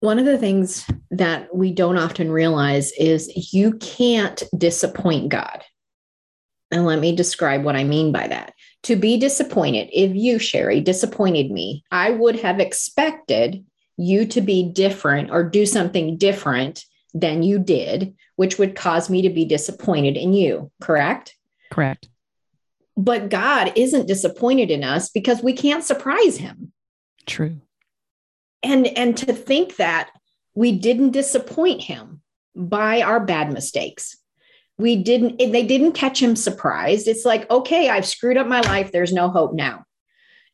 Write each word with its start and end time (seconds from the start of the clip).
One 0.00 0.18
of 0.18 0.26
the 0.26 0.38
things 0.38 0.86
that 1.10 1.54
we 1.54 1.72
don't 1.72 1.96
often 1.96 2.30
realize 2.30 2.92
is 2.92 3.52
you 3.52 3.72
can't 3.74 4.42
disappoint 4.56 5.30
God. 5.30 5.64
And 6.70 6.84
let 6.84 6.98
me 6.98 7.14
describe 7.14 7.64
what 7.64 7.76
I 7.76 7.84
mean 7.84 8.12
by 8.12 8.28
that. 8.28 8.52
To 8.84 8.96
be 8.96 9.16
disappointed, 9.18 9.88
if 9.92 10.14
you, 10.14 10.38
Sherry, 10.38 10.80
disappointed 10.80 11.50
me, 11.50 11.84
I 11.90 12.10
would 12.10 12.40
have 12.40 12.60
expected 12.60 13.64
you 13.96 14.26
to 14.26 14.40
be 14.40 14.70
different 14.70 15.30
or 15.30 15.44
do 15.44 15.64
something 15.64 16.18
different 16.18 16.84
than 17.14 17.42
you 17.42 17.58
did, 17.58 18.14
which 18.36 18.58
would 18.58 18.76
cause 18.76 19.08
me 19.08 19.22
to 19.22 19.30
be 19.30 19.44
disappointed 19.44 20.16
in 20.16 20.34
you, 20.34 20.70
correct? 20.80 21.34
Correct. 21.70 22.08
But 22.96 23.30
God 23.30 23.72
isn't 23.76 24.06
disappointed 24.06 24.70
in 24.70 24.84
us 24.84 25.08
because 25.08 25.42
we 25.42 25.52
can't 25.52 25.84
surprise 25.84 26.36
him. 26.36 26.72
True. 27.26 27.60
And 28.62 28.86
and 28.86 29.16
to 29.18 29.32
think 29.32 29.76
that 29.76 30.10
we 30.54 30.72
didn't 30.72 31.10
disappoint 31.10 31.82
him 31.82 32.22
by 32.54 33.02
our 33.02 33.20
bad 33.20 33.52
mistakes. 33.52 34.16
We 34.78 34.96
didn't 34.96 35.38
they 35.38 35.66
didn't 35.66 35.92
catch 35.92 36.22
him 36.22 36.36
surprised. 36.36 37.08
It's 37.08 37.24
like, 37.24 37.50
okay, 37.50 37.88
I've 37.88 38.06
screwed 38.06 38.36
up 38.36 38.46
my 38.46 38.60
life. 38.62 38.92
There's 38.92 39.12
no 39.12 39.28
hope 39.28 39.54
now 39.54 39.86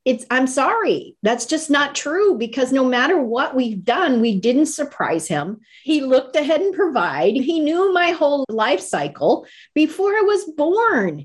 it's 0.04 0.27
i'm 0.30 0.46
sorry 0.46 1.16
that's 1.22 1.46
just 1.46 1.70
not 1.70 1.94
true 1.94 2.36
because 2.36 2.72
no 2.72 2.84
matter 2.84 3.20
what 3.20 3.54
we've 3.54 3.84
done 3.84 4.20
we 4.20 4.38
didn't 4.38 4.66
surprise 4.66 5.28
him 5.28 5.60
he 5.84 6.00
looked 6.00 6.34
ahead 6.34 6.60
and 6.60 6.74
provide 6.74 7.34
he 7.34 7.60
knew 7.60 7.92
my 7.92 8.10
whole 8.10 8.44
life 8.48 8.80
cycle 8.80 9.46
before 9.74 10.10
i 10.10 10.22
was 10.22 10.44
born 10.56 11.22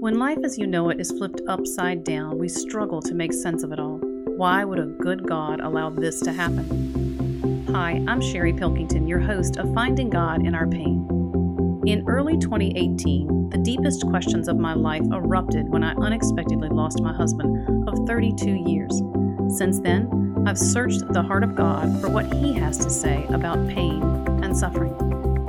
when 0.00 0.18
life 0.18 0.38
as 0.44 0.56
you 0.56 0.66
know 0.66 0.88
it 0.90 1.00
is 1.00 1.10
flipped 1.12 1.40
upside 1.48 2.04
down 2.04 2.38
we 2.38 2.48
struggle 2.48 3.02
to 3.02 3.14
make 3.14 3.32
sense 3.32 3.62
of 3.62 3.72
it 3.72 3.80
all 3.80 4.00
why 4.36 4.64
would 4.64 4.78
a 4.78 4.86
good 4.86 5.26
god 5.26 5.60
allow 5.60 5.90
this 5.90 6.20
to 6.20 6.32
happen 6.32 7.66
hi 7.72 8.02
i'm 8.08 8.20
sherry 8.20 8.52
pilkington 8.52 9.06
your 9.06 9.20
host 9.20 9.56
of 9.56 9.72
finding 9.74 10.10
god 10.10 10.44
in 10.44 10.54
our 10.54 10.66
pain 10.66 11.02
in 11.84 12.04
early 12.06 12.38
2018, 12.38 13.50
the 13.50 13.58
deepest 13.58 14.06
questions 14.06 14.46
of 14.46 14.56
my 14.56 14.72
life 14.72 15.02
erupted 15.12 15.68
when 15.68 15.82
I 15.82 15.94
unexpectedly 15.94 16.68
lost 16.68 17.02
my 17.02 17.12
husband 17.12 17.88
of 17.88 18.06
32 18.06 18.50
years. 18.68 19.02
Since 19.58 19.80
then, 19.80 20.44
I've 20.46 20.58
searched 20.58 21.12
the 21.12 21.22
heart 21.22 21.42
of 21.42 21.56
God 21.56 22.00
for 22.00 22.08
what 22.08 22.32
He 22.34 22.52
has 22.52 22.78
to 22.78 22.90
say 22.90 23.26
about 23.30 23.66
pain 23.66 24.00
and 24.44 24.56
suffering. 24.56 24.94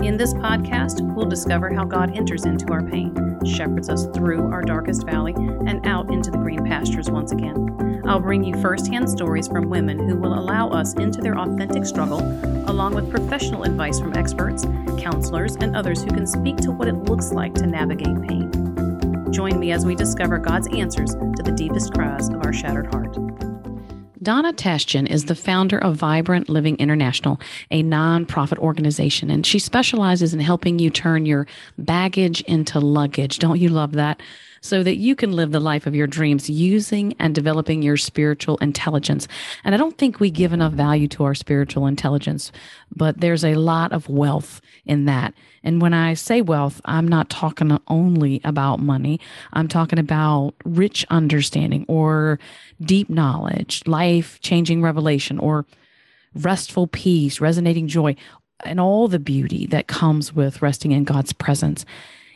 In 0.04 0.18
this 0.18 0.34
podcast, 0.34 1.00
we'll 1.16 1.30
discover 1.30 1.74
how 1.74 1.86
God 1.86 2.18
enters 2.18 2.44
into 2.44 2.74
our 2.74 2.84
pain, 2.84 3.16
shepherds 3.46 3.88
us 3.88 4.06
through 4.08 4.52
our 4.52 4.62
darkest 4.62 5.06
valley, 5.06 5.34
and 5.34 5.80
out 5.88 6.12
into 6.12 6.30
the 6.30 6.38
green 6.38 6.66
pastures 6.66 7.10
once 7.10 7.32
again. 7.32 8.02
I'll 8.06 8.20
bring 8.20 8.44
you 8.44 8.54
firsthand 8.62 9.10
stories 9.10 9.48
from 9.48 9.70
women 9.70 9.98
who 9.98 10.18
will 10.18 10.38
allow 10.38 10.68
us 10.68 10.94
into 10.96 11.22
their 11.22 11.40
authentic 11.40 11.86
struggle, 11.86 12.20
along 12.70 12.96
with 12.96 13.10
professional 13.10 13.64
advice 13.64 13.98
from 13.98 14.14
experts, 14.14 14.66
counselors, 15.00 15.56
and 15.56 15.74
others 15.74 16.04
who 16.04 16.10
can 16.10 16.28
speak 16.28 16.58
to 16.58 16.72
what 16.72 16.90
it 16.90 16.96
looks 17.06 17.32
like 17.32 17.54
to 17.54 17.66
navigate 17.66 18.22
pain. 18.28 18.52
Join 19.32 19.58
me 19.58 19.72
as 19.72 19.86
we 19.86 19.96
discover 19.96 20.38
God's 20.38 20.68
answers 20.76 21.12
to 21.12 21.44
the 21.44 21.54
deepest 21.56 21.94
cries 21.94 22.28
of 22.28 22.44
our 22.44 22.52
shattered 22.52 22.88
heart. 22.88 23.16
Donna 24.24 24.54
Tashjian 24.54 25.06
is 25.10 25.26
the 25.26 25.36
founder 25.36 25.78
of 25.78 25.98
Vibrant 25.98 26.48
Living 26.48 26.78
International, 26.78 27.42
a 27.70 27.84
nonprofit 27.84 28.58
organization, 28.58 29.30
and 29.30 29.46
she 29.46 29.60
specializes 29.60 30.34
in 30.34 30.40
helping 30.40 30.80
you 30.80 30.90
turn 30.90 31.26
your 31.26 31.46
baggage 31.78 32.40
into 32.42 32.80
luggage. 32.80 33.40
Don't 33.40 33.60
you 33.60 33.68
love 33.68 33.92
that? 33.92 34.22
So 34.64 34.82
that 34.82 34.96
you 34.96 35.14
can 35.14 35.34
live 35.34 35.52
the 35.52 35.60
life 35.60 35.86
of 35.86 35.94
your 35.94 36.08
dreams 36.08 36.50
using 36.50 37.14
and 37.20 37.36
developing 37.36 37.84
your 37.84 37.98
spiritual 37.98 38.58
intelligence. 38.58 39.28
And 39.66 39.76
I 39.76 39.78
don't 39.78 39.98
think 39.98 40.20
we 40.20 40.32
give 40.32 40.54
enough 40.54 40.72
value 40.72 41.10
to 41.10 41.26
our 41.26 41.36
spiritual 41.36 41.86
intelligence, 41.86 42.50
but 42.96 43.20
there's 43.20 43.44
a 43.44 43.56
lot 43.56 43.92
of 43.92 44.08
wealth 44.08 44.62
in 44.86 45.04
that. 45.06 45.34
And 45.64 45.82
when 45.82 45.94
I 45.94 46.14
say 46.14 46.42
wealth, 46.42 46.80
I'm 46.86 47.08
not 47.08 47.30
talking 47.30 47.78
only 47.90 48.40
about 48.46 48.80
money. 48.80 49.20
I'm 49.52 49.68
talking 49.68 50.00
about 50.00 50.54
rich 50.64 51.06
understanding 51.10 51.86
or 51.90 52.40
deep 52.82 53.10
knowledge, 53.10 53.84
life 53.86 54.40
changing 54.40 54.82
revelation, 54.82 55.40
or 55.40 55.66
restful 56.36 56.88
peace, 56.88 57.42
resonating 57.42 57.90
joy, 57.90 58.16
and 58.62 58.80
all 58.80 59.10
the 59.10 59.20
beauty 59.20 59.68
that 59.68 59.88
comes 59.88 60.34
with 60.34 60.62
resting 60.62 60.94
in 60.94 61.04
God's 61.04 61.34
presence. 61.34 61.86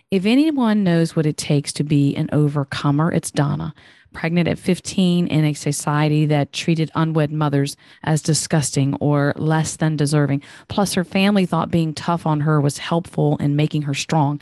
If 0.09 0.25
anyone 0.25 0.85
knows 0.85 1.17
what 1.17 1.25
it 1.25 1.35
takes 1.35 1.73
to 1.73 1.83
be 1.83 2.15
an 2.15 2.29
overcomer, 2.31 3.11
it's 3.11 3.29
Donna. 3.29 3.73
Pregnant 4.13 4.47
at 4.47 4.57
15 4.57 5.27
in 5.27 5.43
a 5.43 5.51
society 5.51 6.25
that 6.27 6.53
treated 6.53 6.89
unwed 6.95 7.29
mothers 7.29 7.75
as 8.03 8.21
disgusting 8.21 8.95
or 9.01 9.33
less 9.35 9.75
than 9.75 9.97
deserving. 9.97 10.43
Plus, 10.69 10.93
her 10.93 11.03
family 11.03 11.45
thought 11.45 11.71
being 11.71 11.93
tough 11.93 12.25
on 12.25 12.39
her 12.39 12.61
was 12.61 12.77
helpful 12.77 13.35
in 13.41 13.57
making 13.57 13.81
her 13.81 13.93
strong. 13.93 14.39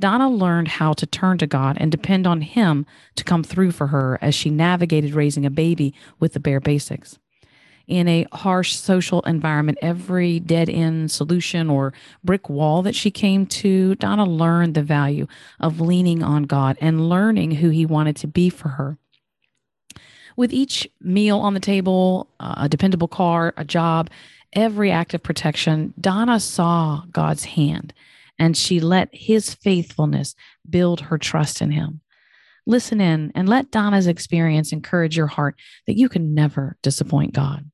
Donna 0.00 0.30
learned 0.30 0.68
how 0.68 0.94
to 0.94 1.04
turn 1.04 1.36
to 1.36 1.46
God 1.46 1.76
and 1.78 1.92
depend 1.92 2.26
on 2.26 2.40
Him 2.40 2.86
to 3.16 3.22
come 3.22 3.44
through 3.44 3.72
for 3.72 3.88
her 3.88 4.18
as 4.22 4.34
she 4.34 4.48
navigated 4.48 5.12
raising 5.12 5.44
a 5.44 5.50
baby 5.50 5.92
with 6.20 6.32
the 6.32 6.40
bare 6.40 6.58
basics 6.58 7.18
in 7.86 8.08
a 8.08 8.26
harsh 8.32 8.74
social 8.74 9.20
environment, 9.22 9.78
every 9.82 10.40
dead 10.40 10.68
end 10.68 11.10
solution 11.10 11.68
or 11.68 11.92
brick 12.24 12.48
wall 12.48 12.82
that 12.82 12.94
she 12.94 13.10
came 13.10 13.46
to, 13.46 13.94
Donna 13.96 14.24
learned 14.24 14.74
the 14.74 14.82
value 14.82 15.26
of 15.60 15.80
leaning 15.80 16.22
on 16.22 16.44
God 16.44 16.76
and 16.80 17.08
learning 17.08 17.52
who 17.52 17.70
He 17.70 17.86
wanted 17.86 18.16
to 18.16 18.26
be 18.26 18.50
for 18.50 18.68
her. 18.68 18.98
With 20.36 20.52
each 20.52 20.88
meal 21.00 21.38
on 21.38 21.54
the 21.54 21.60
table, 21.60 22.28
a 22.40 22.68
dependable 22.68 23.08
car, 23.08 23.52
a 23.56 23.64
job, 23.64 24.10
every 24.52 24.90
act 24.90 25.14
of 25.14 25.22
protection, 25.22 25.92
Donna 26.00 26.40
saw 26.40 27.02
God's 27.10 27.44
hand 27.44 27.92
and 28.38 28.56
she 28.56 28.80
let 28.80 29.08
His 29.12 29.54
faithfulness 29.54 30.34
build 30.68 31.02
her 31.02 31.18
trust 31.18 31.60
in 31.60 31.70
Him. 31.70 32.00
Listen 32.66 33.00
in 33.00 33.32
and 33.34 33.48
let 33.48 33.70
Donna's 33.72 34.06
experience 34.06 34.72
encourage 34.72 35.16
your 35.16 35.26
heart 35.26 35.56
that 35.86 35.98
you 35.98 36.08
can 36.08 36.32
never 36.34 36.76
disappoint 36.82 37.34
God. 37.34 37.68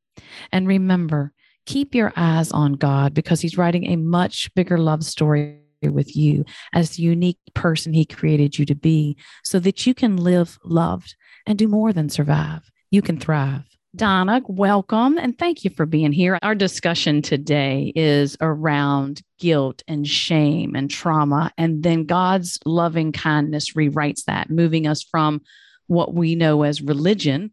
And 0.52 0.66
remember, 0.66 1.32
keep 1.66 1.94
your 1.94 2.12
eyes 2.16 2.50
on 2.50 2.74
God 2.74 3.14
because 3.14 3.40
He's 3.40 3.58
writing 3.58 3.86
a 3.86 3.96
much 3.96 4.52
bigger 4.54 4.78
love 4.78 5.04
story 5.04 5.60
with 5.82 6.16
you 6.16 6.44
as 6.72 6.90
the 6.90 7.02
unique 7.02 7.38
person 7.54 7.92
He 7.92 8.04
created 8.04 8.58
you 8.58 8.66
to 8.66 8.74
be 8.74 9.16
so 9.44 9.58
that 9.60 9.86
you 9.86 9.94
can 9.94 10.16
live 10.16 10.58
loved 10.64 11.14
and 11.46 11.58
do 11.58 11.68
more 11.68 11.92
than 11.92 12.08
survive. 12.08 12.70
You 12.90 13.02
can 13.02 13.18
thrive. 13.18 13.64
Donna, 13.96 14.42
welcome 14.46 15.18
and 15.18 15.38
thank 15.38 15.64
you 15.64 15.70
for 15.70 15.86
being 15.86 16.12
here. 16.12 16.38
Our 16.42 16.54
discussion 16.54 17.22
today 17.22 17.92
is 17.96 18.36
around 18.40 19.22
guilt 19.38 19.82
and 19.88 20.06
shame 20.06 20.76
and 20.76 20.90
trauma. 20.90 21.52
And 21.56 21.82
then 21.82 22.04
God's 22.04 22.58
loving 22.66 23.12
kindness 23.12 23.72
rewrites 23.72 24.24
that, 24.26 24.50
moving 24.50 24.86
us 24.86 25.02
from 25.02 25.40
what 25.86 26.12
we 26.12 26.34
know 26.34 26.62
as 26.64 26.82
religion 26.82 27.50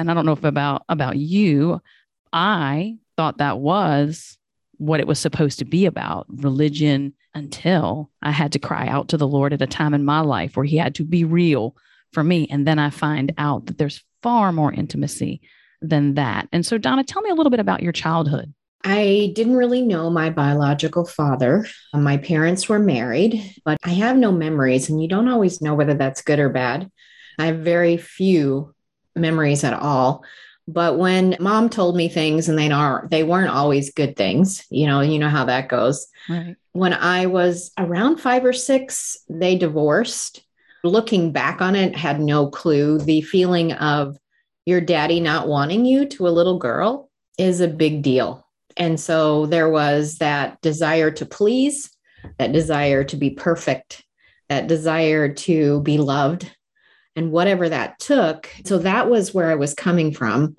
and 0.00 0.10
I 0.10 0.14
don't 0.14 0.26
know 0.26 0.32
if 0.32 0.44
about 0.44 0.84
about 0.88 1.16
you, 1.16 1.80
I 2.32 2.96
thought 3.16 3.38
that 3.38 3.58
was 3.58 4.38
what 4.78 5.00
it 5.00 5.06
was 5.06 5.18
supposed 5.18 5.58
to 5.58 5.64
be 5.64 5.86
about 5.86 6.26
religion 6.28 7.12
until 7.34 8.10
I 8.22 8.30
had 8.30 8.52
to 8.52 8.58
cry 8.58 8.88
out 8.88 9.08
to 9.08 9.16
the 9.16 9.28
Lord 9.28 9.52
at 9.52 9.62
a 9.62 9.66
time 9.66 9.94
in 9.94 10.04
my 10.04 10.20
life 10.20 10.56
where 10.56 10.64
he 10.64 10.78
had 10.78 10.94
to 10.96 11.04
be 11.04 11.24
real 11.24 11.76
for 12.12 12.24
me 12.24 12.48
and 12.50 12.66
then 12.66 12.78
I 12.78 12.90
find 12.90 13.32
out 13.38 13.66
that 13.66 13.78
there's 13.78 14.02
far 14.22 14.52
more 14.52 14.72
intimacy 14.72 15.42
than 15.80 16.14
that. 16.14 16.48
And 16.50 16.64
so 16.64 16.78
Donna, 16.78 17.04
tell 17.04 17.22
me 17.22 17.30
a 17.30 17.34
little 17.34 17.50
bit 17.50 17.60
about 17.60 17.82
your 17.82 17.92
childhood. 17.92 18.52
I 18.82 19.32
didn't 19.34 19.56
really 19.56 19.82
know 19.82 20.08
my 20.08 20.30
biological 20.30 21.04
father. 21.04 21.66
My 21.92 22.16
parents 22.16 22.68
were 22.68 22.78
married, 22.78 23.54
but 23.64 23.76
I 23.84 23.90
have 23.90 24.16
no 24.16 24.32
memories, 24.32 24.88
and 24.88 25.02
you 25.02 25.08
don't 25.08 25.28
always 25.28 25.60
know 25.60 25.74
whether 25.74 25.92
that's 25.92 26.22
good 26.22 26.38
or 26.38 26.48
bad. 26.48 26.90
I 27.38 27.46
have 27.46 27.58
very 27.58 27.98
few 27.98 28.74
memories 29.16 29.64
at 29.64 29.74
all. 29.74 30.24
But 30.68 30.98
when 30.98 31.36
mom 31.40 31.68
told 31.68 31.96
me 31.96 32.08
things 32.08 32.48
and 32.48 32.56
they 32.56 32.70
are 32.70 33.08
they 33.10 33.24
weren't 33.24 33.50
always 33.50 33.92
good 33.92 34.16
things, 34.16 34.64
you 34.70 34.86
know, 34.86 35.00
you 35.00 35.18
know 35.18 35.28
how 35.28 35.44
that 35.46 35.68
goes. 35.68 36.06
Right. 36.28 36.56
When 36.72 36.92
I 36.92 37.26
was 37.26 37.72
around 37.76 38.18
5 38.18 38.44
or 38.44 38.52
6, 38.52 39.16
they 39.28 39.56
divorced. 39.56 40.44
Looking 40.84 41.32
back 41.32 41.60
on 41.60 41.74
it, 41.74 41.96
had 41.96 42.20
no 42.20 42.48
clue. 42.48 42.98
The 42.98 43.20
feeling 43.22 43.72
of 43.72 44.16
your 44.64 44.80
daddy 44.80 45.18
not 45.20 45.48
wanting 45.48 45.84
you 45.84 46.06
to 46.06 46.28
a 46.28 46.30
little 46.30 46.58
girl 46.58 47.10
is 47.36 47.60
a 47.60 47.68
big 47.68 48.02
deal. 48.02 48.46
And 48.76 49.00
so 49.00 49.46
there 49.46 49.68
was 49.68 50.18
that 50.18 50.60
desire 50.60 51.10
to 51.12 51.26
please, 51.26 51.90
that 52.38 52.52
desire 52.52 53.02
to 53.04 53.16
be 53.16 53.30
perfect, 53.30 54.04
that 54.48 54.68
desire 54.68 55.32
to 55.34 55.80
be 55.82 55.98
loved 55.98 56.50
and 57.16 57.32
whatever 57.32 57.68
that 57.68 57.98
took. 57.98 58.48
So 58.64 58.78
that 58.78 59.10
was 59.10 59.34
where 59.34 59.50
I 59.50 59.56
was 59.56 59.74
coming 59.74 60.12
from. 60.12 60.56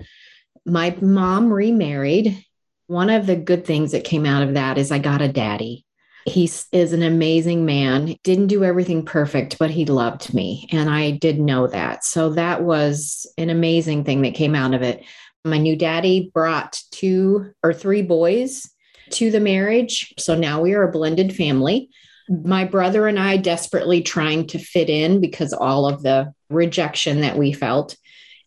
My 0.66 0.96
mom 1.02 1.52
remarried. 1.52 2.46
One 2.88 3.10
of 3.10 3.26
the 3.26 3.36
good 3.36 3.66
things 3.66 3.92
that 3.94 4.04
came 4.04 4.26
out 4.26 4.44
of 4.44 4.56
that 4.56 4.78
is 4.78 4.92
I 4.92 5.00
got 5.00 5.22
a 5.22 5.32
daddy. 5.32 5.86
He 6.26 6.44
is 6.72 6.94
an 6.94 7.02
amazing 7.02 7.66
man. 7.66 8.16
Didn't 8.24 8.48
do 8.48 8.64
everything 8.64 9.06
perfect, 9.06 9.58
but 9.58 9.72
he 9.72 9.86
loved 9.86 10.34
me. 10.34 10.68
And 10.72 10.90
I 10.90 11.12
did 11.12 11.40
know 11.40 11.68
that. 11.68 12.04
So 12.04 12.32
that 12.32 12.64
was 12.64 13.26
an 13.38 13.50
amazing 13.50 14.04
thing 14.04 14.22
that 14.22 14.36
came 14.36 14.54
out 14.54 14.74
of 14.74 14.82
it. 14.82 15.04
My 15.44 15.58
new 15.58 15.76
daddy 15.76 16.30
brought 16.34 16.80
two 16.92 17.52
or 17.64 17.74
three 17.74 18.04
boys 18.04 18.70
to 19.12 19.32
the 19.32 19.40
marriage. 19.40 20.14
So 20.20 20.36
now 20.36 20.62
we 20.62 20.74
are 20.74 20.88
a 20.88 20.92
blended 20.92 21.36
family. 21.36 21.90
My 22.30 22.66
brother 22.66 23.08
and 23.08 23.20
I 23.20 23.38
desperately 23.38 24.04
trying 24.04 24.48
to 24.48 24.60
fit 24.60 24.90
in 24.90 25.22
because 25.22 25.54
all 25.54 25.88
of 25.88 26.04
the 26.04 26.34
rejection 26.52 27.22
that 27.22 27.38
we 27.38 27.54
felt. 27.54 27.96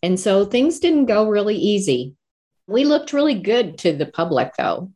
And 0.01 0.19
so 0.19 0.45
things 0.45 0.79
didn't 0.79 1.05
go 1.05 1.27
really 1.27 1.55
easy. 1.55 2.15
We 2.67 2.85
looked 2.85 3.13
really 3.13 3.35
good 3.35 3.77
to 3.79 3.93
the 3.93 4.05
public, 4.05 4.53
though. 4.57 4.91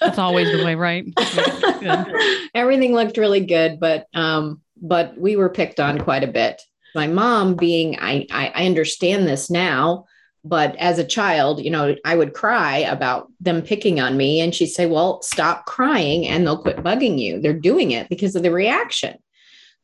That's 0.00 0.18
always 0.18 0.50
the 0.50 0.64
way, 0.64 0.74
right? 0.74 1.04
Everything 2.54 2.94
looked 2.94 3.16
really 3.16 3.44
good, 3.44 3.78
but 3.78 4.06
um, 4.14 4.62
but 4.80 5.16
we 5.18 5.36
were 5.36 5.50
picked 5.50 5.78
on 5.78 5.98
quite 5.98 6.24
a 6.24 6.28
bit. 6.28 6.62
My 6.94 7.06
mom, 7.06 7.54
being 7.54 7.98
I, 8.00 8.26
I, 8.30 8.52
I 8.54 8.66
understand 8.66 9.26
this 9.26 9.50
now, 9.50 10.06
but 10.42 10.74
as 10.76 10.98
a 10.98 11.04
child, 11.04 11.62
you 11.62 11.70
know, 11.70 11.94
I 12.04 12.16
would 12.16 12.34
cry 12.34 12.78
about 12.78 13.30
them 13.40 13.62
picking 13.62 14.00
on 14.00 14.16
me, 14.16 14.40
and 14.40 14.54
she'd 14.54 14.68
say, 14.68 14.86
"Well, 14.86 15.20
stop 15.22 15.66
crying, 15.66 16.26
and 16.26 16.46
they'll 16.46 16.62
quit 16.62 16.78
bugging 16.78 17.18
you. 17.18 17.40
They're 17.40 17.52
doing 17.52 17.90
it 17.90 18.08
because 18.08 18.34
of 18.34 18.42
the 18.42 18.50
reaction." 18.50 19.18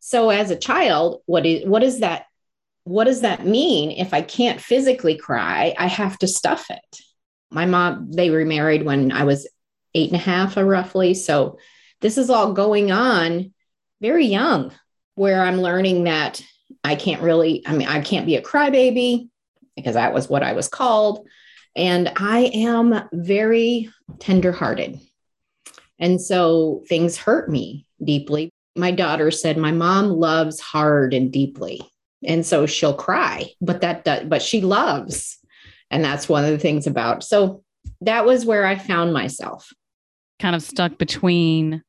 So, 0.06 0.30
as 0.30 0.52
a 0.52 0.56
child, 0.56 1.22
what 1.26 1.44
is 1.44 1.66
what 1.66 1.82
is 1.82 1.98
that? 1.98 2.26
What 2.84 3.06
does 3.06 3.22
that 3.22 3.44
mean? 3.44 3.90
If 3.90 4.14
I 4.14 4.22
can't 4.22 4.60
physically 4.60 5.16
cry, 5.16 5.74
I 5.76 5.88
have 5.88 6.16
to 6.18 6.28
stuff 6.28 6.70
it. 6.70 7.00
My 7.50 7.66
mom, 7.66 8.12
they 8.12 8.30
remarried 8.30 8.84
when 8.84 9.10
I 9.10 9.24
was 9.24 9.48
eight 9.96 10.12
and 10.12 10.20
a 10.20 10.22
half, 10.22 10.56
uh, 10.56 10.62
roughly. 10.62 11.14
So, 11.14 11.58
this 12.02 12.18
is 12.18 12.30
all 12.30 12.52
going 12.52 12.92
on 12.92 13.52
very 14.00 14.26
young, 14.26 14.70
where 15.16 15.42
I'm 15.42 15.60
learning 15.60 16.04
that 16.04 16.40
I 16.84 16.94
can't 16.94 17.20
really, 17.20 17.66
I 17.66 17.76
mean, 17.76 17.88
I 17.88 18.00
can't 18.00 18.26
be 18.26 18.36
a 18.36 18.42
crybaby 18.42 19.28
because 19.74 19.94
that 19.94 20.14
was 20.14 20.28
what 20.28 20.44
I 20.44 20.52
was 20.52 20.68
called. 20.68 21.26
And 21.74 22.12
I 22.14 22.52
am 22.54 23.08
very 23.12 23.90
tenderhearted. 24.20 25.00
And 25.98 26.20
so 26.20 26.84
things 26.88 27.16
hurt 27.16 27.50
me 27.50 27.88
deeply. 28.00 28.52
My 28.76 28.90
daughter 28.90 29.30
said, 29.30 29.56
My 29.56 29.72
mom 29.72 30.10
loves 30.10 30.60
hard 30.60 31.14
and 31.14 31.32
deeply. 31.32 31.80
And 32.24 32.44
so 32.44 32.66
she'll 32.66 32.94
cry, 32.94 33.50
but 33.60 33.82
that 33.82 34.04
does, 34.04 34.24
but 34.24 34.42
she 34.42 34.60
loves. 34.60 35.38
And 35.90 36.04
that's 36.04 36.28
one 36.28 36.44
of 36.44 36.50
the 36.50 36.58
things 36.58 36.86
about. 36.86 37.22
So 37.22 37.62
that 38.00 38.26
was 38.26 38.44
where 38.44 38.66
I 38.66 38.76
found 38.76 39.12
myself. 39.12 39.72
Kind 40.40 40.56
of 40.56 40.62
stuck 40.62 40.98
between 40.98 41.82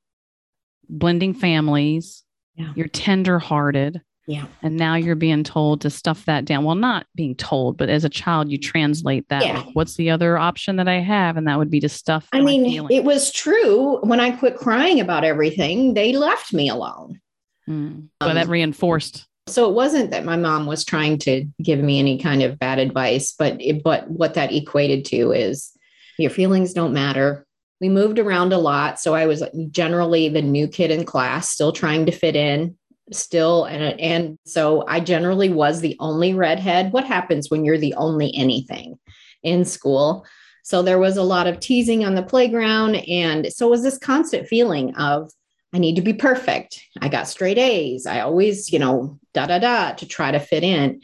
blending 0.90 1.34
families. 1.34 2.24
Yeah. 2.56 2.74
You're 2.76 2.88
tenderhearted. 2.88 4.02
Yeah. 4.28 4.46
And 4.62 4.76
now 4.76 4.96
you're 4.96 5.16
being 5.16 5.46
told 5.46 5.82
to 5.82 5.90
stuff 5.90 6.26
that 6.26 6.44
down. 6.44 6.66
Well, 6.66 6.76
not 6.76 7.08
being 7.16 7.34
told, 7.34 7.78
but 7.78 7.90
as 7.90 8.04
a 8.04 8.10
child, 8.10 8.52
you 8.52 8.58
translate 8.58 9.28
that. 9.30 9.46
Yeah. 9.46 9.60
Like, 9.60 9.70
what's 9.74 9.96
the 9.96 10.10
other 10.10 10.38
option 10.38 10.76
that 10.76 10.88
I 10.90 11.00
have? 11.00 11.38
And 11.38 11.48
that 11.48 11.58
would 11.58 11.72
be 11.72 11.80
to 11.80 11.88
stuff. 11.88 12.28
I 12.34 12.42
mean, 12.42 12.90
it 12.92 13.06
was 13.06 13.32
true. 13.32 14.00
When 14.02 14.20
I 14.20 14.32
quit 14.32 14.58
crying 14.58 15.00
about 15.00 15.24
everything, 15.24 15.94
they 15.94 16.12
left 16.12 16.52
me 16.52 16.68
alone. 16.68 17.22
Mm. 17.70 18.10
So 18.22 18.28
um, 18.28 18.36
that 18.36 18.50
reinforced. 18.50 19.26
So 19.48 19.70
it 19.70 19.74
wasn't 19.74 20.12
that 20.12 20.26
my 20.26 20.36
mom 20.36 20.66
was 20.66 20.84
trying 20.84 21.20
to 21.20 21.46
give 21.64 21.80
me 21.80 21.98
any 21.98 22.20
kind 22.20 22.44
of 22.44 22.60
bad 22.60 22.80
advice, 22.80 23.34
but 23.38 23.56
it, 23.62 23.82
but 23.82 24.10
what 24.10 24.34
that 24.34 24.52
equated 24.52 25.06
to 25.06 25.32
is 25.32 25.72
your 26.20 26.32
feelings 26.32 26.74
don't 26.74 26.92
matter. 26.92 27.46
We 27.80 27.88
moved 27.88 28.20
around 28.20 28.52
a 28.52 28.58
lot, 28.58 29.00
so 29.00 29.16
I 29.16 29.26
was 29.26 29.42
generally 29.70 30.28
the 30.28 30.42
new 30.42 30.68
kid 30.68 30.92
in 30.92 31.06
class, 31.06 31.50
still 31.50 31.72
trying 31.72 32.08
to 32.08 32.12
fit 32.12 32.36
in 32.36 32.76
still 33.12 33.66
and 33.66 34.00
and 34.00 34.38
so 34.46 34.86
I 34.88 35.00
generally 35.00 35.50
was 35.50 35.82
the 35.82 35.96
only 36.00 36.34
redhead. 36.34 36.92
What 36.92 37.06
happens 37.06 37.50
when 37.50 37.64
you're 37.64 37.78
the 37.78 37.96
only 37.96 38.34
anything 38.36 38.98
in 39.44 39.66
school? 39.66 40.26
So 40.64 40.82
there 40.82 41.00
was 41.00 41.16
a 41.16 41.24
lot 41.24 41.48
of 41.48 41.60
teasing 41.60 42.06
on 42.06 42.16
the 42.16 42.24
playground 42.24 42.96
and 42.96 43.52
so 43.52 43.70
was 43.70 43.84
this 43.84 43.98
constant 43.98 44.48
feeling 44.48 44.94
of 44.96 45.32
I 45.74 45.80
need 45.80 45.96
to 45.96 46.02
be 46.02 46.14
perfect. 46.14 46.82
I 47.02 47.10
got 47.10 47.28
straight 47.28 47.58
A's. 47.58 48.06
I 48.06 48.22
always, 48.22 48.72
you 48.72 48.80
know, 48.80 49.20
da 49.34 49.48
da 49.48 49.60
da 49.60 49.94
to 49.94 50.06
try 50.06 50.32
to 50.32 50.40
fit 50.40 50.64
in. 50.64 51.02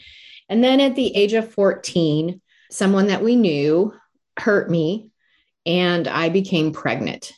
And 0.49 0.63
then 0.63 0.79
at 0.79 0.95
the 0.95 1.15
age 1.15 1.33
of 1.33 1.51
14, 1.51 2.41
someone 2.71 3.07
that 3.07 3.23
we 3.23 3.35
knew 3.35 3.93
hurt 4.37 4.69
me 4.69 5.09
and 5.65 6.07
I 6.07 6.29
became 6.29 6.73
pregnant. 6.73 7.33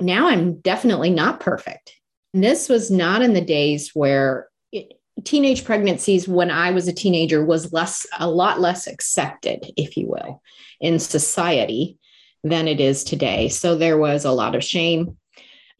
Now 0.00 0.28
I'm 0.28 0.60
definitely 0.60 1.10
not 1.10 1.40
perfect 1.40 1.96
this 2.42 2.68
was 2.68 2.90
not 2.90 3.22
in 3.22 3.32
the 3.32 3.40
days 3.40 3.90
where 3.94 4.48
it, 4.72 4.92
teenage 5.22 5.64
pregnancies 5.64 6.26
when 6.26 6.50
I 6.50 6.72
was 6.72 6.88
a 6.88 6.92
teenager 6.92 7.44
was 7.44 7.72
less 7.72 8.06
a 8.18 8.28
lot 8.28 8.60
less 8.60 8.86
accepted, 8.86 9.72
if 9.76 9.96
you 9.96 10.08
will, 10.08 10.42
in 10.80 10.98
society 10.98 11.98
than 12.42 12.68
it 12.68 12.80
is 12.80 13.04
today. 13.04 13.48
So 13.48 13.76
there 13.76 13.96
was 13.96 14.24
a 14.24 14.32
lot 14.32 14.54
of 14.54 14.64
shame, 14.64 15.16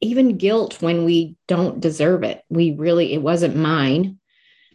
even 0.00 0.38
guilt 0.38 0.80
when 0.80 1.04
we 1.04 1.36
don't 1.48 1.80
deserve 1.80 2.22
it. 2.22 2.42
We 2.48 2.72
really 2.72 3.12
it 3.12 3.22
wasn't 3.22 3.56
mine. 3.56 4.18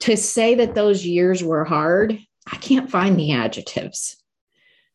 To 0.02 0.16
say 0.16 0.56
that 0.56 0.76
those 0.76 1.06
years 1.06 1.44
were 1.44 1.66
hard, 1.66 2.20
I 2.52 2.58
can't 2.58 2.90
find 2.90 3.18
the 3.18 3.34
adjectives. 3.34 4.18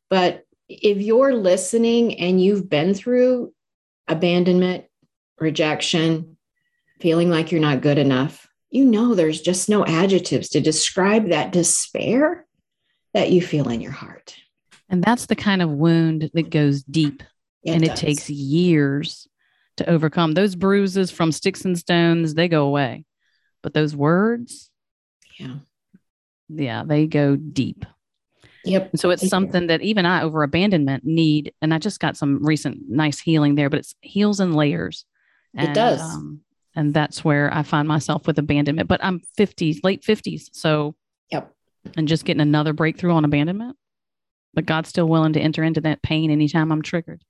But 0.09 0.45
if 0.69 0.99
you're 0.99 1.35
listening 1.35 2.19
and 2.21 2.43
you've 2.43 2.69
been 2.69 2.95
through 2.95 3.53
abandonment, 4.09 4.85
rejection, 5.39 6.34
feeling 7.05 7.29
like 7.29 7.53
you're 7.53 7.61
not 7.61 7.83
good 7.83 7.99
enough, 7.99 8.49
you 8.71 8.83
know 8.83 9.15
there's 9.15 9.43
just 9.43 9.69
no 9.69 9.85
adjectives 9.85 10.49
to 10.49 10.59
describe 10.59 11.29
that 11.29 11.53
despair 11.53 12.47
that 13.13 13.31
you 13.31 13.43
feel 13.43 13.69
in 13.69 13.83
your 13.83 13.93
heart. 13.93 14.35
And 14.89 15.05
that's 15.05 15.27
the 15.27 15.37
kind 15.37 15.61
of 15.61 15.69
wound 15.69 16.31
that 16.33 16.49
goes 16.49 16.83
deep 16.83 17.23
it 17.63 17.73
and 17.73 17.85
does. 17.85 17.91
it 17.91 17.97
takes 18.07 18.31
years 18.31 19.29
to 19.77 19.91
overcome. 19.91 20.33
Those 20.33 20.57
bruises 20.57 21.11
from 21.11 21.31
sticks 21.31 21.67
and 21.67 21.79
stones, 21.79 22.33
they 22.33 22.49
go 22.49 22.65
away. 22.65 23.05
But 23.63 23.75
those 23.75 23.95
words, 23.95 24.71
yeah. 25.39 25.57
Yeah, 26.49 26.85
they 26.87 27.07
go 27.07 27.37
deep. 27.37 27.85
Yep. 28.65 28.93
And 28.93 29.01
so 29.01 29.11
it's 29.11 29.29
something 29.29 29.67
that 29.67 29.83
even 29.83 30.07
I 30.07 30.23
over 30.23 30.43
abandonment 30.43 31.05
need, 31.05 31.53
and 31.61 31.75
I 31.75 31.79
just 31.79 32.01
got 32.01 32.17
some 32.17 32.43
recent 32.43 32.89
nice 32.89 33.21
healing 33.21 33.57
there, 33.57 33.69
but 33.69 33.81
it's 33.81 33.95
heals 34.01 34.41
in 34.41 34.55
layers. 34.55 35.05
And, 35.55 35.69
it 35.69 35.75
does. 35.75 36.01
Um, 36.01 36.41
and 36.75 36.93
that's 36.93 37.25
where 37.25 37.53
I 37.53 37.63
find 37.63 37.87
myself 37.87 38.27
with 38.27 38.39
abandonment. 38.39 38.89
But 38.89 39.05
I'm 39.05 39.21
50s, 39.39 39.81
late 39.85 40.03
50s. 40.03 40.51
So, 40.53 40.95
yep. 41.31 41.53
And 41.97 42.09
just 42.09 42.25
getting 42.25 42.41
another 42.41 42.73
breakthrough 42.73 43.13
on 43.13 43.25
abandonment. 43.25 43.77
But 44.55 44.67
God's 44.67 44.89
still 44.89 45.09
willing 45.09 45.33
to 45.35 45.41
enter 45.41 45.63
into 45.63 45.81
that 45.83 46.03
pain 46.03 46.31
anytime 46.31 46.73
I'm 46.73 46.83
triggered. 46.83 47.25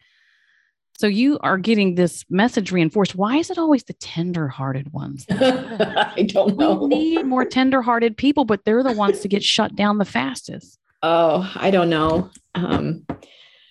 So 0.96 1.08
you 1.08 1.38
are 1.40 1.58
getting 1.58 1.96
this 1.96 2.24
message 2.30 2.70
reinforced. 2.70 3.16
Why 3.16 3.38
is 3.38 3.50
it 3.50 3.58
always 3.58 3.82
the 3.82 3.94
tender-hearted 3.94 4.92
ones? 4.92 5.26
I 5.30 6.26
don't 6.28 6.56
know. 6.56 6.74
We 6.74 6.88
need 6.88 7.26
more 7.26 7.44
tender-hearted 7.44 8.16
people, 8.16 8.44
but 8.44 8.64
they're 8.64 8.84
the 8.84 8.92
ones 8.92 9.20
to 9.20 9.28
get 9.28 9.42
shut 9.42 9.74
down 9.74 9.98
the 9.98 10.04
fastest. 10.04 10.78
Oh, 11.02 11.50
I 11.56 11.70
don't 11.72 11.90
know. 11.90 12.30
Um, 12.54 13.04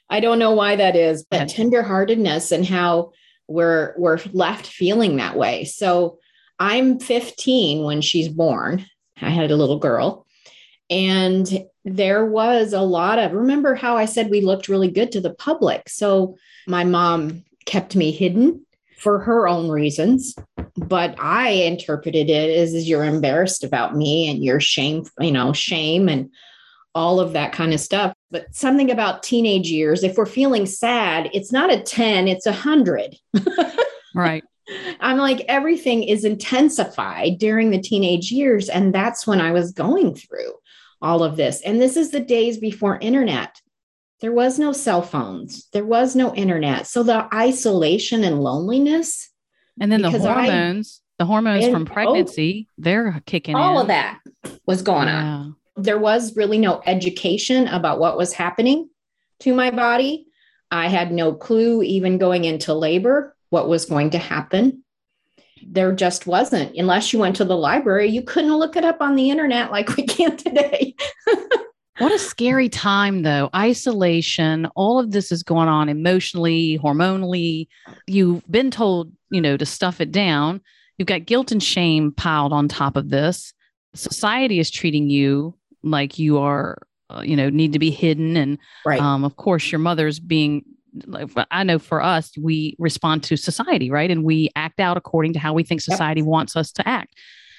I 0.10 0.20
don't 0.20 0.38
know 0.38 0.52
why 0.52 0.76
that 0.76 0.98
is, 0.98 1.24
but 1.24 1.48
tenderheartedness 1.48 2.52
and 2.52 2.66
how 2.66 3.14
we're 3.48 3.94
we're 3.98 4.20
left 4.32 4.68
feeling 4.68 5.18
that 5.18 5.38
way. 5.38 5.66
So 5.66 6.20
I'm 6.60 7.00
15 7.00 7.84
when 7.84 8.02
she's 8.02 8.30
born. 8.30 8.86
I 9.22 9.30
had 9.30 9.52
a 9.52 9.56
little 9.56 9.80
girl. 9.80 10.26
And 10.90 11.66
there 11.86 12.26
was 12.26 12.74
a 12.74 12.82
lot 12.82 13.20
of 13.20 13.34
remember 13.34 13.76
how 13.76 13.98
I 13.98 14.06
said 14.06 14.30
we 14.30 14.42
looked 14.42 14.70
really 14.70 14.90
good 14.90 15.12
to 15.14 15.22
the 15.22 15.34
public. 15.34 15.90
So 15.90 16.38
my 16.68 16.84
mom 16.84 17.44
kept 17.66 17.96
me 17.96 18.12
hidden 18.12 18.66
for 18.98 19.20
her 19.20 19.48
own 19.50 19.70
reasons 19.70 20.34
but 20.78 21.14
i 21.20 21.50
interpreted 21.50 22.30
it 22.30 22.58
as, 22.58 22.74
as 22.74 22.88
you're 22.88 23.04
embarrassed 23.04 23.64
about 23.64 23.96
me 23.96 24.30
and 24.30 24.44
your 24.44 24.62
shame 24.62 25.04
you 25.20 25.32
know 25.32 25.52
shame 25.52 26.08
and 26.08 26.30
all 26.96 27.20
of 27.20 27.34
that 27.34 27.52
kind 27.52 27.74
of 27.74 27.80
stuff. 27.80 28.13
But 28.34 28.54
something 28.54 28.90
about 28.90 29.22
teenage 29.22 29.70
years, 29.70 30.04
if 30.04 30.18
we're 30.18 30.26
feeling 30.26 30.66
sad, 30.66 31.30
it's 31.34 31.52
not 31.52 31.72
a 31.72 31.80
10, 31.80 32.28
it's 32.28 32.48
a 32.48 32.50
100. 32.50 33.16
right. 34.16 34.44
I'm 35.00 35.18
like, 35.18 35.46
everything 35.48 36.02
is 36.02 36.26
intensified 36.26 37.38
during 37.38 37.70
the 37.70 37.80
teenage 37.80 38.32
years. 38.32 38.70
And 38.70 38.92
that's 38.92 39.28
when 39.28 39.40
I 39.40 39.52
was 39.52 39.72
going 39.72 40.16
through 40.16 40.52
all 41.00 41.24
of 41.24 41.38
this. 41.38 41.62
And 41.62 41.80
this 41.80 41.96
is 41.96 42.10
the 42.10 42.20
days 42.20 42.58
before 42.58 42.98
internet. 42.98 43.62
There 44.20 44.34
was 44.34 44.58
no 44.58 44.72
cell 44.72 45.04
phones, 45.04 45.68
there 45.72 45.86
was 45.86 46.16
no 46.16 46.34
internet. 46.34 46.88
So 46.88 47.04
the 47.04 47.28
isolation 47.32 48.24
and 48.24 48.42
loneliness. 48.42 49.30
And 49.80 49.92
then 49.92 50.02
the 50.02 50.10
hormones, 50.10 51.02
I, 51.20 51.24
the 51.24 51.28
hormones 51.28 51.66
and, 51.66 51.74
from 51.74 51.86
pregnancy, 51.86 52.68
oh, 52.68 52.74
they're 52.80 53.22
kicking 53.28 53.56
in. 53.56 53.62
all 53.62 53.76
in. 53.76 53.82
of 53.82 53.88
that 53.90 54.22
was 54.66 54.82
going 54.82 55.08
yeah. 55.08 55.24
on 55.24 55.56
there 55.76 55.98
was 55.98 56.36
really 56.36 56.58
no 56.58 56.82
education 56.86 57.68
about 57.68 58.00
what 58.00 58.18
was 58.18 58.34
happening 58.34 58.90
to 59.40 59.54
my 59.54 59.72
body. 59.72 60.28
I 60.72 60.88
had 60.88 61.12
no 61.12 61.34
clue, 61.34 61.84
even 61.84 62.18
going 62.18 62.46
into 62.46 62.74
labor, 62.74 63.36
what 63.50 63.68
was 63.68 63.86
going 63.86 64.12
to 64.12 64.18
happen. 64.18 64.84
There 65.66 65.94
just 65.94 66.28
wasn't. 66.28 66.76
Unless 66.76 67.14
you 67.14 67.20
went 67.20 67.38
to 67.38 67.46
the 67.46 67.58
library, 67.58 68.10
you 68.10 68.22
couldn't 68.22 68.58
look 68.58 68.76
it 68.76 68.84
up 68.84 69.02
on 69.02 69.16
the 69.16 69.30
internet 69.30 69.72
like 69.72 69.96
we 69.96 70.04
can 70.04 70.36
today. 70.38 70.96
What 72.00 72.12
a 72.12 72.18
scary 72.18 72.70
time, 72.70 73.22
though. 73.22 73.52
Isolation, 73.56 74.66
all 74.76 74.98
of 74.98 75.12
this 75.12 75.32
is 75.32 75.44
going 75.44 75.68
on 75.68 75.90
emotionally, 75.90 76.80
hormonally. 76.80 77.68
You've 78.08 78.44
been 78.50 78.72
told, 78.72 79.12
you 79.30 79.40
know, 79.40 79.58
to 79.58 79.66
stuff 79.66 80.02
it 80.02 80.12
down. 80.12 80.62
You've 80.98 81.08
got 81.08 81.26
guilt 81.26 81.52
and 81.52 81.62
shame 81.62 82.12
piled 82.12 82.52
on 82.52 82.68
top 82.68 82.98
of 82.98 83.10
this. 83.10 83.54
Society 83.94 84.60
is 84.60 84.72
treating 84.72 85.10
you 85.10 85.54
like 85.84 86.18
you 86.18 86.38
are, 86.40 86.78
uh, 87.10 87.22
you 87.22 87.36
know, 87.36 87.50
need 87.50 87.74
to 87.74 87.80
be 87.80 87.92
hidden. 87.92 88.38
And 88.38 88.58
Right. 88.86 89.00
um, 89.02 89.24
of 89.24 89.36
course, 89.36 89.72
your 89.72 89.80
mother's 89.80 90.20
being, 90.20 90.64
like, 91.06 91.30
I 91.52 91.64
know 91.64 91.80
for 91.80 92.02
us, 92.02 92.32
we 92.38 92.76
respond 92.80 93.24
to 93.24 93.36
society, 93.38 93.90
right? 93.92 94.10
And 94.10 94.24
we 94.24 94.50
act 94.56 94.80
out 94.80 94.98
according 94.98 95.34
to 95.34 95.40
how 95.40 95.54
we 95.54 95.64
think 95.64 95.80
Yep. 95.82 95.94
society 95.96 96.22
wants 96.22 96.56
us 96.56 96.72
to 96.74 96.88
act. 96.88 97.16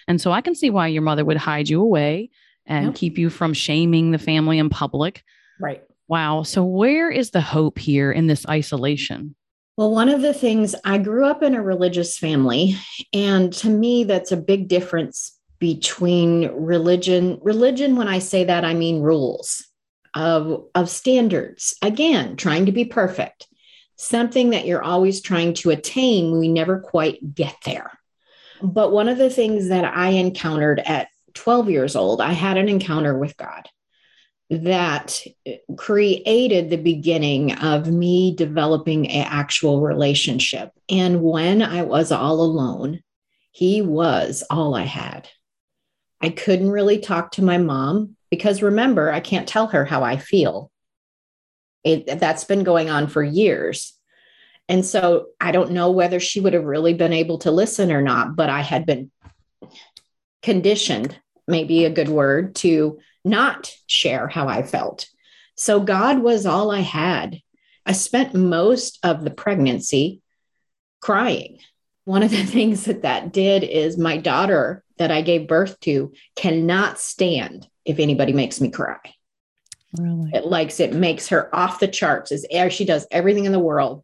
And 0.09 0.21
so 0.21 0.33
I 0.33 0.40
can 0.40 0.54
see 0.54 0.71
why 0.71 0.88
your 0.88 1.02
mother 1.02 1.25
would 1.25 1.37
hide 1.37 1.69
you 1.69 1.81
away 1.81 2.31
and 2.66 2.87
Yep. 2.87 2.95
keep 2.95 3.19
you 3.19 3.31
from 3.31 3.52
shaming 3.52 4.11
the 4.11 4.19
family 4.19 4.59
in 4.59 4.69
public. 4.71 5.23
right. 5.61 5.83
Wow. 6.09 6.43
So, 6.43 6.62
where 6.64 7.11
is 7.11 7.31
the 7.31 7.40
hope 7.40 7.78
here 7.78 8.12
in 8.12 8.26
this 8.26 8.45
isolation? 8.47 9.35
Well, 9.78 9.90
one 9.90 10.09
of 10.11 10.21
the 10.21 10.35
things 10.35 10.75
I 10.85 10.99
grew 10.99 11.25
up 11.26 11.43
in 11.43 11.54
a 11.54 11.62
religious 11.62 12.19
family, 12.19 12.76
and 13.14 13.52
to 13.54 13.71
me, 13.71 14.04
that's 14.04 14.31
a 14.31 14.37
big 14.37 14.69
difference 14.69 15.34
between 15.64 16.50
religion. 16.52 17.38
Religion, 17.40 17.97
when 17.97 18.06
I 18.06 18.18
say 18.18 18.44
that, 18.44 18.66
I 18.66 18.75
mean 18.75 19.00
rules 19.00 19.66
of, 20.12 20.66
of 20.75 20.90
standards. 20.90 21.75
Again, 21.80 22.37
trying 22.37 22.66
to 22.66 22.73
be 22.73 22.85
perfect, 22.85 23.49
something 23.97 24.50
that 24.50 24.66
you're 24.66 24.83
always 24.83 25.23
trying 25.23 25.54
to 25.54 25.71
attain. 25.71 26.38
We 26.38 26.49
never 26.49 26.80
quite 26.80 27.35
get 27.35 27.56
there. 27.64 27.90
But 28.61 28.92
one 28.92 29.09
of 29.09 29.16
the 29.16 29.30
things 29.30 29.71
that 29.71 29.87
I 29.87 30.11
encountered 30.11 30.80
at 30.80 31.09
12 31.33 31.71
years 31.71 31.97
old, 31.97 32.21
I 32.21 32.33
had 32.33 32.59
an 32.59 32.68
encounter 32.68 33.16
with 33.16 33.35
God 33.38 33.66
that 34.50 35.18
eh, 35.47 35.56
created 35.78 36.68
the 36.68 36.76
beginning 36.76 37.54
of 37.54 37.87
me 37.87 38.37
developing 38.37 39.09
an 39.09 39.26
actual 39.30 39.80
relationship. 39.80 40.73
And 40.90 41.23
when 41.23 41.62
I 41.62 41.85
was 41.85 42.12
all 42.12 42.42
alone, 42.42 43.00
he 43.50 43.80
was 43.80 44.44
all 44.50 44.75
I 44.75 44.83
had. 44.83 45.26
I 46.25 46.31
couldn't 46.31 46.71
really 46.71 46.99
talk 46.99 47.33
to 47.33 47.45
my 47.45 47.59
mom 47.59 48.16
because 48.31 48.62
remember, 48.62 49.12
I 49.12 49.21
can't 49.21 49.47
tell 49.47 49.66
her 49.69 49.85
how 49.85 50.02
I 50.02 50.16
feel. 50.16 50.71
It, 51.85 52.19
that's 52.19 52.45
been 52.45 52.64
going 52.64 52.88
on 52.88 53.09
for 53.09 53.23
years. 53.23 53.93
And 54.66 54.87
so 54.87 55.26
I 55.38 55.52
don't 55.52 55.73
know 55.73 55.90
whether 55.90 56.19
she 56.21 56.40
would 56.40 56.54
have 56.54 56.64
really 56.64 56.95
been 56.95 57.12
able 57.12 57.38
to 57.40 57.50
listen 57.50 57.93
or 57.93 58.00
not, 58.00 58.37
but 58.37 58.49
I 58.49 58.62
had 58.62 58.87
been 58.87 59.11
conditioned, 60.43 61.14
maybe 61.47 61.85
a 61.85 61.90
good 61.90 62.09
word, 62.09 62.54
to 62.57 63.00
not 63.23 63.71
share 63.87 64.26
how 64.26 64.49
I 64.49 64.62
felt. 64.62 65.07
So 65.57 65.81
God 65.81 66.21
was 66.21 66.47
all 66.47 66.71
I 66.71 66.81
had. 66.81 67.43
I 67.85 67.93
spent 67.93 68.33
most 68.33 68.99
of 69.02 69.25
the 69.25 69.31
pregnancy 69.31 70.23
crying. 71.02 71.59
One 72.07 72.23
of 72.23 72.31
the 72.31 72.45
things 72.47 72.87
that 72.87 73.02
that 73.02 73.31
did 73.31 73.62
is 73.62 73.99
my 73.99 74.16
daughter 74.16 74.84
that 74.99 75.11
I 75.11 75.23
gave 75.23 75.49
birth 75.49 75.79
to 75.81 76.13
cannot 76.37 76.99
stand 76.99 77.69
if 77.85 77.99
anybody 77.99 78.33
makes 78.33 78.61
me 78.61 78.71
cry. 78.71 78.99
Really? 79.99 80.31
It 80.33 80.47
likes 80.47 80.81
it 80.81 80.93
makes 80.93 81.29
her 81.29 81.55
off 81.55 81.81
the 81.81 81.89
charts 81.89 82.33
as. 82.33 82.73
She 82.73 82.85
does 82.85 83.07
everything 83.11 83.45
in 83.45 83.53
the 83.53 83.59
world 83.59 84.03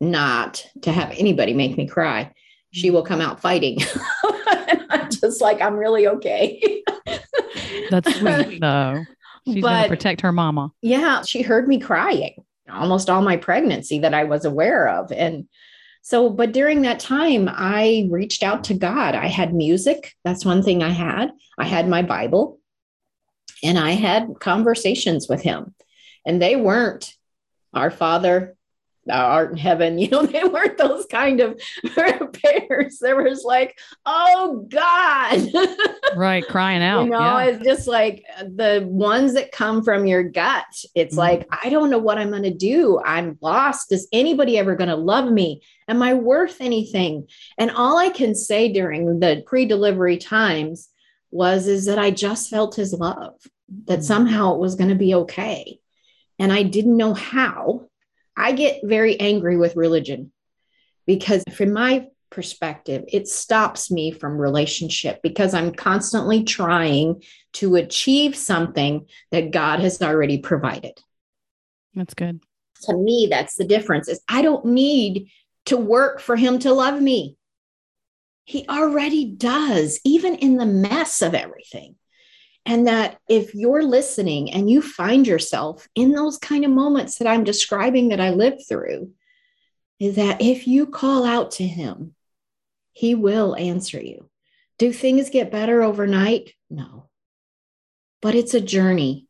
not 0.00 0.66
to 0.82 0.92
have 0.92 1.12
anybody 1.16 1.54
make 1.54 1.76
me 1.76 1.86
cry. 1.88 2.32
She 2.70 2.90
will 2.90 3.02
come 3.02 3.20
out 3.20 3.40
fighting. 3.40 3.78
I'm 4.90 5.10
just 5.10 5.40
like, 5.40 5.60
I'm 5.60 5.76
really 5.76 6.06
okay. 6.06 6.82
That's 7.90 8.14
sweet, 8.18 8.60
though. 8.60 9.04
She's 9.46 9.62
going 9.62 9.82
to 9.82 9.88
protect 9.88 10.20
her 10.20 10.32
mama. 10.32 10.70
yeah, 10.80 11.22
she 11.22 11.42
heard 11.42 11.66
me 11.66 11.80
crying 11.80 12.34
almost 12.72 13.10
all 13.10 13.22
my 13.22 13.36
pregnancy 13.36 13.98
that 14.00 14.14
I 14.14 14.24
was 14.24 14.44
aware 14.44 14.88
of. 14.88 15.12
And 15.12 15.48
so, 16.02 16.28
but 16.28 16.52
during 16.52 16.82
that 16.82 16.98
time, 16.98 17.48
I 17.48 18.08
reached 18.10 18.42
out 18.42 18.64
to 18.64 18.74
God. 18.74 19.14
I 19.14 19.28
had 19.28 19.54
music. 19.54 20.14
That's 20.24 20.44
one 20.44 20.62
thing 20.64 20.82
I 20.82 20.90
had. 20.90 21.30
I 21.56 21.64
had 21.64 21.88
my 21.88 22.02
Bible 22.02 22.58
and 23.62 23.78
I 23.78 23.92
had 23.92 24.34
conversations 24.40 25.28
with 25.28 25.42
him. 25.42 25.74
And 26.26 26.42
they 26.42 26.56
weren't 26.56 27.14
our 27.72 27.90
Father, 27.90 28.56
thou 29.06 29.26
art 29.26 29.50
in 29.52 29.56
heaven. 29.58 29.98
You 30.02 30.08
know, 30.08 30.26
they 30.26 30.44
weren't 30.44 30.78
those 30.78 31.06
kind 31.06 31.40
of 31.40 31.60
prayers. 31.94 32.98
There 33.00 33.22
was 33.22 33.44
like, 33.44 33.78
oh 34.06 34.66
God. 34.68 35.48
Right. 36.16 36.46
Crying 36.46 36.82
out. 36.82 37.04
You 37.04 37.10
know, 37.10 37.18
yeah. 37.20 37.44
it's 37.44 37.64
just 37.64 37.88
like 37.88 38.22
uh, 38.38 38.44
the 38.44 38.84
ones 38.86 39.32
that 39.32 39.50
come 39.50 39.82
from 39.82 40.06
your 40.06 40.22
gut. 40.22 40.64
It's 40.94 41.14
Mhm. 41.14 41.18
like, 41.18 41.48
I 41.64 41.70
don't 41.70 41.88
know 41.88 41.98
what 41.98 42.18
I'm 42.18 42.28
going 42.30 42.42
to 42.42 42.52
do. 42.52 43.00
I'm 43.02 43.38
lost. 43.40 43.92
Is 43.92 44.08
anybody 44.12 44.58
ever 44.58 44.76
going 44.76 44.90
to 44.90 44.96
love 44.96 45.32
me? 45.32 45.62
Am 45.88 46.02
I 46.02 46.12
worth 46.14 46.60
anything? 46.60 47.28
And 47.56 47.70
all 47.70 47.96
I 47.96 48.10
can 48.10 48.34
say 48.34 48.70
during 48.70 49.20
the 49.20 49.42
pre 49.46 49.64
delivery 49.64 50.18
times 50.18 50.90
was, 51.30 51.66
is 51.66 51.86
that 51.86 51.98
I 51.98 52.10
just 52.10 52.50
felt 52.50 52.74
his 52.76 52.92
love, 52.92 53.34
that 53.86 54.00
Mhm. 54.00 54.04
somehow 54.04 54.54
it 54.54 54.60
was 54.60 54.74
going 54.74 54.90
to 54.90 54.94
be 54.96 55.14
okay. 55.14 55.78
And 56.38 56.52
I 56.52 56.62
didn't 56.62 56.96
know 56.98 57.14
how. 57.14 57.86
I 58.36 58.52
get 58.52 58.80
very 58.82 59.18
angry 59.20 59.56
with 59.56 59.76
religion 59.76 60.32
because, 61.06 61.44
from 61.52 61.72
my 61.72 62.06
perspective, 62.30 63.04
it 63.08 63.28
stops 63.28 63.90
me 63.90 64.10
from 64.10 64.38
relationship 64.38 65.20
because 65.22 65.54
I'm 65.54 65.72
constantly 65.72 66.44
trying 66.44 67.22
to 67.54 67.76
achieve 67.76 68.34
something 68.34 69.06
that 69.30 69.50
God 69.50 69.80
has 69.80 70.00
already 70.00 70.38
provided. 70.38 70.98
That's 71.94 72.14
good. 72.14 72.40
To 72.84 72.96
me, 72.96 73.28
that's 73.30 73.54
the 73.54 73.66
difference 73.66 74.08
is 74.08 74.20
I 74.28 74.42
don't 74.42 74.64
need 74.64 75.28
to 75.66 75.76
work 75.76 76.20
for 76.20 76.34
him 76.34 76.58
to 76.60 76.72
love 76.72 77.00
me. 77.00 77.36
He 78.44 78.66
already 78.68 79.26
does, 79.26 80.00
even 80.04 80.34
in 80.36 80.56
the 80.56 80.66
mess 80.66 81.22
of 81.22 81.34
everything. 81.34 81.94
And 82.64 82.86
that 82.86 83.18
if 83.28 83.54
you're 83.54 83.82
listening 83.82 84.52
and 84.52 84.70
you 84.70 84.82
find 84.82 85.26
yourself 85.26 85.88
in 85.94 86.12
those 86.12 86.38
kind 86.38 86.64
of 86.64 86.70
moments 86.70 87.18
that 87.18 87.26
I'm 87.26 87.44
describing 87.44 88.10
that 88.10 88.20
I 88.20 88.30
lived 88.30 88.62
through, 88.68 89.10
is 89.98 90.16
that 90.16 90.40
if 90.40 90.66
you 90.66 90.86
call 90.86 91.24
out 91.24 91.52
to 91.52 91.66
him, 91.66 92.14
he 92.92 93.14
will 93.14 93.56
answer 93.56 94.00
you. 94.00 94.28
Do 94.78 94.92
things 94.92 95.30
get 95.30 95.50
better 95.50 95.82
overnight? 95.82 96.54
No. 96.70 97.08
But 98.20 98.34
it's 98.34 98.54
a 98.54 98.60
journey. 98.60 99.26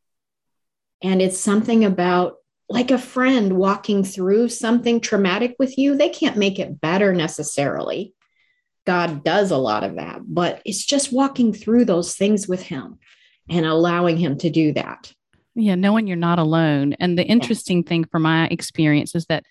And 1.02 1.20
it's 1.20 1.38
something 1.38 1.84
about 1.84 2.36
like 2.68 2.90
a 2.90 2.98
friend 2.98 3.54
walking 3.54 4.02
through 4.04 4.48
something 4.48 5.00
traumatic 5.00 5.56
with 5.58 5.76
you. 5.76 5.96
They 5.96 6.08
can't 6.08 6.36
make 6.36 6.58
it 6.58 6.80
better 6.80 7.12
necessarily. 7.12 8.14
God 8.86 9.22
does 9.24 9.50
a 9.50 9.58
lot 9.58 9.84
of 9.84 9.96
that, 9.96 10.20
but 10.26 10.62
it's 10.64 10.84
just 10.84 11.12
walking 11.12 11.52
through 11.52 11.84
those 11.84 12.16
things 12.16 12.48
with 12.48 12.62
him 12.62 12.98
and 13.48 13.66
allowing 13.66 14.16
him 14.16 14.38
to 14.38 14.50
do 14.50 14.72
that. 14.72 15.12
Yeah. 15.54 15.74
Knowing 15.74 16.06
you're 16.06 16.16
not 16.16 16.38
alone. 16.38 16.94
And 16.94 17.18
the 17.18 17.24
interesting 17.24 17.82
thing 17.82 18.04
from 18.04 18.22
my 18.22 18.46
experience 18.48 19.14
is 19.14 19.26
that 19.26 19.44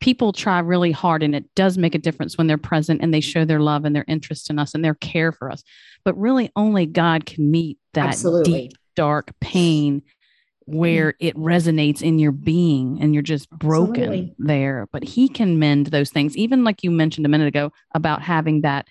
people 0.00 0.32
try 0.32 0.60
really 0.60 0.92
hard 0.92 1.22
and 1.22 1.34
it 1.34 1.44
does 1.54 1.76
make 1.76 1.94
a 1.94 1.98
difference 1.98 2.38
when 2.38 2.46
they're 2.46 2.58
present 2.58 3.00
and 3.02 3.12
they 3.12 3.20
show 3.20 3.44
their 3.44 3.60
love 3.60 3.84
and 3.84 3.94
their 3.94 4.04
interest 4.06 4.50
in 4.50 4.58
us 4.58 4.74
and 4.74 4.84
their 4.84 4.94
care 4.94 5.32
for 5.32 5.50
us. 5.50 5.64
But 6.04 6.16
really, 6.16 6.50
only 6.54 6.86
God 6.86 7.26
can 7.26 7.50
meet 7.50 7.78
that 7.94 8.08
Absolutely. 8.08 8.52
deep, 8.52 8.72
dark 8.94 9.32
pain 9.40 10.02
where 10.66 11.12
mm-hmm. 11.12 11.26
it 11.26 11.36
resonates 11.36 12.02
in 12.02 12.18
your 12.18 12.32
being 12.32 12.98
and 13.00 13.14
you're 13.14 13.22
just 13.22 13.50
broken 13.50 14.02
Absolutely. 14.02 14.34
there. 14.38 14.86
But 14.92 15.02
He 15.02 15.28
can 15.28 15.58
mend 15.58 15.86
those 15.86 16.10
things, 16.10 16.36
even 16.36 16.62
like 16.62 16.84
you 16.84 16.90
mentioned 16.90 17.26
a 17.26 17.30
minute 17.30 17.48
ago 17.48 17.72
about 17.94 18.22
having 18.22 18.60
that 18.60 18.86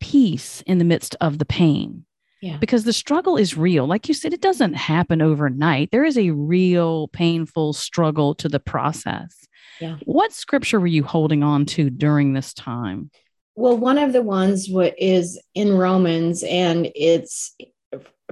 peace 0.00 0.62
in 0.66 0.78
the 0.78 0.84
midst 0.84 1.14
of 1.20 1.38
the 1.38 1.44
pain. 1.44 2.04
Yeah. 2.40 2.56
Because 2.56 2.84
the 2.84 2.92
struggle 2.92 3.36
is 3.36 3.56
real. 3.56 3.86
Like 3.86 4.08
you 4.08 4.14
said, 4.14 4.32
it 4.32 4.40
doesn't 4.40 4.74
happen 4.74 5.20
overnight. 5.20 5.90
There 5.90 6.04
is 6.04 6.16
a 6.16 6.30
real 6.30 7.08
painful 7.08 7.74
struggle 7.74 8.34
to 8.36 8.48
the 8.48 8.60
process. 8.60 9.46
Yeah. 9.80 9.96
What 10.04 10.32
scripture 10.32 10.80
were 10.80 10.86
you 10.86 11.04
holding 11.04 11.42
on 11.42 11.66
to 11.66 11.90
during 11.90 12.32
this 12.32 12.54
time? 12.54 13.10
Well, 13.56 13.76
one 13.76 13.98
of 13.98 14.12
the 14.12 14.22
ones 14.22 14.68
what 14.70 14.94
is 14.98 15.38
in 15.54 15.76
Romans, 15.76 16.42
and 16.42 16.90
it's 16.94 17.54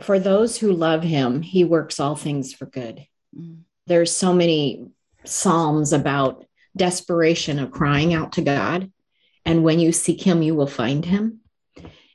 for 0.00 0.18
those 0.18 0.56
who 0.56 0.72
love 0.72 1.02
him, 1.02 1.42
he 1.42 1.64
works 1.64 2.00
all 2.00 2.16
things 2.16 2.54
for 2.54 2.66
good. 2.66 3.06
Mm. 3.36 3.62
There's 3.86 4.14
so 4.14 4.32
many 4.32 4.88
psalms 5.24 5.92
about 5.92 6.46
desperation 6.76 7.58
of 7.58 7.72
crying 7.72 8.14
out 8.14 8.32
to 8.32 8.42
God. 8.42 8.90
And 9.44 9.64
when 9.64 9.80
you 9.80 9.92
seek 9.92 10.22
him, 10.22 10.42
you 10.42 10.54
will 10.54 10.66
find 10.66 11.04
him. 11.04 11.40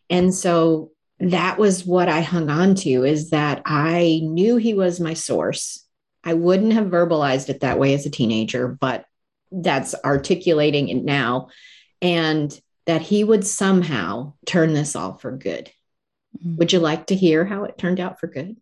And 0.09 0.33
so 0.33 0.92
that 1.19 1.57
was 1.57 1.85
what 1.85 2.09
I 2.09 2.21
hung 2.21 2.49
on 2.49 2.75
to 2.75 3.03
is 3.03 3.29
that 3.29 3.61
I 3.65 4.21
knew 4.23 4.57
he 4.57 4.73
was 4.73 4.99
my 4.99 5.13
source. 5.13 5.85
I 6.23 6.33
wouldn't 6.33 6.73
have 6.73 6.87
verbalized 6.87 7.49
it 7.49 7.61
that 7.61 7.79
way 7.79 7.93
as 7.93 8.05
a 8.05 8.09
teenager, 8.09 8.67
but 8.67 9.05
that's 9.51 9.93
articulating 10.03 10.89
it 10.89 11.03
now. 11.03 11.49
And 12.01 12.57
that 12.85 13.01
he 13.01 13.23
would 13.23 13.45
somehow 13.45 14.33
turn 14.45 14.73
this 14.73 14.95
all 14.95 15.13
for 15.13 15.31
good. 15.31 15.71
Mm. 16.45 16.57
Would 16.57 16.73
you 16.73 16.79
like 16.79 17.07
to 17.07 17.15
hear 17.15 17.45
how 17.45 17.63
it 17.63 17.77
turned 17.77 17.99
out 17.99 18.19
for 18.19 18.27
good? 18.27 18.57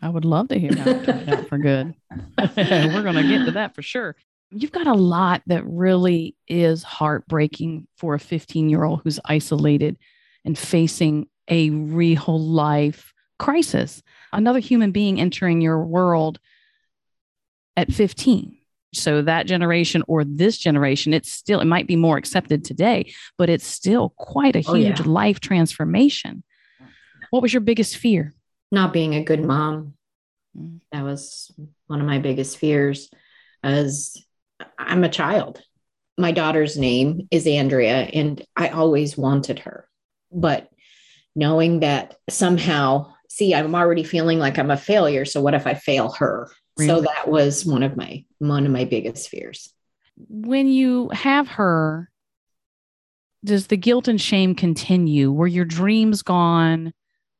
I 0.00 0.08
would 0.08 0.24
love 0.24 0.48
to 0.48 0.58
hear 0.58 0.76
how 0.76 0.90
it 0.90 1.04
turned 1.04 1.28
out 1.28 1.48
for 1.48 1.58
good. 1.58 1.94
We're 2.38 3.02
going 3.02 3.16
to 3.16 3.28
get 3.28 3.46
to 3.46 3.52
that 3.52 3.74
for 3.74 3.82
sure. 3.82 4.14
You've 4.50 4.72
got 4.72 4.86
a 4.86 4.94
lot 4.94 5.42
that 5.46 5.66
really 5.66 6.36
is 6.46 6.82
heartbreaking 6.82 7.86
for 7.96 8.14
a 8.14 8.20
15 8.20 8.68
year 8.68 8.84
old 8.84 9.00
who's 9.02 9.20
isolated 9.24 9.98
and 10.44 10.56
facing 10.56 11.26
a 11.48 11.70
real 11.70 12.38
life 12.38 13.12
crisis. 13.38 14.02
Another 14.32 14.58
human 14.58 14.90
being 14.90 15.20
entering 15.20 15.60
your 15.60 15.84
world 15.84 16.38
at 17.76 17.92
15. 17.92 18.56
So 18.94 19.22
that 19.22 19.46
generation 19.46 20.02
or 20.08 20.24
this 20.24 20.58
generation, 20.58 21.12
it's 21.12 21.30
still, 21.30 21.60
it 21.60 21.66
might 21.66 21.86
be 21.86 21.96
more 21.96 22.16
accepted 22.16 22.64
today, 22.64 23.12
but 23.36 23.50
it's 23.50 23.66
still 23.66 24.14
quite 24.16 24.56
a 24.56 24.60
huge 24.60 25.00
oh, 25.00 25.04
yeah. 25.04 25.10
life 25.10 25.40
transformation. 25.40 26.42
What 27.30 27.42
was 27.42 27.52
your 27.52 27.60
biggest 27.60 27.96
fear? 27.96 28.34
Not 28.72 28.92
being 28.92 29.14
a 29.14 29.22
good 29.24 29.44
mom. 29.44 29.94
Mm. 30.56 30.80
That 30.92 31.04
was 31.04 31.52
one 31.86 32.00
of 32.00 32.06
my 32.06 32.18
biggest 32.18 32.58
fears 32.58 33.10
as 33.62 34.16
I'm 34.78 35.04
a 35.04 35.08
child. 35.08 35.62
My 36.16 36.32
daughter's 36.32 36.76
name 36.76 37.28
is 37.30 37.46
Andrea, 37.46 37.96
and 37.96 38.42
I 38.56 38.68
always 38.68 39.16
wanted 39.16 39.60
her. 39.60 39.88
But 40.32 40.68
knowing 41.38 41.80
that 41.80 42.16
somehow, 42.28 43.12
see, 43.28 43.54
I'm 43.54 43.74
already 43.74 44.02
feeling 44.02 44.40
like 44.40 44.58
I'm 44.58 44.72
a 44.72 44.76
failure. 44.76 45.24
So 45.24 45.40
what 45.40 45.54
if 45.54 45.66
I 45.66 45.74
fail 45.74 46.10
her? 46.12 46.50
Really? 46.76 46.88
So 46.88 47.00
that 47.02 47.28
was 47.28 47.64
one 47.64 47.82
of 47.82 47.96
my 47.96 48.24
one 48.38 48.66
of 48.66 48.72
my 48.72 48.84
biggest 48.84 49.28
fears. 49.28 49.72
When 50.28 50.68
you 50.68 51.08
have 51.10 51.46
her, 51.48 52.10
does 53.44 53.68
the 53.68 53.76
guilt 53.76 54.08
and 54.08 54.20
shame 54.20 54.54
continue? 54.54 55.30
Were 55.30 55.46
your 55.46 55.64
dreams 55.64 56.22
gone? 56.22 56.92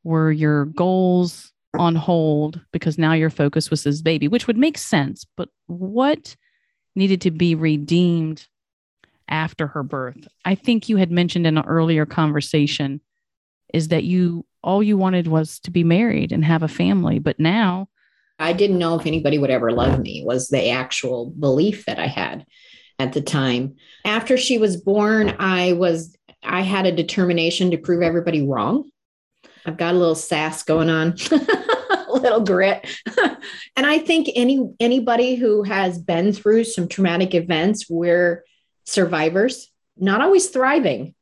Were 0.05 0.31
your 0.31 0.67
goals 0.67 1.53
on 1.77 1.97
hold 1.97 2.61
because 2.73 2.99
now 2.99 3.13
your 3.13 3.31
focus 3.31 3.69
was 3.69 3.83
this 3.83 4.01
baby, 4.01 4.29
which 4.29 4.47
would 4.47 4.57
make 4.57 4.79
sense. 4.79 5.27
But 5.37 5.49
what 5.67 6.37
needed 6.95 7.21
to 7.23 7.31
be 7.31 7.55
redeemed 7.55 8.47
after 9.29 9.67
her 9.67 9.83
birth? 9.83 10.29
I 10.45 10.55
think 10.55 10.89
you 10.89 10.97
had 10.97 11.11
mentioned 11.11 11.47
in 11.47 11.59
an 11.59 11.67
earlier 11.67 12.07
conversation 12.07 13.01
is 13.73 13.89
that 13.89 14.05
you 14.05 14.45
all 14.63 14.83
you 14.83 14.97
wanted 14.97 15.29
was 15.29 15.61
to 15.61 15.71
be 15.71 15.85
married 15.85 16.33
and 16.33 16.45
have 16.45 16.63
a 16.63 16.69
family, 16.69 17.19
but 17.19 17.39
now 17.39 17.89
I 18.39 18.53
didn't 18.53 18.79
know 18.79 18.99
if 18.99 19.07
anybody 19.07 19.39
would 19.39 19.51
ever 19.51 19.73
love 19.73 19.99
me 20.01 20.23
was 20.25 20.49
the 20.49 20.71
actual 20.71 21.31
belief 21.31 21.87
that 21.87 21.99
I 21.99 22.07
had 22.07 22.47
at 22.99 23.13
the 23.13 23.21
time. 23.21 23.77
After 24.05 24.37
she 24.37 24.59
was 24.59 24.77
born, 24.77 25.37
I 25.39 25.73
was 25.73 26.17
I 26.43 26.63
had 26.63 26.87
a 26.87 26.93
determination 26.93 27.71
to 27.73 27.79
prove 27.79 28.03
everybody 28.03 28.47
wrong. 28.47 28.91
I've 29.67 29.77
got 29.77 29.95
a 29.95 29.99
little 29.99 30.15
sass 30.15 30.63
going 30.63 30.89
on. 30.89 31.17
a 32.09 32.13
little 32.13 32.41
grit. 32.41 32.87
and 33.77 33.87
I 33.87 33.99
think 33.99 34.29
any 34.35 34.73
anybody 34.81 35.35
who 35.35 35.63
has 35.63 35.99
been 35.99 36.33
through 36.33 36.65
some 36.65 36.89
traumatic 36.89 37.35
events, 37.35 37.89
we're 37.89 38.45
survivors, 38.85 39.71
not 39.97 40.21
always 40.21 40.49
thriving, 40.49 41.15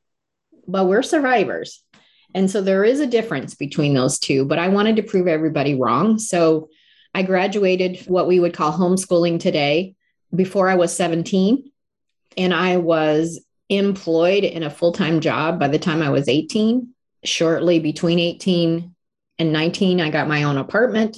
but 0.66 0.86
we're 0.86 1.02
survivors. 1.02 1.82
And 2.36 2.50
so 2.50 2.60
there 2.60 2.84
is 2.84 3.00
a 3.00 3.06
difference 3.06 3.54
between 3.54 3.94
those 3.94 4.18
two, 4.18 4.44
but 4.44 4.58
I 4.58 4.68
wanted 4.68 4.96
to 4.96 5.02
prove 5.02 5.26
everybody 5.26 5.74
wrong. 5.74 6.18
So 6.18 6.68
I 7.14 7.22
graduated 7.22 8.00
what 8.08 8.28
we 8.28 8.38
would 8.38 8.52
call 8.52 8.74
homeschooling 8.74 9.40
today 9.40 9.94
before 10.34 10.68
I 10.68 10.74
was 10.74 10.94
17. 10.94 11.72
And 12.36 12.52
I 12.52 12.76
was 12.76 13.42
employed 13.70 14.44
in 14.44 14.64
a 14.64 14.70
full 14.70 14.92
time 14.92 15.20
job 15.20 15.58
by 15.58 15.68
the 15.68 15.78
time 15.78 16.02
I 16.02 16.10
was 16.10 16.28
18. 16.28 16.90
Shortly 17.24 17.78
between 17.78 18.18
18 18.18 18.94
and 19.38 19.52
19, 19.54 20.02
I 20.02 20.10
got 20.10 20.28
my 20.28 20.42
own 20.42 20.58
apartment. 20.58 21.16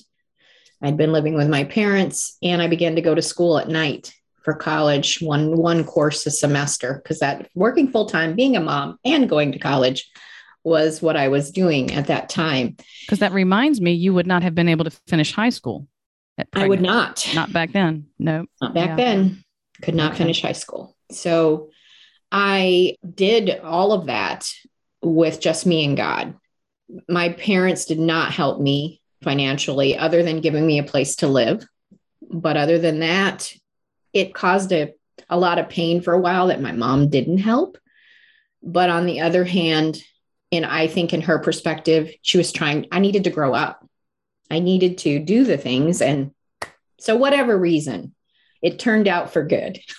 I'd 0.80 0.96
been 0.96 1.12
living 1.12 1.34
with 1.34 1.48
my 1.48 1.64
parents 1.64 2.38
and 2.44 2.62
I 2.62 2.68
began 2.68 2.94
to 2.94 3.02
go 3.02 3.16
to 3.16 3.22
school 3.22 3.58
at 3.58 3.68
night 3.68 4.14
for 4.44 4.54
college, 4.54 5.20
one 5.20 5.56
one 5.56 5.82
course 5.82 6.24
a 6.26 6.30
semester 6.30 7.00
because 7.02 7.18
that 7.18 7.50
working 7.56 7.90
full 7.90 8.06
time, 8.06 8.36
being 8.36 8.56
a 8.56 8.60
mom 8.60 9.00
and 9.04 9.28
going 9.28 9.50
to 9.50 9.58
college 9.58 10.08
was 10.68 11.02
what 11.02 11.16
I 11.16 11.28
was 11.28 11.50
doing 11.50 11.92
at 11.92 12.06
that 12.06 12.28
time. 12.28 12.76
Because 13.02 13.18
that 13.20 13.32
reminds 13.32 13.80
me, 13.80 13.92
you 13.92 14.14
would 14.14 14.26
not 14.26 14.42
have 14.42 14.54
been 14.54 14.68
able 14.68 14.84
to 14.84 14.90
finish 15.06 15.32
high 15.32 15.50
school. 15.50 15.88
I 16.52 16.68
would 16.68 16.80
not. 16.80 17.28
Not 17.34 17.52
back 17.52 17.72
then. 17.72 18.06
No. 18.18 18.46
Not 18.60 18.74
back 18.74 18.90
yeah. 18.90 18.96
then. 18.96 19.44
Could 19.82 19.94
not 19.94 20.12
okay. 20.12 20.18
finish 20.18 20.42
high 20.42 20.52
school. 20.52 20.96
So 21.10 21.70
I 22.30 22.96
did 23.14 23.60
all 23.60 23.92
of 23.92 24.06
that 24.06 24.48
with 25.02 25.40
just 25.40 25.66
me 25.66 25.84
and 25.84 25.96
God. 25.96 26.34
My 27.08 27.30
parents 27.30 27.86
did 27.86 27.98
not 27.98 28.32
help 28.32 28.60
me 28.60 29.00
financially, 29.22 29.96
other 29.96 30.22
than 30.22 30.40
giving 30.40 30.66
me 30.66 30.78
a 30.78 30.84
place 30.84 31.16
to 31.16 31.28
live. 31.28 31.66
But 32.30 32.56
other 32.56 32.78
than 32.78 33.00
that, 33.00 33.52
it 34.12 34.34
caused 34.34 34.72
a, 34.72 34.94
a 35.28 35.38
lot 35.38 35.58
of 35.58 35.68
pain 35.68 36.02
for 36.02 36.12
a 36.12 36.20
while 36.20 36.48
that 36.48 36.62
my 36.62 36.72
mom 36.72 37.08
didn't 37.08 37.38
help. 37.38 37.78
But 38.62 38.90
on 38.90 39.06
the 39.06 39.20
other 39.20 39.44
hand, 39.44 40.02
and 40.50 40.64
I 40.64 40.86
think 40.86 41.12
in 41.12 41.22
her 41.22 41.38
perspective, 41.38 42.12
she 42.22 42.38
was 42.38 42.52
trying, 42.52 42.86
I 42.90 43.00
needed 43.00 43.24
to 43.24 43.30
grow 43.30 43.54
up. 43.54 43.86
I 44.50 44.60
needed 44.60 44.98
to 44.98 45.18
do 45.18 45.44
the 45.44 45.58
things. 45.58 46.00
And 46.00 46.32
so, 46.98 47.16
whatever 47.16 47.56
reason, 47.58 48.14
it 48.62 48.78
turned 48.78 49.08
out 49.08 49.32
for 49.32 49.44
good. 49.44 49.78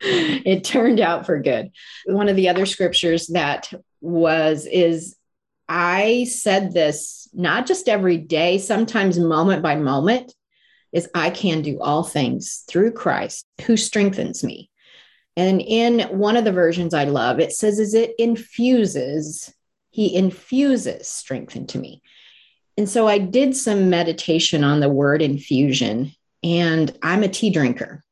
it 0.00 0.64
turned 0.64 1.00
out 1.00 1.26
for 1.26 1.40
good. 1.40 1.72
One 2.06 2.28
of 2.28 2.36
the 2.36 2.48
other 2.48 2.66
scriptures 2.66 3.26
that 3.28 3.70
was, 4.00 4.66
is 4.66 5.16
I 5.68 6.26
said 6.30 6.72
this 6.72 7.28
not 7.32 7.66
just 7.66 7.88
every 7.88 8.16
day, 8.16 8.58
sometimes 8.58 9.18
moment 9.18 9.62
by 9.62 9.74
moment, 9.74 10.32
is 10.92 11.10
I 11.14 11.30
can 11.30 11.62
do 11.62 11.80
all 11.80 12.04
things 12.04 12.62
through 12.68 12.92
Christ 12.92 13.44
who 13.62 13.76
strengthens 13.76 14.44
me. 14.44 14.70
And 15.36 15.60
in 15.60 16.00
one 16.16 16.36
of 16.36 16.44
the 16.44 16.52
versions 16.52 16.94
I 16.94 17.04
love, 17.04 17.40
it 17.40 17.52
says, 17.52 17.80
as 17.80 17.94
it 17.94 18.14
infuses, 18.18 19.52
he 19.90 20.14
infuses 20.14 21.08
strength 21.08 21.56
into 21.56 21.78
me. 21.78 22.02
And 22.76 22.88
so 22.88 23.06
I 23.06 23.18
did 23.18 23.56
some 23.56 23.90
meditation 23.90 24.64
on 24.64 24.80
the 24.80 24.88
word 24.88 25.22
infusion, 25.22 26.12
and 26.42 26.96
I'm 27.02 27.22
a 27.22 27.28
tea 27.28 27.50
drinker. 27.50 28.02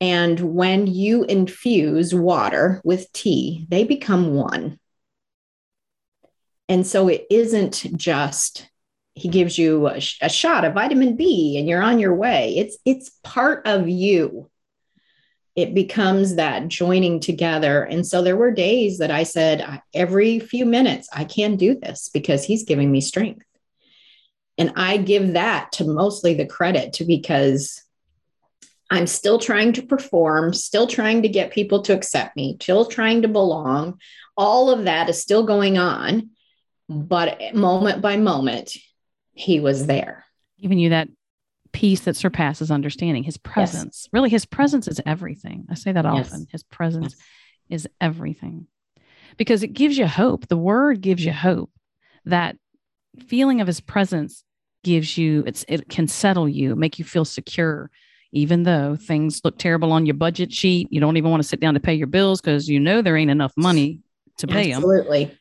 And 0.00 0.40
when 0.40 0.88
you 0.88 1.24
infuse 1.24 2.12
water 2.12 2.80
with 2.84 3.12
tea, 3.12 3.66
they 3.68 3.84
become 3.84 4.34
one. 4.34 4.80
And 6.68 6.86
so 6.86 7.08
it 7.08 7.26
isn't 7.30 7.96
just 7.96 8.68
he 9.14 9.28
gives 9.28 9.58
you 9.58 9.88
a, 9.88 10.00
a 10.22 10.28
shot 10.28 10.64
of 10.64 10.74
vitamin 10.74 11.16
B 11.16 11.58
and 11.58 11.68
you're 11.68 11.82
on 11.82 11.98
your 11.98 12.14
way. 12.14 12.56
It's 12.56 12.78
it's 12.84 13.10
part 13.22 13.66
of 13.66 13.88
you 13.88 14.50
it 15.54 15.74
becomes 15.74 16.36
that 16.36 16.68
joining 16.68 17.20
together. 17.20 17.82
And 17.82 18.06
so 18.06 18.22
there 18.22 18.36
were 18.36 18.50
days 18.50 18.98
that 18.98 19.10
I 19.10 19.24
said, 19.24 19.82
every 19.92 20.38
few 20.38 20.64
minutes, 20.64 21.08
I 21.12 21.24
can 21.24 21.56
do 21.56 21.74
this 21.74 22.08
because 22.12 22.44
he's 22.44 22.64
giving 22.64 22.90
me 22.90 23.00
strength. 23.00 23.44
And 24.56 24.72
I 24.76 24.96
give 24.96 25.34
that 25.34 25.72
to 25.72 25.84
mostly 25.84 26.34
the 26.34 26.46
credit 26.46 26.94
to 26.94 27.04
because 27.04 27.82
I'm 28.90 29.06
still 29.06 29.38
trying 29.38 29.72
to 29.74 29.82
perform, 29.82 30.52
still 30.52 30.86
trying 30.86 31.22
to 31.22 31.28
get 31.28 31.52
people 31.52 31.82
to 31.82 31.94
accept 31.94 32.36
me, 32.36 32.58
still 32.60 32.84
trying 32.84 33.22
to 33.22 33.28
belong. 33.28 33.98
All 34.36 34.70
of 34.70 34.84
that 34.84 35.08
is 35.08 35.20
still 35.20 35.44
going 35.44 35.78
on. 35.78 36.30
But 36.88 37.54
moment 37.54 38.02
by 38.02 38.16
moment, 38.18 38.76
he 39.32 39.60
was 39.60 39.86
there. 39.86 40.26
Giving 40.60 40.78
you 40.78 40.90
that 40.90 41.08
peace 41.72 42.00
that 42.00 42.16
surpasses 42.16 42.70
understanding. 42.70 43.22
His 43.22 43.38
presence 43.38 44.02
yes. 44.04 44.08
really 44.12 44.30
his 44.30 44.46
presence 44.46 44.88
is 44.88 45.00
everything. 45.06 45.66
I 45.70 45.74
say 45.74 45.92
that 45.92 46.04
yes. 46.04 46.28
often. 46.28 46.46
His 46.50 46.62
presence 46.62 47.16
yes. 47.68 47.82
is 47.82 47.88
everything. 48.00 48.66
Because 49.36 49.62
it 49.62 49.72
gives 49.72 49.96
you 49.96 50.06
hope. 50.06 50.48
The 50.48 50.56
word 50.56 51.00
gives 51.00 51.24
you 51.24 51.32
hope. 51.32 51.70
That 52.26 52.56
feeling 53.26 53.60
of 53.60 53.66
his 53.66 53.80
presence 53.80 54.44
gives 54.84 55.16
you 55.16 55.44
it's 55.46 55.64
it 55.68 55.88
can 55.88 56.08
settle 56.08 56.48
you 56.48 56.74
make 56.74 56.98
you 56.98 57.04
feel 57.04 57.24
secure 57.24 57.88
even 58.32 58.64
though 58.64 58.96
things 58.96 59.40
look 59.44 59.58
terrible 59.58 59.92
on 59.92 60.06
your 60.06 60.14
budget 60.14 60.52
sheet. 60.52 60.88
You 60.90 61.00
don't 61.00 61.16
even 61.16 61.30
want 61.30 61.42
to 61.42 61.48
sit 61.48 61.60
down 61.60 61.74
to 61.74 61.80
pay 61.80 61.94
your 61.94 62.06
bills 62.06 62.40
because 62.40 62.68
you 62.68 62.80
know 62.80 63.02
there 63.02 63.16
ain't 63.16 63.30
enough 63.30 63.52
money 63.56 64.00
to 64.38 64.46
pay 64.46 64.72
absolutely. 64.72 65.24
them 65.24 65.30
absolutely. 65.30 65.38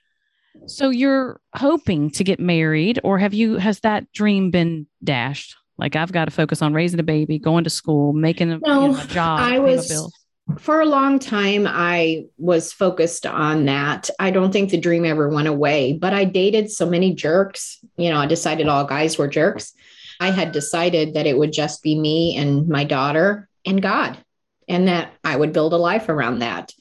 So 0.68 0.90
you're 0.90 1.40
hoping 1.56 2.12
to 2.12 2.24
get 2.24 2.40
married 2.40 3.00
or 3.04 3.18
have 3.18 3.34
you 3.34 3.56
has 3.56 3.80
that 3.80 4.12
dream 4.12 4.52
been 4.52 4.88
dashed 5.04 5.56
like 5.82 5.96
I've 5.96 6.12
got 6.12 6.26
to 6.26 6.32
focus 6.32 6.62
on 6.62 6.74
raising 6.74 7.00
a 7.00 7.04
baby, 7.04 7.40
going 7.40 7.64
to 7.64 7.70
school, 7.70 8.14
making 8.14 8.52
a, 8.52 8.60
no, 8.60 8.84
you 8.84 8.94
know, 8.94 9.02
a 9.02 9.08
job. 9.08 9.40
I 9.42 9.60
was 9.60 10.14
for 10.60 10.80
a 10.80 10.86
long 10.86 11.18
time. 11.18 11.66
I 11.68 12.26
was 12.38 12.72
focused 12.72 13.26
on 13.26 13.66
that. 13.66 14.10
I 14.20 14.30
don't 14.32 14.52
think 14.52 14.70
the 14.70 14.80
dream 14.80 15.06
ever 15.06 15.28
went 15.28 15.48
away, 15.48 15.94
but 15.94 16.14
I 16.14 16.26
dated 16.26 16.72
so 16.72 16.88
many 16.88 17.16
jerks. 17.16 17.80
You 17.98 18.12
know, 18.12 18.20
I 18.20 18.28
decided 18.28 18.68
all 18.68 18.86
guys 18.86 19.18
were 19.18 19.28
jerks. 19.28 19.74
I 20.20 20.30
had 20.30 20.52
decided 20.52 21.16
that 21.16 21.26
it 21.26 21.38
would 21.38 21.52
just 21.52 21.82
be 21.82 22.00
me 22.00 22.38
and 22.38 22.68
my 22.68 22.84
daughter 22.84 23.50
and 23.66 23.82
God, 23.82 24.18
and 24.70 24.88
that 24.88 25.14
I 25.24 25.36
would 25.36 25.52
build 25.52 25.74
a 25.74 25.78
life 25.78 26.10
around 26.10 26.40
that. 26.40 26.74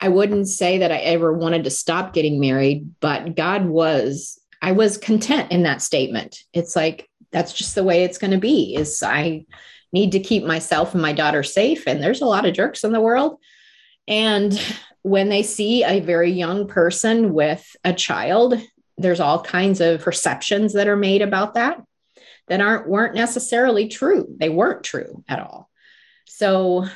I 0.00 0.08
wouldn't 0.08 0.48
say 0.48 0.78
that 0.78 0.90
I 0.90 0.96
ever 0.96 1.32
wanted 1.32 1.64
to 1.64 1.70
stop 1.70 2.14
getting 2.14 2.40
married, 2.40 2.94
but 3.00 3.36
God 3.36 3.66
was 3.66 4.40
I 4.62 4.72
was 4.72 4.98
content 4.98 5.52
in 5.52 5.62
that 5.62 5.82
statement. 5.82 6.42
It's 6.52 6.76
like, 6.76 7.09
that's 7.32 7.52
just 7.52 7.74
the 7.74 7.84
way 7.84 8.04
it's 8.04 8.18
going 8.18 8.32
to 8.32 8.38
be 8.38 8.74
is 8.74 9.02
I 9.02 9.46
need 9.92 10.12
to 10.12 10.20
keep 10.20 10.44
myself 10.44 10.94
and 10.94 11.02
my 11.02 11.12
daughter 11.12 11.42
safe. 11.42 11.86
And 11.86 12.02
there's 12.02 12.22
a 12.22 12.26
lot 12.26 12.46
of 12.46 12.54
jerks 12.54 12.84
in 12.84 12.92
the 12.92 13.00
world. 13.00 13.38
And 14.06 14.60
when 15.02 15.28
they 15.28 15.42
see 15.42 15.84
a 15.84 16.00
very 16.00 16.30
young 16.30 16.66
person 16.68 17.32
with 17.32 17.64
a 17.84 17.92
child, 17.92 18.60
there's 18.98 19.20
all 19.20 19.42
kinds 19.42 19.80
of 19.80 20.02
perceptions 20.02 20.74
that 20.74 20.88
are 20.88 20.96
made 20.96 21.22
about 21.22 21.54
that 21.54 21.82
that 22.48 22.60
aren't 22.60 22.88
weren't 22.88 23.14
necessarily 23.14 23.88
true. 23.88 24.26
They 24.38 24.48
weren't 24.48 24.84
true 24.84 25.24
at 25.28 25.38
all. 25.38 25.70
So 26.26 26.86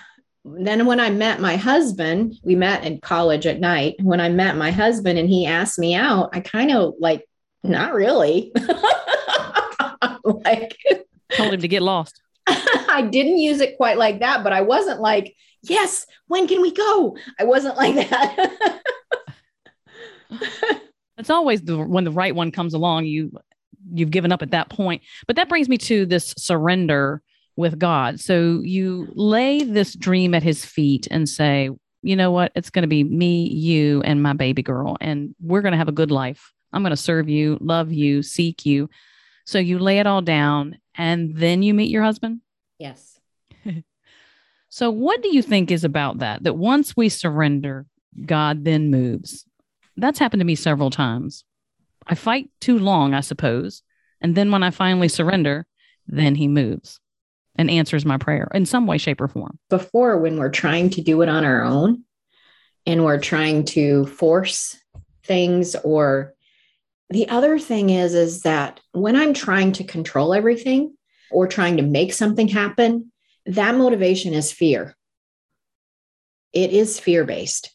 then 0.45 0.85
when 0.85 1.01
I 1.01 1.11
met 1.11 1.41
my 1.41 1.57
husband, 1.57 2.35
we 2.43 2.57
met 2.57 2.85
in 2.85 3.01
college 3.01 3.47
at 3.47 3.61
night. 3.61 3.95
When 4.03 4.21
I 4.21 4.29
met 4.29 4.57
my 4.57 4.73
husband 4.73 5.19
and 5.19 5.29
he 5.29 5.47
asked 5.47 5.79
me 5.79 5.95
out, 5.95 6.31
I 6.33 6.41
kind 6.41 6.73
of 6.73 6.95
like, 6.99 7.25
not 7.63 7.95
really. 7.95 8.53
told 11.37 11.55
him 11.55 11.61
to 11.61 11.69
get 11.69 11.83
lost. 11.83 12.21
I 12.47 13.07
didn't 13.11 13.39
use 13.39 13.61
it 13.61 13.77
quite 13.77 13.99
like 13.99 14.21
that, 14.21 14.45
but 14.45 14.53
I 14.53 14.61
wasn't 14.61 15.01
like, 15.01 15.35
yes, 15.63 16.07
when 16.27 16.47
can 16.47 16.61
we 16.61 16.73
go? 16.73 17.17
I 17.39 17.45
wasn't 17.45 17.77
like 17.77 17.95
that. 17.95 18.81
it's 21.19 21.31
always 21.31 21.63
the 21.63 21.79
when 21.79 22.05
the 22.05 22.11
right 22.11 22.35
one 22.35 22.51
comes 22.51 22.75
along, 22.75 23.07
you 23.07 23.33
you've 23.93 24.11
given 24.11 24.33
up 24.33 24.43
at 24.43 24.51
that 24.53 24.71
point. 24.71 25.03
But 25.27 25.37
that 25.37 25.49
brings 25.49 25.69
me 25.69 25.79
to 25.79 26.07
this 26.07 26.35
surrender 26.37 27.23
with 27.57 27.79
God. 27.79 28.21
So 28.21 28.61
you 28.63 29.09
lay 29.15 29.63
this 29.63 29.95
dream 29.95 30.35
at 30.35 30.43
his 30.43 30.65
feet 30.65 31.07
and 31.11 31.29
say, 31.29 31.71
you 32.03 32.17
know 32.17 32.31
what? 32.31 32.53
It's 32.55 32.71
going 32.71 32.83
to 32.83 32.89
be 32.89 33.05
me, 33.05 33.49
you, 33.49 34.03
and 34.03 34.23
my 34.23 34.33
baby 34.33 34.63
girl, 34.63 34.97
and 35.01 35.35
we're 35.41 35.63
going 35.63 35.73
to 35.73 35.79
have 35.79 35.89
a 35.89 35.93
good 35.93 36.11
life. 36.11 36.53
I'm 36.73 36.83
going 36.83 36.91
to 36.91 36.97
serve 36.97 37.29
you, 37.29 37.57
love 37.61 37.93
you, 37.93 38.23
seek 38.23 38.67
you. 38.67 38.91
So 39.47 39.59
you 39.59 39.79
lay 39.79 39.99
it 39.99 40.07
all 40.07 40.23
down 40.23 40.79
and 40.97 41.37
then 41.37 41.63
you 41.63 41.75
meet 41.75 41.91
your 41.91 42.03
husband? 42.03 42.41
Yes. 42.79 43.19
so 44.69 44.91
what 44.91 45.23
do 45.23 45.35
you 45.35 45.43
think 45.43 45.71
is 45.71 45.85
about 45.85 46.19
that? 46.19 46.43
That 46.43 46.55
once 46.55 46.97
we 46.97 47.09
surrender, 47.09 47.87
God 48.25 48.65
then 48.65 48.91
moves. 48.91 49.45
That's 49.97 50.19
happened 50.19 50.41
to 50.41 50.47
me 50.47 50.55
several 50.55 50.91
times. 50.91 51.45
I 52.07 52.15
fight 52.15 52.51
too 52.61 52.79
long, 52.79 53.15
I 53.15 53.21
suppose. 53.21 53.83
And 54.21 54.35
then 54.35 54.51
when 54.51 54.63
I 54.63 54.71
finally 54.71 55.09
surrender, 55.09 55.67
then 56.07 56.35
he 56.35 56.49
moves 56.49 57.01
and 57.57 57.71
answers 57.71 58.05
my 58.05 58.19
prayer 58.19 58.49
in 58.55 58.67
some 58.67 58.87
way, 58.87 58.99
shape, 58.99 59.21
or 59.21 59.29
form. 59.29 59.59
Before, 59.71 60.19
when 60.19 60.39
we're 60.39 60.51
trying 60.51 60.91
to 60.91 61.03
do 61.03 61.23
it 61.23 61.29
on 61.29 61.45
our 61.45 61.63
own 61.63 62.05
and 62.87 63.05
we're 63.05 63.21
trying 63.21 63.65
to 63.67 64.07
force 64.07 64.77
things 65.23 65.75
or 65.77 66.34
the 67.15 67.29
other 67.29 67.61
thing 67.61 67.91
is 67.91 68.13
is 68.13 68.43
that 68.43 68.81
when 68.91 69.15
i'm 69.15 69.33
trying 69.33 69.71
to 69.71 69.85
control 69.85 70.35
everything 70.35 70.93
or 71.31 71.47
trying 71.47 71.77
to 71.77 71.83
make 71.83 72.13
something 72.13 72.49
happen 72.49 73.13
that 73.47 73.75
motivation 73.75 74.33
is 74.33 74.51
fear. 74.51 74.97
It 76.53 76.71
is 76.73 76.99
fear 76.99 77.25
based 77.25 77.73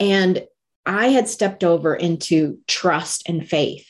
and 0.00 0.44
i 0.86 1.08
had 1.08 1.28
stepped 1.28 1.64
over 1.64 1.94
into 1.94 2.58
trust 2.66 3.28
and 3.28 3.46
faith. 3.46 3.86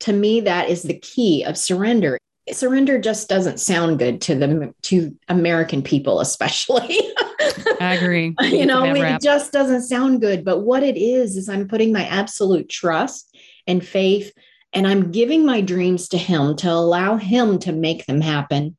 To 0.00 0.12
me 0.12 0.40
that 0.40 0.70
is 0.70 0.82
the 0.82 0.98
key 0.98 1.44
of 1.44 1.58
surrender. 1.58 2.18
Surrender 2.50 2.98
just 2.98 3.28
doesn't 3.28 3.60
sound 3.60 3.98
good 3.98 4.20
to 4.22 4.34
the 4.34 4.74
to 4.82 5.14
american 5.28 5.82
people 5.82 6.20
especially. 6.20 6.98
I 7.80 7.94
agree. 7.94 8.34
You 8.40 8.64
know 8.64 8.84
it 8.84 9.20
just 9.20 9.52
doesn't 9.52 9.82
sound 9.82 10.22
good. 10.22 10.42
But 10.44 10.60
what 10.60 10.82
it 10.82 10.96
is 10.96 11.36
is 11.36 11.50
i'm 11.50 11.68
putting 11.68 11.92
my 11.92 12.06
absolute 12.06 12.70
trust 12.70 13.36
and 13.66 13.86
faith. 13.86 14.32
And 14.72 14.86
I'm 14.86 15.10
giving 15.12 15.46
my 15.46 15.60
dreams 15.60 16.08
to 16.08 16.18
Him 16.18 16.56
to 16.56 16.70
allow 16.70 17.16
Him 17.16 17.58
to 17.60 17.72
make 17.72 18.06
them 18.06 18.20
happen 18.20 18.76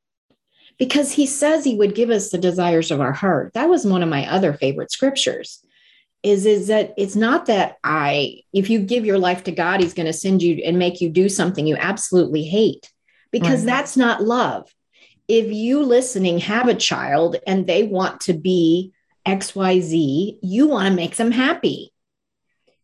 because 0.77 1.11
He 1.11 1.25
says 1.25 1.63
He 1.63 1.75
would 1.75 1.95
give 1.95 2.09
us 2.09 2.29
the 2.29 2.37
desires 2.37 2.91
of 2.91 3.01
our 3.01 3.13
heart. 3.13 3.53
That 3.53 3.69
was 3.69 3.85
one 3.85 4.03
of 4.03 4.09
my 4.09 4.29
other 4.31 4.53
favorite 4.53 4.91
scriptures. 4.91 5.63
Is, 6.23 6.45
is 6.45 6.67
that 6.67 6.93
it's 6.97 7.15
not 7.15 7.45
that 7.45 7.77
I, 7.83 8.41
if 8.51 8.69
you 8.69 8.79
give 8.79 9.05
your 9.05 9.19
life 9.19 9.43
to 9.45 9.51
God, 9.51 9.81
He's 9.81 9.93
going 9.93 10.07
to 10.07 10.13
send 10.13 10.41
you 10.41 10.61
and 10.65 10.79
make 10.79 10.99
you 10.99 11.09
do 11.09 11.29
something 11.29 11.65
you 11.65 11.77
absolutely 11.77 12.43
hate 12.43 12.91
because 13.31 13.61
right. 13.61 13.67
that's 13.67 13.95
not 13.95 14.23
love. 14.23 14.69
If 15.27 15.51
you 15.51 15.83
listening 15.83 16.39
have 16.39 16.67
a 16.67 16.75
child 16.75 17.35
and 17.45 17.67
they 17.67 17.83
want 17.83 18.21
to 18.21 18.33
be 18.33 18.93
XYZ, 19.27 20.39
you 20.41 20.67
want 20.67 20.87
to 20.87 20.95
make 20.95 21.15
them 21.15 21.31
happy. 21.31 21.93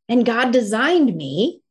And 0.10 0.26
God 0.26 0.52
designed 0.52 1.16
me 1.16 1.63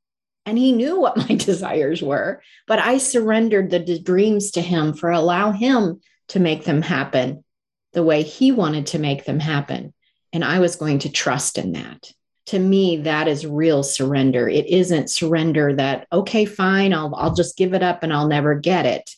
and 0.45 0.59
he 0.59 0.73
knew 0.73 1.01
what 1.01 1.17
my 1.17 1.35
desires 1.37 2.03
were 2.03 2.43
but 2.67 2.79
i 2.79 2.99
surrendered 2.99 3.71
the 3.71 3.79
d- 3.79 3.99
dreams 3.99 4.53
to 4.53 4.61
him 4.61 4.93
for 4.93 5.11
allow 5.11 5.53
him 5.53 6.01
to 6.29 6.41
make 6.41 6.65
them 6.65 6.83
happen 6.83 7.45
the 7.93 8.03
way 8.03 8.23
he 8.23 8.53
wanted 8.53 8.87
to 8.87 8.99
make 8.99 9.25
them 9.25 9.39
happen. 9.39 9.93
And 10.33 10.45
i 10.45 10.59
was 10.59 10.77
going 10.77 11.01
to 11.01 11.11
trust 11.11 11.59
in 11.59 11.73
that. 11.73 12.13
To 12.47 12.59
me 12.59 12.99
that 12.99 13.29
is 13.29 13.47
real 13.47 13.83
surrender. 13.83 14.49
It 14.49 14.67
isn't 14.67 15.11
surrender 15.11 15.75
that 15.77 16.07
okay 16.13 16.45
fine 16.45 16.93
i'll 16.95 17.15
i'll 17.15 17.35
just 17.35 17.57
give 17.57 17.75
it 17.75 17.83
up 17.83 18.03
and 18.03 18.13
i'll 18.13 18.29
never 18.29 18.55
get 18.55 18.87
it. 18.87 19.11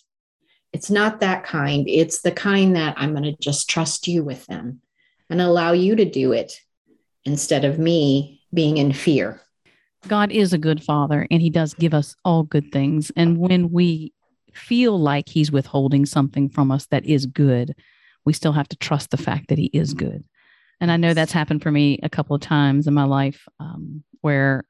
It's 0.73 0.91
not 0.91 1.21
that 1.21 1.45
kind. 1.45 1.89
It's 1.89 2.21
the 2.21 2.33
kind 2.33 2.77
that 2.77 2.97
i'm 2.99 3.13
going 3.13 3.25
to 3.25 3.37
just 3.41 3.71
trust 3.71 4.09
you 4.09 4.25
with 4.25 4.45
them 4.47 4.81
and 5.31 5.41
allow 5.41 5.73
you 5.73 5.97
to 5.97 6.05
do 6.05 6.33
it 6.33 6.61
instead 7.25 7.65
of 7.65 7.79
me 7.79 8.43
being 8.53 8.77
in 8.77 8.93
fear 8.93 9.41
God 10.09 10.33
is 10.33 10.53
a 10.53 10.59
good 10.59 10.83
father 10.83 11.27
and 11.31 11.41
he 11.41 11.51
does 11.51 11.75
give 11.75 11.95
us 11.95 12.15
all 12.25 12.43
good 12.43 12.73
things. 12.73 13.11
And 13.17 13.39
when 13.39 13.71
we 13.71 14.13
feel 14.53 14.99
like 14.99 15.29
he's 15.29 15.53
withholding 15.53 16.07
something 16.07 16.49
from 16.49 16.71
us 16.71 16.87
that 16.87 17.05
is 17.05 17.27
good, 17.27 17.75
we 18.25 18.33
still 18.33 18.53
have 18.53 18.69
to 18.69 18.77
trust 18.77 19.11
the 19.11 19.17
fact 19.17 19.49
that 19.49 19.59
he 19.59 19.67
is 19.67 19.95
good. 19.95 20.25
And 20.81 20.91
I 20.91 20.97
know 20.97 21.15
that's 21.15 21.33
happened 21.33 21.63
for 21.63 21.71
me 21.71 21.99
a 22.03 22.09
couple 22.09 22.35
of 22.35 22.43
times 22.43 22.87
in 22.87 22.95
my 22.95 23.05
life 23.05 23.47
um, 23.61 24.03
where 24.21 24.65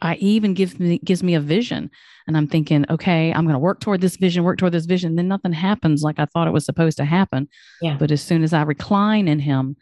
I 0.00 0.14
even 0.16 0.54
give 0.54 0.80
me 0.80 0.98
gives 1.04 1.22
me 1.22 1.34
a 1.34 1.40
vision 1.40 1.90
and 2.26 2.36
I'm 2.36 2.46
thinking, 2.46 2.86
okay, 2.88 3.32
I'm 3.32 3.44
going 3.44 3.54
to 3.54 3.58
work 3.58 3.80
toward 3.80 4.00
this 4.00 4.16
vision, 4.16 4.44
work 4.44 4.58
toward 4.58 4.72
this 4.72 4.86
vision. 4.86 5.16
Then 5.16 5.28
nothing 5.28 5.52
happens 5.52 6.02
like 6.02 6.18
I 6.18 6.24
thought 6.26 6.48
it 6.48 6.52
was 6.52 6.64
supposed 6.64 6.96
to 6.98 7.04
happen. 7.04 7.48
Yeah. 7.82 7.96
But 7.98 8.10
as 8.10 8.22
soon 8.22 8.42
as 8.42 8.52
I 8.52 8.62
recline 8.62 9.28
in 9.28 9.40
him 9.40 9.76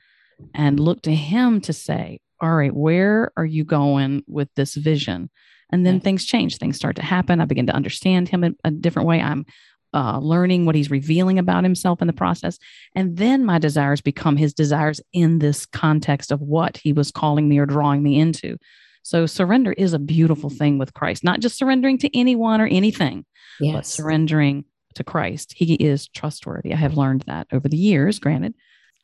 and 0.55 0.81
look 0.81 1.03
to 1.03 1.15
him 1.15 1.61
to 1.63 1.73
say, 1.73 2.21
all 2.41 2.55
right, 2.55 2.75
where 2.75 3.33
are 3.37 3.45
you 3.45 3.65
going 3.65 4.25
with 4.27 4.49
this 4.57 4.75
vision? 4.75 5.31
And 5.73 5.87
then 5.87 6.01
things 6.01 6.25
change. 6.25 6.57
Things 6.57 6.77
start 6.77 6.97
to 6.97 7.03
happen. 7.03 7.41
I 7.41 7.45
begin 7.45 7.67
to 7.69 7.75
understand 7.75 8.29
him 8.29 8.43
in 8.43 8.57
a 8.65 8.71
different 8.71 9.07
way. 9.07 9.21
I'm 9.21 9.47
uh, 9.95 10.19
learning 10.19 10.67
what 10.67 10.75
he's 10.75 10.91
revealing 10.91 11.39
about 11.39 11.65
himself 11.65 12.01
in 12.01 12.07
the 12.07 12.13
process. 12.13 12.59
And 12.95 13.17
then 13.17 13.45
my 13.45 13.59
desires 13.59 14.01
become 14.01 14.37
his 14.37 14.53
desires 14.55 15.01
in 15.13 15.39
this 15.39 15.67
context 15.67 16.33
of 16.33 16.41
what 16.41 16.77
he 16.77 16.93
was 16.93 17.11
calling 17.11 17.49
me 17.49 17.59
or 17.59 17.67
drawing 17.67 18.03
me 18.03 18.19
into. 18.19 18.57
So 19.03 19.27
surrender 19.27 19.73
is 19.73 19.93
a 19.93 19.99
beautiful 19.99 20.51
thing 20.51 20.79
with 20.79 20.95
Christ, 20.95 21.25
not 21.25 21.41
just 21.41 21.57
surrendering 21.57 21.99
to 21.99 22.19
anyone 22.19 22.61
or 22.61 22.67
anything, 22.67 23.25
yes. 23.59 23.75
but 23.75 23.87
surrendering 23.87 24.65
to 24.95 25.05
Christ. 25.05 25.55
He 25.57 25.75
is 25.75 26.09
trustworthy. 26.09 26.73
I 26.73 26.77
have 26.77 26.97
learned 26.97 27.23
that 27.23 27.47
over 27.53 27.69
the 27.69 27.77
years, 27.77 28.19
granted. 28.19 28.55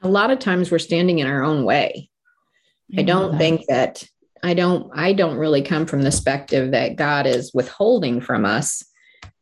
A 0.03 0.09
lot 0.09 0.31
of 0.31 0.39
times 0.39 0.71
we're 0.71 0.79
standing 0.79 1.21
in 1.21 1.27
our 1.27 1.43
own 1.43 1.65
way. 1.65 2.11
I 2.97 3.03
don't 3.03 3.33
that. 3.33 3.39
think 3.39 3.67
that 3.69 4.05
I 4.43 4.55
don't 4.55 4.91
I 4.95 5.13
don't 5.13 5.39
really 5.39 5.63
come 5.63 5.87
from 5.87 6.03
the 6.03 6.11
perspective 6.11 6.71
that 6.73 6.97
God 6.97 7.27
is 7.27 7.53
withholding 7.53 8.21
from 8.21 8.45
us, 8.45 8.85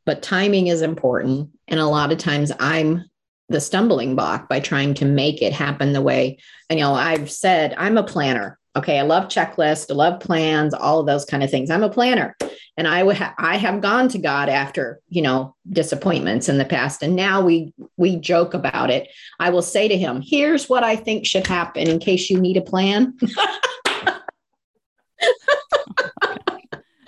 but 0.06 0.22
timing 0.22 0.68
is 0.68 0.82
important. 0.82 1.50
And 1.68 1.80
a 1.80 1.86
lot 1.86 2.12
of 2.12 2.18
times 2.18 2.52
I'm 2.58 3.04
the 3.48 3.60
stumbling 3.60 4.16
block 4.16 4.48
by 4.48 4.60
trying 4.60 4.94
to 4.94 5.04
make 5.04 5.42
it 5.42 5.52
happen 5.52 5.92
the 5.92 6.02
way. 6.02 6.38
And 6.70 6.78
you 6.78 6.84
know, 6.84 6.94
I've 6.94 7.30
said 7.30 7.74
I'm 7.76 7.98
a 7.98 8.02
planner. 8.02 8.58
Okay, 8.76 8.98
I 8.98 9.02
love 9.02 9.28
checklists, 9.28 9.90
I 9.90 9.94
love 9.94 10.20
plans, 10.20 10.74
all 10.74 10.98
of 10.98 11.06
those 11.06 11.24
kind 11.24 11.44
of 11.44 11.50
things. 11.50 11.70
I'm 11.70 11.84
a 11.84 11.88
planner, 11.88 12.36
and 12.76 12.88
I 12.88 13.04
would 13.04 13.16
ha- 13.16 13.34
I 13.38 13.56
have 13.56 13.80
gone 13.80 14.08
to 14.08 14.18
God 14.18 14.48
after 14.48 15.00
you 15.08 15.22
know 15.22 15.54
disappointments 15.70 16.48
in 16.48 16.58
the 16.58 16.64
past, 16.64 17.02
and 17.02 17.14
now 17.14 17.40
we 17.40 17.72
we 17.96 18.16
joke 18.16 18.52
about 18.52 18.90
it. 18.90 19.08
I 19.38 19.50
will 19.50 19.62
say 19.62 19.86
to 19.86 19.96
Him, 19.96 20.22
"Here's 20.26 20.68
what 20.68 20.82
I 20.82 20.96
think 20.96 21.24
should 21.24 21.46
happen 21.46 21.88
in 21.88 22.00
case 22.00 22.30
you 22.30 22.40
need 22.40 22.56
a 22.56 22.62
plan." 22.62 23.16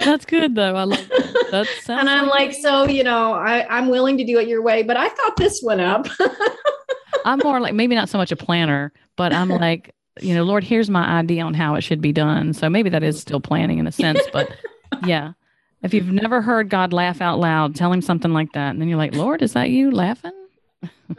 That's 0.06 0.24
good 0.24 0.54
though. 0.54 0.76
I 0.76 0.84
love 0.84 1.08
that. 1.50 1.66
that 1.86 1.88
and 1.98 2.08
I'm 2.08 2.28
like, 2.28 2.50
like 2.50 2.52
so 2.54 2.86
you 2.86 3.02
know, 3.02 3.32
I, 3.32 3.66
I'm 3.68 3.88
willing 3.88 4.16
to 4.18 4.24
do 4.24 4.38
it 4.38 4.46
your 4.46 4.62
way, 4.62 4.84
but 4.84 4.96
I 4.96 5.08
thought 5.08 5.36
this 5.36 5.60
went 5.64 5.80
up. 5.80 6.06
I'm 7.24 7.40
more 7.42 7.58
like 7.58 7.74
maybe 7.74 7.96
not 7.96 8.08
so 8.08 8.16
much 8.16 8.30
a 8.30 8.36
planner, 8.36 8.92
but 9.16 9.32
I'm 9.32 9.48
like, 9.48 9.95
you 10.20 10.34
know, 10.34 10.44
Lord, 10.44 10.64
here's 10.64 10.90
my 10.90 11.06
idea 11.18 11.42
on 11.42 11.54
how 11.54 11.74
it 11.74 11.82
should 11.82 12.00
be 12.00 12.12
done. 12.12 12.52
So 12.52 12.68
maybe 12.68 12.90
that 12.90 13.02
is 13.02 13.20
still 13.20 13.40
planning 13.40 13.78
in 13.78 13.86
a 13.86 13.92
sense, 13.92 14.20
but 14.32 14.50
yeah. 15.04 15.32
If 15.82 15.94
you've 15.94 16.10
never 16.10 16.42
heard 16.42 16.70
God 16.70 16.92
laugh 16.92 17.20
out 17.20 17.38
loud, 17.38 17.76
tell 17.76 17.92
him 17.92 18.00
something 18.00 18.32
like 18.32 18.52
that. 18.52 18.70
And 18.70 18.80
then 18.80 18.88
you're 18.88 18.98
like, 18.98 19.14
Lord, 19.14 19.42
is 19.42 19.52
that 19.52 19.70
you 19.70 19.90
laughing? 19.90 20.32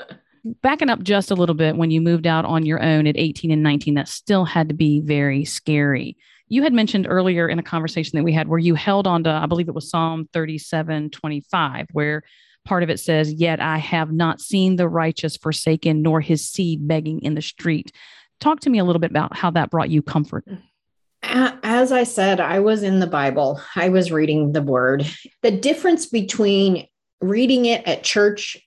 Backing 0.61 0.89
up 0.89 1.03
just 1.03 1.31
a 1.31 1.35
little 1.35 1.55
bit, 1.55 1.77
when 1.77 1.91
you 1.91 2.01
moved 2.01 2.25
out 2.25 2.43
on 2.43 2.65
your 2.65 2.81
own 2.81 3.05
at 3.05 3.17
18 3.17 3.51
and 3.51 3.63
19, 3.63 3.93
that 3.93 4.07
still 4.07 4.45
had 4.45 4.67
to 4.69 4.75
be 4.75 4.99
very 4.99 5.45
scary. 5.45 6.17
You 6.49 6.63
had 6.63 6.73
mentioned 6.73 7.05
earlier 7.07 7.47
in 7.47 7.59
a 7.59 7.63
conversation 7.63 8.17
that 8.17 8.23
we 8.23 8.33
had 8.33 8.47
where 8.47 8.59
you 8.59 8.73
held 8.73 9.05
on 9.05 9.23
to, 9.25 9.29
I 9.29 9.45
believe 9.45 9.67
it 9.67 9.75
was 9.75 9.89
Psalm 9.89 10.27
37 10.33 11.11
25, 11.11 11.87
where 11.91 12.23
part 12.65 12.83
of 12.83 12.89
it 12.89 12.99
says, 12.99 13.33
Yet 13.33 13.59
I 13.59 13.77
have 13.77 14.11
not 14.11 14.41
seen 14.41 14.75
the 14.75 14.87
righteous 14.87 15.37
forsaken, 15.37 16.01
nor 16.01 16.21
his 16.21 16.47
seed 16.47 16.87
begging 16.87 17.21
in 17.21 17.35
the 17.35 17.41
street. 17.41 17.91
Talk 18.39 18.59
to 18.61 18.69
me 18.69 18.79
a 18.79 18.83
little 18.83 18.99
bit 18.99 19.11
about 19.11 19.35
how 19.35 19.51
that 19.51 19.69
brought 19.69 19.89
you 19.89 20.01
comfort. 20.01 20.45
As 21.23 21.91
I 21.91 22.03
said, 22.03 22.39
I 22.39 22.59
was 22.59 22.83
in 22.83 22.99
the 22.99 23.07
Bible, 23.07 23.61
I 23.75 23.89
was 23.89 24.11
reading 24.11 24.51
the 24.51 24.61
word. 24.61 25.05
The 25.41 25.51
difference 25.51 26.05
between 26.05 26.87
reading 27.21 27.65
it 27.65 27.85
at 27.87 28.03
church, 28.03 28.57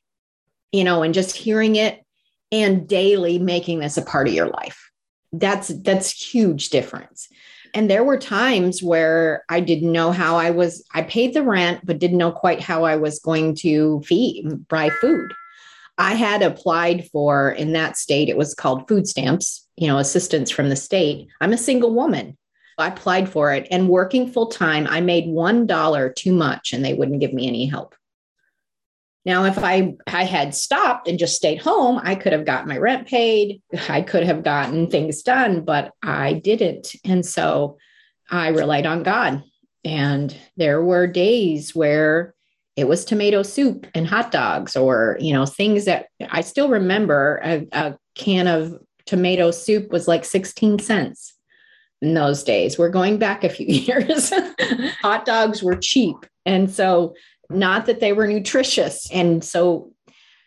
you 0.72 0.84
know, 0.84 1.02
and 1.02 1.14
just 1.14 1.36
hearing 1.36 1.76
it 1.76 2.04
and 2.52 2.88
daily 2.88 3.38
making 3.38 3.78
this 3.78 3.96
a 3.96 4.02
part 4.02 4.28
of 4.28 4.34
your 4.34 4.48
life. 4.48 4.90
That's 5.32 5.68
that's 5.68 6.10
huge 6.10 6.70
difference. 6.70 7.28
And 7.72 7.88
there 7.88 8.02
were 8.02 8.18
times 8.18 8.82
where 8.82 9.44
I 9.48 9.60
didn't 9.60 9.92
know 9.92 10.10
how 10.10 10.36
I 10.36 10.50
was 10.50 10.84
I 10.92 11.02
paid 11.02 11.34
the 11.34 11.44
rent 11.44 11.86
but 11.86 12.00
didn't 12.00 12.18
know 12.18 12.32
quite 12.32 12.60
how 12.60 12.84
I 12.84 12.96
was 12.96 13.20
going 13.20 13.54
to 13.56 14.02
feed 14.02 14.66
buy 14.68 14.90
food. 14.90 15.32
I 16.00 16.14
had 16.14 16.40
applied 16.40 17.10
for 17.10 17.50
in 17.50 17.74
that 17.74 17.98
state 17.98 18.30
it 18.30 18.38
was 18.38 18.54
called 18.54 18.88
food 18.88 19.06
stamps, 19.06 19.68
you 19.76 19.86
know, 19.86 19.98
assistance 19.98 20.50
from 20.50 20.70
the 20.70 20.76
state. 20.76 21.28
I'm 21.42 21.52
a 21.52 21.58
single 21.58 21.94
woman. 21.94 22.38
I 22.78 22.88
applied 22.88 23.28
for 23.28 23.52
it 23.52 23.68
and 23.70 23.86
working 23.86 24.32
full 24.32 24.46
time, 24.46 24.86
I 24.88 25.02
made 25.02 25.26
$1 25.26 26.14
too 26.14 26.32
much 26.32 26.72
and 26.72 26.82
they 26.82 26.94
wouldn't 26.94 27.20
give 27.20 27.34
me 27.34 27.46
any 27.46 27.66
help. 27.66 27.94
Now, 29.26 29.44
if 29.44 29.58
I, 29.58 29.96
I 30.06 30.24
had 30.24 30.54
stopped 30.54 31.06
and 31.06 31.18
just 31.18 31.36
stayed 31.36 31.60
home, 31.60 32.00
I 32.02 32.14
could 32.14 32.32
have 32.32 32.46
gotten 32.46 32.70
my 32.70 32.78
rent 32.78 33.06
paid. 33.06 33.60
I 33.90 34.00
could 34.00 34.22
have 34.22 34.42
gotten 34.42 34.88
things 34.88 35.22
done, 35.22 35.66
but 35.66 35.92
I 36.02 36.32
didn't. 36.32 36.94
And 37.04 37.26
so 37.26 37.76
I 38.30 38.48
relied 38.48 38.86
on 38.86 39.02
God. 39.02 39.42
And 39.84 40.34
there 40.56 40.82
were 40.82 41.06
days 41.06 41.74
where 41.74 42.34
it 42.80 42.88
was 42.88 43.04
tomato 43.04 43.42
soup 43.42 43.86
and 43.94 44.06
hot 44.06 44.30
dogs, 44.30 44.74
or, 44.74 45.18
you 45.20 45.32
know, 45.32 45.44
things 45.44 45.84
that 45.84 46.06
I 46.30 46.40
still 46.40 46.70
remember 46.70 47.40
a, 47.44 47.66
a 47.72 47.98
can 48.14 48.46
of 48.46 48.78
tomato 49.06 49.50
soup 49.50 49.90
was 49.90 50.08
like 50.08 50.24
16 50.24 50.78
cents 50.78 51.34
in 52.00 52.14
those 52.14 52.42
days. 52.42 52.78
We're 52.78 52.88
going 52.88 53.18
back 53.18 53.44
a 53.44 53.50
few 53.50 53.66
years. 53.68 54.32
hot 55.02 55.26
dogs 55.26 55.62
were 55.62 55.76
cheap. 55.76 56.16
And 56.46 56.70
so 56.70 57.14
not 57.50 57.84
that 57.86 58.00
they 58.00 58.14
were 58.14 58.26
nutritious. 58.26 59.10
And 59.12 59.44
so 59.44 59.92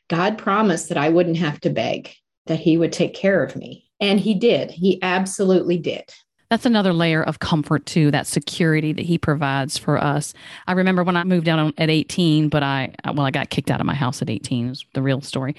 God 0.09 0.37
promised 0.37 0.89
that 0.89 0.97
I 0.97 1.09
wouldn't 1.09 1.37
have 1.37 1.61
to 1.61 1.69
beg, 1.69 2.13
that 2.47 2.59
He 2.59 2.77
would 2.77 2.91
take 2.91 3.13
care 3.13 3.43
of 3.43 3.55
me. 3.55 3.89
And 3.99 4.19
He 4.19 4.33
did. 4.33 4.71
He 4.71 4.99
absolutely 5.03 5.77
did. 5.77 6.05
That's 6.53 6.67
another 6.67 6.93
layer 6.93 7.23
of 7.23 7.39
comfort 7.39 7.87
too, 7.87 8.11
that 8.11 8.27
security 8.27 8.93
that 8.93 9.03
he 9.03 9.17
provides 9.17 9.75
for 9.75 9.97
us. 9.97 10.35
I 10.67 10.73
remember 10.73 11.03
when 11.03 11.17
I 11.17 11.23
moved 11.23 11.47
down 11.47 11.73
at 11.79 11.89
18, 11.89 12.49
but 12.49 12.61
I, 12.61 12.93
well, 13.11 13.25
I 13.25 13.31
got 13.31 13.49
kicked 13.49 13.71
out 13.71 13.79
of 13.79 13.87
my 13.87 13.95
house 13.95 14.21
at 14.21 14.29
18 14.29 14.69
is 14.69 14.85
the 14.93 15.01
real 15.01 15.19
story. 15.19 15.55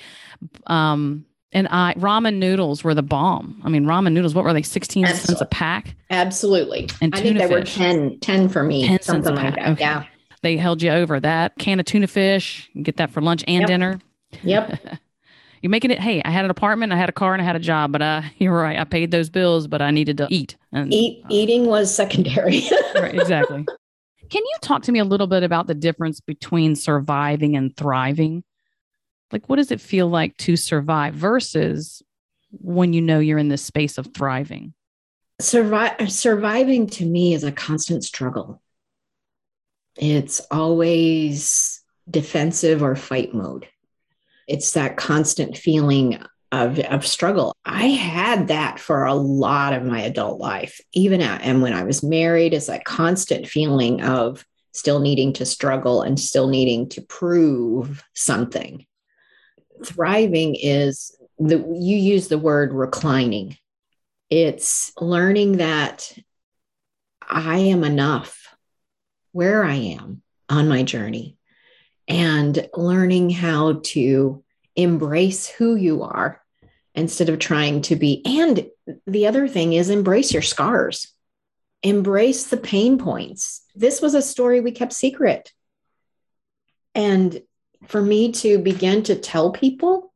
Um, 0.68 1.24
and 1.50 1.66
I 1.68 1.94
ramen 1.94 2.36
noodles 2.36 2.84
were 2.84 2.94
the 2.94 3.02
bomb. 3.02 3.60
I 3.64 3.70
mean, 3.70 3.86
ramen 3.86 4.12
noodles, 4.12 4.36
what 4.36 4.44
were 4.44 4.52
they? 4.52 4.62
16 4.62 5.04
Absolutely. 5.04 5.26
cents 5.26 5.40
a 5.40 5.46
pack? 5.46 5.96
Absolutely. 6.10 6.88
And 7.00 7.12
I 7.12 7.20
think 7.20 7.38
they 7.38 7.48
fish. 7.48 7.76
were 7.76 7.84
10, 7.84 8.20
10 8.20 8.48
for 8.48 8.62
me. 8.62 8.86
10 8.86 9.02
something 9.02 9.34
like 9.34 9.56
that. 9.56 9.68
Okay. 9.70 9.80
Yeah 9.80 10.04
they 10.42 10.58
held 10.58 10.82
you 10.82 10.90
over 10.90 11.18
that 11.18 11.56
can 11.58 11.80
of 11.80 11.86
tuna 11.86 12.06
fish. 12.06 12.70
get 12.82 12.98
that 12.98 13.10
for 13.10 13.20
lunch 13.20 13.42
and 13.48 13.62
yep. 13.62 13.66
dinner. 13.66 14.00
Yep. 14.44 14.80
You're 15.64 15.70
making 15.70 15.92
it. 15.92 15.98
Hey, 15.98 16.20
I 16.22 16.30
had 16.30 16.44
an 16.44 16.50
apartment, 16.50 16.92
I 16.92 16.96
had 16.98 17.08
a 17.08 17.12
car, 17.12 17.32
and 17.32 17.40
I 17.40 17.44
had 17.46 17.56
a 17.56 17.58
job. 17.58 17.90
But 17.90 18.02
uh, 18.02 18.20
you're 18.36 18.52
right. 18.52 18.78
I 18.78 18.84
paid 18.84 19.10
those 19.10 19.30
bills, 19.30 19.66
but 19.66 19.80
I 19.80 19.92
needed 19.92 20.18
to 20.18 20.28
eat. 20.28 20.58
And 20.72 20.92
Eat, 20.92 21.22
uh, 21.24 21.28
eating 21.30 21.64
was 21.64 21.92
secondary. 21.92 22.64
right, 22.94 23.14
exactly. 23.14 23.64
Can 24.28 24.42
you 24.44 24.54
talk 24.60 24.82
to 24.82 24.92
me 24.92 24.98
a 24.98 25.04
little 25.04 25.26
bit 25.26 25.42
about 25.42 25.66
the 25.66 25.74
difference 25.74 26.20
between 26.20 26.76
surviving 26.76 27.56
and 27.56 27.74
thriving? 27.74 28.44
Like, 29.32 29.48
what 29.48 29.56
does 29.56 29.70
it 29.70 29.80
feel 29.80 30.06
like 30.06 30.36
to 30.38 30.54
survive 30.54 31.14
versus 31.14 32.02
when 32.50 32.92
you 32.92 33.00
know 33.00 33.18
you're 33.18 33.38
in 33.38 33.48
this 33.48 33.64
space 33.64 33.96
of 33.96 34.12
thriving? 34.12 34.74
Survive, 35.40 36.12
surviving 36.12 36.88
to 36.88 37.06
me 37.06 37.32
is 37.32 37.42
a 37.42 37.50
constant 37.50 38.04
struggle. 38.04 38.60
It's 39.96 40.40
always 40.50 41.80
defensive 42.10 42.82
or 42.82 42.96
fight 42.96 43.32
mode. 43.32 43.66
It's 44.46 44.72
that 44.72 44.96
constant 44.96 45.56
feeling 45.56 46.22
of, 46.52 46.78
of 46.78 47.06
struggle. 47.06 47.56
I 47.64 47.86
had 47.86 48.48
that 48.48 48.78
for 48.78 49.04
a 49.04 49.14
lot 49.14 49.72
of 49.72 49.82
my 49.82 50.02
adult 50.02 50.40
life, 50.40 50.80
even 50.92 51.20
at, 51.20 51.42
and 51.42 51.62
when 51.62 51.72
I 51.72 51.82
was 51.82 52.02
married, 52.02 52.54
it's 52.54 52.66
that 52.66 52.84
constant 52.84 53.48
feeling 53.48 54.02
of 54.02 54.44
still 54.72 55.00
needing 55.00 55.32
to 55.34 55.46
struggle 55.46 56.02
and 56.02 56.18
still 56.18 56.48
needing 56.48 56.88
to 56.90 57.02
prove 57.02 58.04
something. 58.14 58.86
Thriving 59.84 60.54
is 60.54 61.16
the 61.38 61.58
you 61.58 61.96
use 61.96 62.28
the 62.28 62.38
word 62.38 62.72
reclining. 62.72 63.56
It's 64.30 64.92
learning 65.00 65.58
that 65.58 66.12
I 67.20 67.56
am 67.58 67.84
enough 67.84 68.54
where 69.32 69.64
I 69.64 69.74
am 69.74 70.22
on 70.48 70.68
my 70.68 70.82
journey 70.82 71.36
and 72.08 72.68
learning 72.74 73.30
how 73.30 73.80
to 73.84 74.42
embrace 74.76 75.48
who 75.48 75.74
you 75.74 76.02
are 76.02 76.40
instead 76.94 77.28
of 77.28 77.38
trying 77.38 77.82
to 77.82 77.96
be. 77.96 78.22
And 78.24 78.68
the 79.06 79.26
other 79.26 79.48
thing 79.48 79.72
is 79.72 79.90
embrace 79.90 80.32
your 80.32 80.42
scars, 80.42 81.12
embrace 81.82 82.46
the 82.46 82.56
pain 82.56 82.98
points. 82.98 83.62
This 83.74 84.00
was 84.00 84.14
a 84.14 84.22
story 84.22 84.60
we 84.60 84.72
kept 84.72 84.92
secret. 84.92 85.52
And 86.94 87.42
for 87.86 88.00
me 88.00 88.32
to 88.32 88.58
begin 88.58 89.02
to 89.04 89.16
tell 89.16 89.52
people 89.52 90.12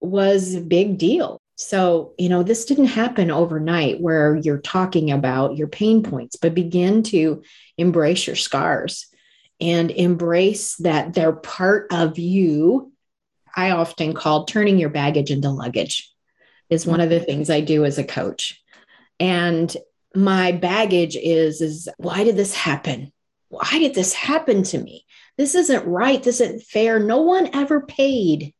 was 0.00 0.54
a 0.54 0.60
big 0.60 0.98
deal. 0.98 1.40
So, 1.56 2.14
you 2.18 2.28
know, 2.28 2.42
this 2.42 2.64
didn't 2.64 2.86
happen 2.86 3.30
overnight 3.30 4.00
where 4.00 4.34
you're 4.36 4.58
talking 4.58 5.10
about 5.12 5.56
your 5.56 5.68
pain 5.68 6.02
points, 6.02 6.36
but 6.36 6.54
begin 6.54 7.02
to 7.04 7.42
embrace 7.76 8.26
your 8.26 8.36
scars 8.36 9.06
and 9.62 9.92
embrace 9.92 10.74
that 10.78 11.14
they're 11.14 11.32
part 11.32 11.86
of 11.92 12.18
you. 12.18 12.92
I 13.54 13.70
often 13.70 14.12
call 14.12 14.44
turning 14.44 14.76
your 14.76 14.90
baggage 14.90 15.30
into 15.30 15.50
luggage 15.50 16.10
is 16.68 16.86
one 16.86 17.00
of 17.00 17.10
the 17.10 17.20
things 17.20 17.48
I 17.48 17.60
do 17.60 17.84
as 17.84 17.96
a 17.96 18.04
coach. 18.04 18.60
And 19.20 19.74
my 20.14 20.52
baggage 20.52 21.16
is 21.16 21.60
is 21.60 21.88
why 21.96 22.24
did 22.24 22.36
this 22.36 22.54
happen? 22.54 23.12
Why 23.50 23.78
did 23.78 23.94
this 23.94 24.12
happen 24.12 24.64
to 24.64 24.78
me? 24.78 25.06
This 25.36 25.54
isn't 25.54 25.86
right. 25.86 26.20
This 26.22 26.40
isn't 26.40 26.62
fair. 26.62 26.98
No 26.98 27.22
one 27.22 27.54
ever 27.54 27.82
paid 27.82 28.52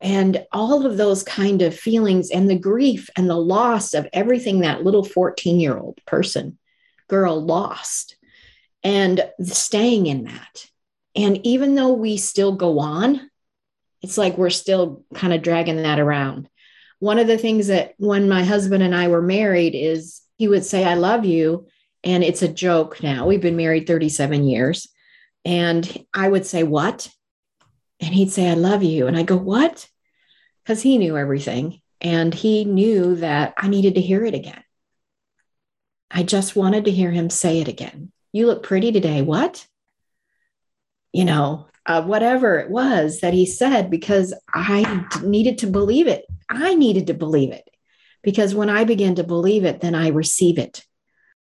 and 0.00 0.44
all 0.50 0.84
of 0.84 0.96
those 0.96 1.22
kind 1.22 1.62
of 1.62 1.78
feelings 1.78 2.32
and 2.32 2.50
the 2.50 2.58
grief 2.58 3.08
and 3.16 3.30
the 3.30 3.36
loss 3.36 3.94
of 3.94 4.08
everything 4.12 4.60
that 4.60 4.82
little 4.82 5.04
14 5.04 5.60
year 5.60 5.78
old 5.78 6.00
person 6.04 6.58
girl 7.08 7.40
lost 7.40 8.16
and 8.84 9.28
staying 9.42 10.06
in 10.06 10.24
that. 10.24 10.66
And 11.14 11.44
even 11.46 11.74
though 11.74 11.92
we 11.92 12.16
still 12.16 12.52
go 12.52 12.78
on 12.78 13.30
it's 14.02 14.18
like 14.18 14.36
we're 14.36 14.50
still 14.50 15.04
kind 15.14 15.32
of 15.32 15.42
dragging 15.42 15.82
that 15.82 16.00
around. 16.00 16.48
One 16.98 17.18
of 17.18 17.26
the 17.26 17.38
things 17.38 17.68
that 17.68 17.94
when 17.98 18.28
my 18.28 18.44
husband 18.44 18.82
and 18.82 18.94
i 18.94 19.08
were 19.08 19.22
married 19.22 19.74
is 19.74 20.20
he 20.36 20.48
would 20.48 20.64
say 20.64 20.84
i 20.84 20.94
love 20.94 21.24
you 21.24 21.66
and 22.04 22.24
it's 22.24 22.42
a 22.42 22.48
joke 22.48 23.02
now. 23.02 23.26
We've 23.26 23.40
been 23.40 23.56
married 23.56 23.86
37 23.86 24.44
years. 24.44 24.88
And 25.44 26.04
i 26.12 26.28
would 26.28 26.46
say 26.46 26.62
what? 26.62 27.08
And 28.00 28.12
he'd 28.12 28.32
say 28.32 28.50
i 28.50 28.54
love 28.54 28.82
you. 28.82 29.06
And 29.06 29.16
i 29.16 29.22
go 29.22 29.36
what? 29.36 29.88
Because 30.64 30.82
he 30.82 30.98
knew 30.98 31.16
everything 31.16 31.80
and 32.00 32.34
he 32.34 32.64
knew 32.64 33.16
that 33.16 33.54
I 33.56 33.68
needed 33.68 33.94
to 33.94 34.00
hear 34.00 34.24
it 34.24 34.34
again. 34.34 34.62
I 36.10 36.24
just 36.24 36.56
wanted 36.56 36.84
to 36.84 36.90
hear 36.90 37.10
him 37.10 37.30
say 37.30 37.60
it 37.60 37.68
again. 37.68 38.11
You 38.32 38.46
look 38.46 38.62
pretty 38.62 38.92
today. 38.92 39.22
What? 39.22 39.66
You 41.12 41.24
know, 41.24 41.66
uh, 41.84 42.02
whatever 42.02 42.58
it 42.58 42.70
was 42.70 43.20
that 43.20 43.34
he 43.34 43.44
said, 43.44 43.90
because 43.90 44.32
I 44.52 45.06
needed 45.22 45.58
to 45.58 45.66
believe 45.66 46.06
it. 46.06 46.24
I 46.48 46.74
needed 46.74 47.08
to 47.08 47.14
believe 47.14 47.52
it 47.52 47.68
because 48.22 48.54
when 48.54 48.70
I 48.70 48.84
begin 48.84 49.16
to 49.16 49.24
believe 49.24 49.64
it, 49.64 49.80
then 49.80 49.94
I 49.94 50.08
receive 50.08 50.58
it. 50.58 50.84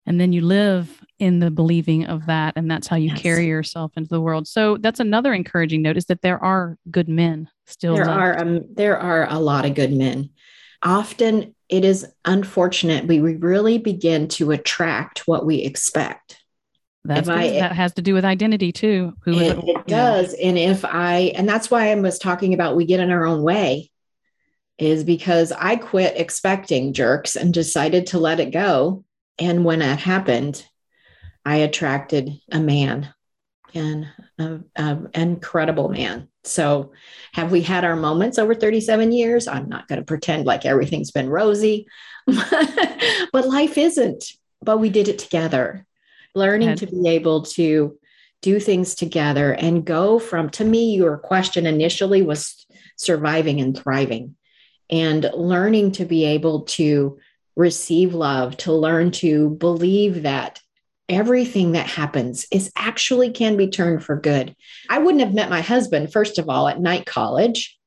And 0.06 0.22
then 0.22 0.34
you 0.34 0.42
live 0.42 1.04
in 1.18 1.40
the 1.40 1.50
believing 1.50 2.06
of 2.06 2.28
that. 2.28 2.54
And 2.56 2.70
that's 2.70 2.88
how 2.88 2.96
you 2.96 3.10
yes. 3.10 3.22
carry 3.22 3.48
yourself 3.48 3.94
into 3.96 4.10
the 4.10 4.22
world. 4.22 4.48
So 4.48 4.78
that's 4.78 5.00
another 5.00 5.34
encouraging 5.34 5.82
note 5.82 5.98
is 5.98 6.06
that 6.06 6.22
there 6.22 6.44
are 6.44 6.78
good 6.92 7.10
men 7.10 7.50
still 7.66 7.96
there 7.96 8.06
left. 8.06 8.20
are 8.20 8.40
um, 8.40 8.62
there 8.74 9.00
are 9.00 9.28
a 9.30 9.40
lot 9.40 9.66
of 9.66 9.74
good 9.74 9.92
men 9.92 10.30
often 10.84 11.56
it 11.68 11.84
is 11.84 12.06
unfortunate 12.26 13.08
we 13.08 13.20
really 13.20 13.78
begin 13.78 14.28
to 14.28 14.52
attract 14.52 15.28
what 15.28 15.46
we 15.46 15.58
expect 15.58 16.42
that's 17.08 17.30
I, 17.30 17.50
that 17.52 17.72
has 17.74 17.94
to 17.94 18.02
do 18.02 18.14
with 18.14 18.26
identity 18.26 18.72
too 18.72 19.14
Who 19.24 19.40
it, 19.40 19.58
it 19.64 19.88
does 19.88 20.34
know. 20.34 20.40
and 20.44 20.58
if 20.58 20.84
i 20.86 21.32
and 21.36 21.48
that's 21.48 21.70
why 21.72 21.92
i 21.92 21.96
was 21.96 22.20
talking 22.20 22.54
about 22.54 22.76
we 22.76 22.86
get 22.86 23.00
in 23.00 23.12
our 23.12 23.26
own 23.26 23.44
way 23.44 23.92
is 24.78 25.04
because 25.04 25.52
i 25.52 25.76
quit 25.76 26.18
expecting 26.18 26.94
jerks 26.94 27.36
and 27.36 27.54
decided 27.54 28.08
to 28.08 28.20
let 28.20 28.40
it 28.40 28.52
go 28.52 29.04
And 29.38 29.66
when 29.66 29.80
that 29.80 30.00
happened, 30.00 30.66
I 31.44 31.58
attracted 31.58 32.32
a 32.52 32.60
man 32.60 33.14
and 33.74 34.08
an 34.40 35.10
incredible 35.14 35.90
man. 35.90 36.30
So, 36.46 36.94
have 37.34 37.52
we 37.52 37.62
had 37.62 37.84
our 37.84 37.96
moments 37.98 38.40
over 38.40 38.56
37 38.56 39.12
years? 39.12 39.48
I'm 39.48 39.68
not 39.68 39.88
going 39.88 40.00
to 40.00 40.06
pretend 40.06 40.46
like 40.46 40.66
everything's 40.66 41.12
been 41.12 41.30
rosy, 41.30 41.88
but 42.28 43.46
life 43.48 43.78
isn't. 43.78 44.24
But 44.62 44.78
we 44.80 44.90
did 44.90 45.08
it 45.10 45.20
together, 45.20 45.85
learning 46.36 46.76
to 46.76 46.88
be 46.88 47.10
able 47.10 47.44
to 47.44 47.98
do 48.42 48.60
things 48.60 48.94
together 48.94 49.54
and 49.54 49.86
go 49.86 50.20
from, 50.20 50.50
to 50.52 50.64
me, 50.64 50.94
your 50.94 51.18
question 51.18 51.66
initially 51.66 52.22
was 52.22 52.66
surviving 52.98 53.60
and 53.60 53.78
thriving 53.78 54.36
and 54.90 55.30
learning 55.34 55.94
to 55.94 56.06
be 56.06 56.26
able 56.26 56.62
to 56.64 57.18
receive 57.56 58.14
love, 58.14 58.56
to 58.58 58.74
learn 58.74 59.12
to 59.12 59.50
believe 59.52 60.24
that 60.24 60.60
everything 61.08 61.74
that 61.74 61.88
happens 61.88 62.46
is 62.52 62.72
actually 62.76 63.32
can 63.32 63.58
be 63.58 63.68
turned 63.68 64.04
for 64.04 64.20
good. 64.20 64.56
I 64.90 65.00
wouldn't 65.00 65.24
have 65.24 65.34
met 65.34 65.50
my 65.50 65.62
husband, 65.62 66.12
first 66.12 66.38
of 66.38 66.50
all, 66.50 66.68
at 66.68 66.80
night 66.80 67.06
college 67.06 67.78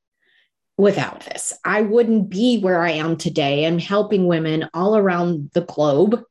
without 0.77 1.21
this. 1.21 1.53
I 1.65 1.83
wouldn't 1.83 2.31
be 2.31 2.59
where 2.61 2.81
I 2.81 2.93
am 2.93 3.17
today 3.17 3.65
and 3.65 3.81
helping 3.81 4.27
women 4.27 4.69
all 4.73 4.97
around 4.97 5.51
the 5.53 5.63
globe 5.63 6.23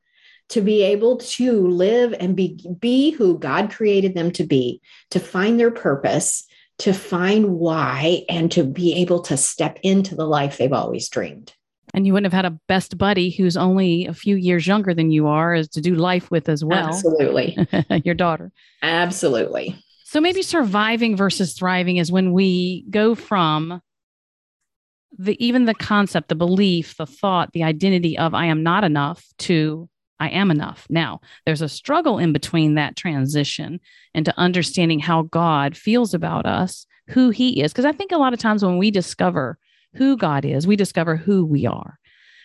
to 0.49 0.61
be 0.61 0.83
able 0.83 1.17
to 1.17 1.67
live 1.67 2.13
and 2.19 2.35
be, 2.35 2.59
be 2.79 3.11
who 3.11 3.37
God 3.37 3.71
created 3.71 4.15
them 4.15 4.31
to 4.31 4.45
be, 4.45 4.81
to 5.11 5.19
find 5.19 5.59
their 5.59 5.71
purpose, 5.71 6.45
to 6.79 6.93
find 6.93 7.55
why, 7.55 8.23
and 8.29 8.51
to 8.53 8.63
be 8.63 8.93
able 8.95 9.21
to 9.23 9.35
step 9.35 9.79
into 9.83 10.15
the 10.15 10.27
life 10.27 10.57
they've 10.57 10.71
always 10.71 11.09
dreamed. 11.09 11.53
And 11.93 12.05
you 12.05 12.13
wouldn't 12.13 12.31
have 12.31 12.45
had 12.45 12.51
a 12.51 12.59
best 12.67 12.97
buddy 12.97 13.29
who's 13.29 13.57
only 13.57 14.05
a 14.05 14.13
few 14.13 14.35
years 14.35 14.67
younger 14.67 14.93
than 14.93 15.09
you 15.09 15.27
are 15.27 15.53
as 15.53 15.69
to 15.69 15.81
do 15.81 15.95
life 15.95 16.29
with 16.29 16.49
as 16.49 16.63
well. 16.63 16.89
Absolutely. 16.89 17.57
Your 18.03 18.15
daughter. 18.15 18.51
Absolutely. 18.81 19.75
So 20.03 20.21
maybe 20.21 20.41
surviving 20.41 21.17
versus 21.17 21.53
thriving 21.53 21.97
is 21.97 22.11
when 22.11 22.33
we 22.33 22.85
go 22.89 23.15
from 23.15 23.81
the 25.17 25.43
even 25.43 25.65
the 25.65 25.73
concept, 25.73 26.29
the 26.29 26.35
belief, 26.35 26.95
the 26.97 27.05
thought, 27.05 27.51
the 27.53 27.63
identity 27.63 28.17
of 28.17 28.33
I 28.33 28.45
am 28.45 28.63
not 28.63 28.83
enough 28.83 29.25
to 29.39 29.89
I 30.19 30.29
am 30.29 30.51
enough. 30.51 30.87
Now, 30.89 31.21
there's 31.45 31.61
a 31.61 31.69
struggle 31.69 32.17
in 32.17 32.33
between 32.33 32.75
that 32.75 32.95
transition 32.95 33.79
into 34.13 34.37
understanding 34.37 34.99
how 34.99 35.23
God 35.23 35.77
feels 35.77 36.13
about 36.13 36.45
us, 36.45 36.85
who 37.09 37.29
he 37.29 37.61
is. 37.61 37.71
Because 37.71 37.85
I 37.85 37.91
think 37.91 38.11
a 38.11 38.17
lot 38.17 38.33
of 38.33 38.39
times 38.39 38.63
when 38.63 38.77
we 38.77 38.91
discover 38.91 39.57
who 39.95 40.17
God 40.17 40.45
is, 40.45 40.67
we 40.67 40.75
discover 40.75 41.15
who 41.15 41.45
we 41.45 41.65
are. 41.65 41.99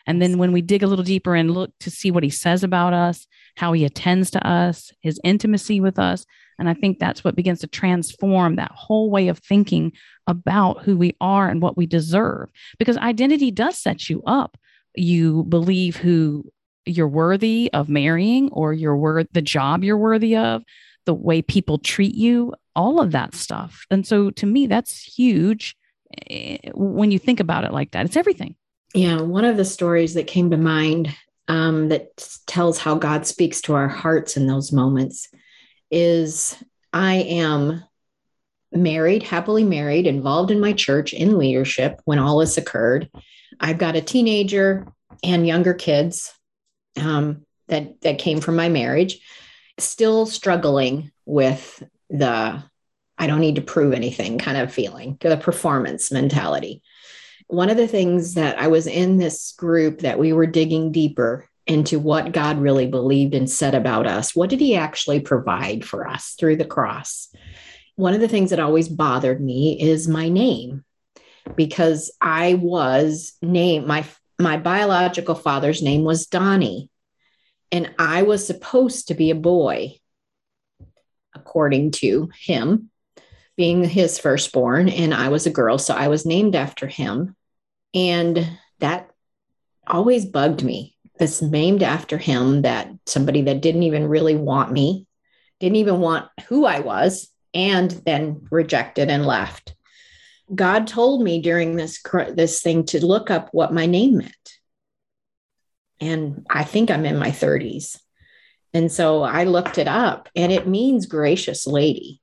And 0.07 0.21
then 0.21 0.39
when 0.39 0.53
we 0.53 0.63
dig 0.63 0.83
a 0.83 0.87
little 0.87 1.05
deeper 1.05 1.35
and 1.35 1.53
look 1.53 1.73
to 1.81 1.91
see 1.91 2.11
what 2.11 2.25
he 2.25 2.31
says 2.31 2.65
about 2.65 2.93
us, 2.93 3.27
how 3.57 3.73
he 3.73 3.85
attends 3.85 4.31
to 4.33 4.47
us, 4.47 4.93
his 5.01 5.21
intimacy 5.23 5.81
with 5.81 5.99
us. 5.99 6.27
And 6.59 6.69
I 6.69 6.75
think 6.75 6.99
that's 6.99 7.25
what 7.25 7.37
begins 7.37 7.61
to 7.61 7.67
transform 7.67 8.57
that 8.57 8.73
whole 8.73 9.11
way 9.11 9.29
of 9.29 9.39
thinking 9.39 9.93
about 10.27 10.83
who 10.83 10.97
we 10.97 11.17
are 11.21 11.49
and 11.49 11.63
what 11.63 11.77
we 11.77 11.87
deserve. 11.87 12.51
Because 12.79 12.97
identity 12.99 13.51
does 13.51 13.79
set 13.79 14.11
you 14.11 14.23
up. 14.27 14.57
You 14.95 15.45
believe 15.45 15.97
who 15.97 16.45
you're 16.87 17.09
worthy 17.09 17.71
of 17.73 17.89
marrying 17.89 18.51
or 18.53 18.73
you're 18.73 18.97
worth 18.97 19.29
the 19.33 19.43
job 19.43 19.85
you're 19.85 19.97
worthy 19.97 20.37
of, 20.37 20.63
the 21.05 21.15
way 21.15 21.43
people 21.43 21.79
treat 21.79 22.15
you, 22.15 22.55
all 22.75 23.01
of 23.01 23.13
that 23.13 23.35
stuff. 23.35 23.85
And 23.91 24.07
so 24.07 24.31
to 24.33 24.47
me, 24.47 24.67
that's 24.67 25.03
huge 25.03 25.77
eh, 26.31 26.59
when 26.75 27.11
you 27.11 27.19
think 27.19 27.41
about 27.41 27.65
it 27.65 27.73
like 27.73 27.93
that. 27.93 28.07
It's 28.07 28.17
everything. 28.17 28.57
Yeah. 28.95 29.21
One 29.21 29.45
of 29.45 29.57
the 29.57 29.65
stories 29.65 30.15
that 30.15 30.27
came 30.27 30.51
to 30.51 30.57
mind 30.57 31.15
um, 31.49 31.89
that 31.89 32.27
tells 32.47 32.79
how 32.79 32.95
God 32.95 33.27
speaks 33.27 33.61
to 33.63 33.75
our 33.75 33.89
hearts 33.89 34.37
in 34.37 34.47
those 34.47 34.73
moments 34.73 35.29
is 35.91 36.57
I 36.93 37.15
am 37.15 37.83
married, 38.71 39.23
happily 39.23 39.65
married, 39.65 40.07
involved 40.07 40.51
in 40.51 40.61
my 40.61 40.73
church 40.73 41.13
in 41.13 41.39
leadership 41.39 42.01
when 42.05 42.19
all 42.19 42.39
this 42.39 42.57
occurred. 42.57 43.11
I've 43.61 43.79
got 43.79 43.97
a 43.97 44.01
teenager 44.01 44.87
and 45.23 45.47
younger 45.47 45.75
kids 45.75 46.33
um, 47.01 47.47
that 47.69 48.01
that 48.03 48.19
came 48.19 48.41
from 48.41 48.57
my 48.57 48.69
marriage, 48.69 49.21
still 49.79 50.27
struggling 50.27 51.11
with 51.25 51.83
the 52.11 52.63
I 53.19 53.27
don't 53.27 53.41
need 53.41 53.57
to 53.57 53.63
prove 53.63 53.93
anything 53.93 54.39
kind 54.39 54.57
of 54.57 54.73
feeling, 54.73 55.17
the 55.21 55.37
performance 55.37 56.11
mentality. 56.11 56.83
One 57.47 57.71
of 57.71 57.77
the 57.77 57.87
things 57.87 58.35
that 58.35 58.59
I 58.59 58.69
was 58.69 58.87
in 58.87 59.19
this 59.19 59.53
group 59.53 60.01
that 60.01 60.19
we 60.19 60.33
were 60.33 60.47
digging 60.47 60.91
deeper 60.91 61.49
into 61.67 61.99
what 61.99 62.33
God 62.33 62.59
really 62.59 62.87
believed 62.87 63.35
and 63.35 63.49
said 63.49 63.75
about 63.75 64.07
us. 64.07 64.35
What 64.35 64.51
did 64.51 64.61
He 64.61 64.75
actually 64.75 65.21
provide 65.21 65.85
for 65.85 66.09
us 66.09 66.35
through 66.39 66.57
the 66.57 66.65
cross? 66.65 67.29
One 67.97 68.15
of 68.15 68.21
the 68.21 68.29
things 68.29 68.51
that 68.51 68.61
always 68.61 68.89
bothered 68.89 69.41
me 69.41 69.81
is 69.81 70.09
my 70.09 70.29
name 70.29 70.85
because 71.55 72.11
I 72.21 72.55
was 72.55 73.35
named 73.43 73.87
my 73.87 74.05
my 74.43 74.57
biological 74.57 75.35
father's 75.35 75.83
name 75.83 76.05
was 76.05 76.27
Donnie, 76.27 76.91
and 77.71 77.95
I 77.99 78.23
was 78.23 78.47
supposed 78.47 79.09
to 79.09 79.15
be 79.15 79.31
a 79.31 79.35
boy, 79.35 79.99
according 81.35 81.93
to 81.93 82.31
him, 82.39 82.91
being 83.57 83.85
his 83.85 84.19
firstborn, 84.19 84.89
and 84.89 85.15
I 85.15 85.29
was 85.29 85.47
a 85.47 85.51
girl. 85.51 85.79
So 85.79 85.95
I 85.95 86.09
was 86.09 86.27
named 86.27 86.55
after 86.55 86.87
him. 86.87 87.37
And 87.95 88.59
that 88.79 89.11
always 89.87 90.25
bugged 90.25 90.63
me. 90.63 90.97
This 91.19 91.43
named 91.43 91.83
after 91.83 92.19
him, 92.19 92.63
that 92.63 92.91
somebody 93.07 93.43
that 93.43 93.61
didn't 93.61 93.83
even 93.83 94.09
really 94.09 94.35
want 94.35 94.73
me, 94.73 95.07
didn't 95.61 95.77
even 95.77 96.01
want 96.01 96.29
who 96.49 96.65
I 96.65 96.81
was, 96.81 97.29
and 97.55 97.91
then 97.91 98.47
rejected 98.51 99.11
and 99.11 99.27
left. 99.27 99.75
God 100.55 100.87
told 100.87 101.23
me 101.23 101.41
during 101.41 101.77
this 101.77 102.03
this 102.31 102.63
thing 102.63 102.85
to 102.87 103.05
look 103.05 103.31
up 103.31 103.49
what 103.53 103.73
my 103.73 103.87
name 103.87 104.19
meant. 104.19 104.59
And 106.01 106.47
I 106.51 106.65
think 106.65 106.91
I'm 106.91 107.07
in 107.07 107.19
my 107.19 107.31
30s. 107.31 107.99
And 108.75 108.91
so 108.91 109.23
I 109.23 109.45
looked 109.45 109.79
it 109.79 109.87
up 109.87 110.29
and 110.35 110.51
it 110.51 110.67
means 110.67 111.07
gracious 111.07 111.67
lady. 111.67 112.21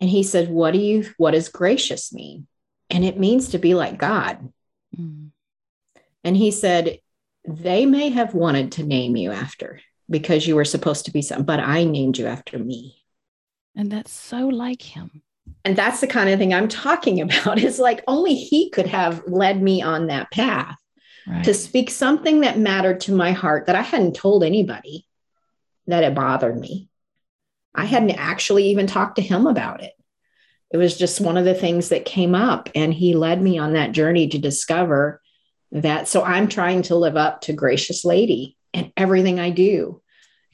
And 0.00 0.08
he 0.08 0.22
said, 0.22 0.48
What 0.48 0.72
do 0.72 0.78
you 0.78 1.10
what 1.16 1.32
does 1.32 1.48
gracious 1.48 2.12
mean? 2.12 2.46
And 2.90 3.04
it 3.04 3.18
means 3.18 3.50
to 3.50 3.58
be 3.58 3.74
like 3.74 3.98
God. 3.98 4.52
Mm. 4.96 5.30
And 6.24 6.36
he 6.36 6.50
said, 6.50 6.98
They 7.46 7.86
may 7.86 8.10
have 8.10 8.34
wanted 8.34 8.72
to 8.72 8.84
name 8.84 9.16
you 9.16 9.30
after 9.30 9.80
because 10.08 10.46
you 10.46 10.56
were 10.56 10.64
supposed 10.64 11.06
to 11.06 11.12
be 11.12 11.22
something, 11.22 11.46
but 11.46 11.60
I 11.60 11.84
named 11.84 12.18
you 12.18 12.26
after 12.26 12.58
me. 12.58 12.96
And 13.76 13.90
that's 13.90 14.12
so 14.12 14.48
like 14.48 14.82
him 14.82 15.22
and 15.64 15.76
that's 15.76 16.00
the 16.00 16.06
kind 16.06 16.28
of 16.30 16.38
thing 16.38 16.52
I'm 16.52 16.68
talking 16.68 17.20
about. 17.22 17.58
Is 17.58 17.78
like 17.78 18.02
only 18.06 18.34
he 18.34 18.70
could 18.70 18.86
have 18.86 19.22
led 19.26 19.62
me 19.62 19.82
on 19.82 20.08
that 20.08 20.30
path 20.30 20.76
right. 21.26 21.44
to 21.44 21.54
speak 21.54 21.90
something 21.90 22.40
that 22.40 22.58
mattered 22.58 23.00
to 23.02 23.12
my 23.12 23.32
heart 23.32 23.66
that 23.66 23.76
I 23.76 23.82
hadn't 23.82 24.16
told 24.16 24.44
anybody 24.44 25.06
that 25.86 26.04
it 26.04 26.14
bothered 26.14 26.58
me. 26.58 26.88
I 27.74 27.84
hadn't 27.84 28.10
actually 28.10 28.70
even 28.70 28.86
talked 28.86 29.16
to 29.16 29.22
him 29.22 29.46
about 29.46 29.82
it. 29.82 29.92
It 30.70 30.76
was 30.76 30.96
just 30.96 31.20
one 31.20 31.36
of 31.36 31.44
the 31.44 31.54
things 31.54 31.90
that 31.90 32.04
came 32.04 32.34
up, 32.34 32.70
and 32.74 32.94
he 32.94 33.14
led 33.14 33.42
me 33.42 33.58
on 33.58 33.74
that 33.74 33.92
journey 33.92 34.28
to 34.28 34.38
discover 34.38 35.20
that. 35.70 36.08
So 36.08 36.22
I'm 36.22 36.48
trying 36.48 36.82
to 36.82 36.96
live 36.96 37.16
up 37.16 37.42
to 37.42 37.52
Gracious 37.52 38.04
Lady 38.04 38.56
and 38.72 38.92
everything 38.96 39.38
I 39.38 39.50
do 39.50 40.00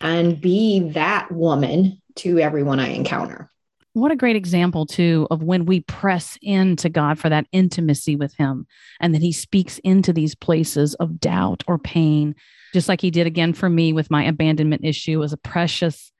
and 0.00 0.40
be 0.40 0.90
that 0.90 1.30
woman 1.30 2.00
to 2.16 2.38
everyone 2.38 2.80
I 2.80 2.88
encounter. 2.88 3.50
What 3.94 4.12
a 4.12 4.16
great 4.16 4.36
example, 4.36 4.86
too, 4.86 5.26
of 5.30 5.42
when 5.42 5.64
we 5.64 5.80
press 5.80 6.38
into 6.42 6.88
God 6.88 7.18
for 7.18 7.28
that 7.28 7.46
intimacy 7.52 8.16
with 8.16 8.34
Him 8.34 8.66
and 9.00 9.14
that 9.14 9.22
He 9.22 9.32
speaks 9.32 9.78
into 9.78 10.12
these 10.12 10.34
places 10.34 10.94
of 10.96 11.18
doubt 11.20 11.64
or 11.66 11.78
pain, 11.78 12.34
just 12.72 12.88
like 12.88 13.00
He 13.00 13.10
did 13.10 13.26
again 13.26 13.52
for 13.52 13.68
me 13.68 13.92
with 13.92 14.10
my 14.10 14.24
abandonment 14.24 14.84
issue. 14.84 15.18
Was 15.18 15.32
a 15.32 15.38
precious 15.38 16.12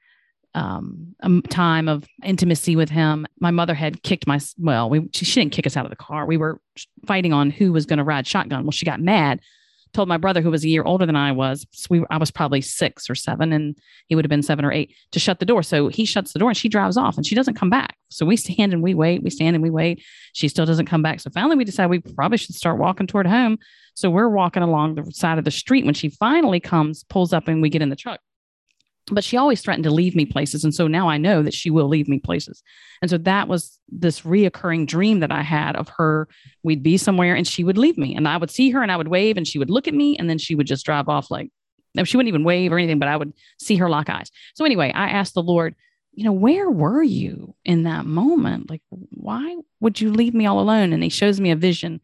um, 0.55 1.15
a 1.21 1.41
time 1.47 1.87
of 1.87 2.05
intimacy 2.23 2.75
with 2.75 2.89
Him. 2.89 3.27
My 3.39 3.51
mother 3.51 3.75
had 3.75 4.03
kicked 4.03 4.27
my, 4.27 4.39
well, 4.57 4.89
we, 4.89 5.07
she, 5.13 5.25
she 5.25 5.39
didn't 5.39 5.53
kick 5.53 5.67
us 5.67 5.77
out 5.77 5.85
of 5.85 5.91
the 5.91 5.95
car. 5.95 6.25
We 6.25 6.37
were 6.37 6.59
fighting 7.05 7.33
on 7.33 7.51
who 7.51 7.71
was 7.71 7.85
going 7.85 7.99
to 7.99 8.03
ride 8.03 8.27
shotgun. 8.27 8.63
Well, 8.63 8.71
she 8.71 8.85
got 8.85 8.99
mad 8.99 9.41
told 9.93 10.07
my 10.07 10.17
brother 10.17 10.41
who 10.41 10.51
was 10.51 10.63
a 10.63 10.69
year 10.69 10.83
older 10.83 11.05
than 11.05 11.15
I 11.15 11.31
was, 11.31 11.65
so 11.71 11.87
we 11.89 12.03
I 12.09 12.17
was 12.17 12.31
probably 12.31 12.61
six 12.61 13.09
or 13.09 13.15
seven, 13.15 13.51
and 13.53 13.77
he 14.07 14.15
would 14.15 14.25
have 14.25 14.29
been 14.29 14.43
seven 14.43 14.65
or 14.65 14.71
eight 14.71 14.95
to 15.11 15.19
shut 15.19 15.39
the 15.39 15.45
door. 15.45 15.63
So 15.63 15.87
he 15.87 16.05
shuts 16.05 16.33
the 16.33 16.39
door 16.39 16.49
and 16.49 16.57
she 16.57 16.69
drives 16.69 16.97
off 16.97 17.17
and 17.17 17.25
she 17.25 17.35
doesn't 17.35 17.55
come 17.55 17.69
back. 17.69 17.95
So 18.09 18.25
we 18.25 18.37
stand 18.37 18.73
and 18.73 18.81
we 18.81 18.93
wait, 18.93 19.23
we 19.23 19.29
stand 19.29 19.55
and 19.55 19.63
we 19.63 19.69
wait. 19.69 20.03
She 20.33 20.47
still 20.47 20.65
doesn't 20.65 20.85
come 20.85 21.01
back. 21.01 21.19
So 21.19 21.29
finally 21.29 21.55
we 21.55 21.63
decide 21.63 21.87
we 21.87 21.99
probably 21.99 22.37
should 22.37 22.55
start 22.55 22.79
walking 22.79 23.07
toward 23.07 23.27
home. 23.27 23.57
So 23.95 24.09
we're 24.09 24.29
walking 24.29 24.63
along 24.63 24.95
the 24.95 25.11
side 25.11 25.37
of 25.37 25.45
the 25.45 25.51
street 25.51 25.85
when 25.85 25.93
she 25.93 26.09
finally 26.09 26.59
comes, 26.59 27.03
pulls 27.03 27.33
up, 27.33 27.47
and 27.47 27.61
we 27.61 27.69
get 27.69 27.81
in 27.81 27.89
the 27.89 27.95
truck 27.95 28.21
but 29.11 29.23
she 29.23 29.37
always 29.37 29.61
threatened 29.61 29.83
to 29.83 29.91
leave 29.91 30.15
me 30.15 30.25
places 30.25 30.63
and 30.63 30.73
so 30.73 30.87
now 30.87 31.09
i 31.09 31.17
know 31.17 31.41
that 31.43 31.53
she 31.53 31.69
will 31.69 31.87
leave 31.87 32.07
me 32.07 32.19
places 32.19 32.63
and 33.01 33.09
so 33.09 33.17
that 33.17 33.47
was 33.47 33.79
this 33.89 34.21
reoccurring 34.21 34.85
dream 34.85 35.19
that 35.19 35.31
i 35.31 35.41
had 35.41 35.75
of 35.75 35.89
her 35.89 36.27
we'd 36.63 36.83
be 36.83 36.97
somewhere 36.97 37.35
and 37.35 37.47
she 37.47 37.63
would 37.63 37.77
leave 37.77 37.97
me 37.97 38.15
and 38.15 38.27
i 38.27 38.37
would 38.37 38.51
see 38.51 38.69
her 38.69 38.81
and 38.81 38.91
i 38.91 38.97
would 38.97 39.07
wave 39.07 39.37
and 39.37 39.47
she 39.47 39.59
would 39.59 39.69
look 39.69 39.87
at 39.87 39.93
me 39.93 40.17
and 40.17 40.29
then 40.29 40.37
she 40.37 40.55
would 40.55 40.67
just 40.67 40.85
drive 40.85 41.09
off 41.09 41.31
like 41.31 41.49
she 42.03 42.17
wouldn't 42.17 42.29
even 42.29 42.43
wave 42.43 42.71
or 42.71 42.77
anything, 42.77 42.99
but 42.99 43.09
I 43.09 43.17
would 43.17 43.33
see 43.59 43.75
her 43.77 43.89
lock 43.89 44.09
eyes. 44.09 44.31
So 44.55 44.65
anyway, 44.65 44.91
I 44.93 45.09
asked 45.09 45.33
the 45.33 45.43
Lord, 45.43 45.75
you 46.13 46.23
know, 46.23 46.31
where 46.31 46.69
were 46.69 47.03
you 47.03 47.55
in 47.65 47.83
that 47.83 48.05
moment? 48.05 48.69
Like, 48.69 48.81
why 48.89 49.57
would 49.79 49.99
you 49.99 50.11
leave 50.11 50.33
me 50.33 50.45
all 50.45 50.59
alone? 50.59 50.93
And 50.93 51.03
he 51.03 51.09
shows 51.09 51.39
me 51.39 51.51
a 51.51 51.55
vision. 51.55 52.01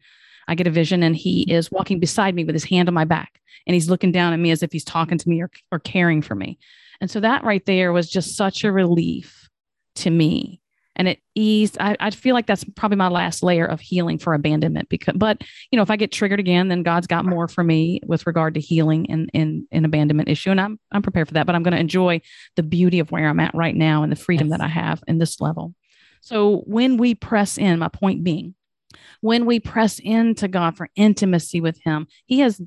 I 0.48 0.54
get 0.54 0.66
a 0.66 0.70
vision 0.70 1.02
and 1.02 1.16
he 1.16 1.42
is 1.52 1.70
walking 1.70 2.00
beside 2.00 2.34
me 2.34 2.44
with 2.44 2.54
his 2.54 2.64
hand 2.64 2.88
on 2.88 2.94
my 2.94 3.04
back 3.04 3.40
and 3.66 3.74
he's 3.74 3.90
looking 3.90 4.12
down 4.12 4.32
at 4.32 4.38
me 4.38 4.50
as 4.50 4.62
if 4.62 4.72
he's 4.72 4.84
talking 4.84 5.18
to 5.18 5.28
me 5.28 5.42
or, 5.42 5.50
or 5.72 5.78
caring 5.78 6.22
for 6.22 6.34
me. 6.34 6.58
And 7.00 7.10
so 7.10 7.20
that 7.20 7.44
right 7.44 7.64
there 7.66 7.92
was 7.92 8.08
just 8.08 8.36
such 8.36 8.64
a 8.64 8.72
relief 8.72 9.48
to 9.96 10.10
me. 10.10 10.60
And 10.98 11.08
it 11.08 11.18
eased 11.34 11.76
I, 11.78 11.94
I 12.00 12.10
feel 12.10 12.34
like 12.34 12.46
that's 12.46 12.64
probably 12.64 12.96
my 12.96 13.08
last 13.08 13.42
layer 13.42 13.66
of 13.66 13.80
healing 13.80 14.16
for 14.16 14.32
abandonment 14.32 14.88
because 14.88 15.14
but 15.14 15.42
you 15.70 15.76
know 15.76 15.82
if 15.82 15.90
i 15.90 15.96
get 15.96 16.10
triggered 16.10 16.40
again 16.40 16.68
then 16.68 16.82
god's 16.82 17.06
got 17.06 17.26
more 17.26 17.48
for 17.48 17.62
me 17.62 18.00
with 18.06 18.26
regard 18.26 18.54
to 18.54 18.60
healing 18.60 19.10
and 19.10 19.30
in 19.34 19.68
an 19.72 19.84
abandonment 19.84 20.30
issue. 20.30 20.50
And 20.50 20.58
i'm 20.60 20.80
i'm 20.92 21.02
prepared 21.02 21.28
for 21.28 21.34
that 21.34 21.44
but 21.44 21.54
i'm 21.54 21.62
going 21.62 21.74
to 21.74 21.80
enjoy 21.80 22.22
the 22.56 22.62
beauty 22.62 22.98
of 22.98 23.10
where 23.10 23.28
i'm 23.28 23.40
at 23.40 23.54
right 23.54 23.76
now 23.76 24.02
and 24.02 24.10
the 24.10 24.16
freedom 24.16 24.48
yes. 24.48 24.58
that 24.58 24.64
i 24.64 24.68
have 24.68 25.04
in 25.06 25.18
this 25.18 25.38
level. 25.38 25.74
So 26.22 26.62
when 26.66 26.96
we 26.96 27.14
press 27.14 27.58
in 27.58 27.78
my 27.78 27.88
point 27.88 28.24
being 28.24 28.54
when 29.20 29.44
we 29.44 29.60
press 29.60 29.98
into 29.98 30.48
god 30.48 30.78
for 30.78 30.88
intimacy 30.96 31.60
with 31.60 31.78
him 31.82 32.06
he 32.24 32.38
has 32.40 32.58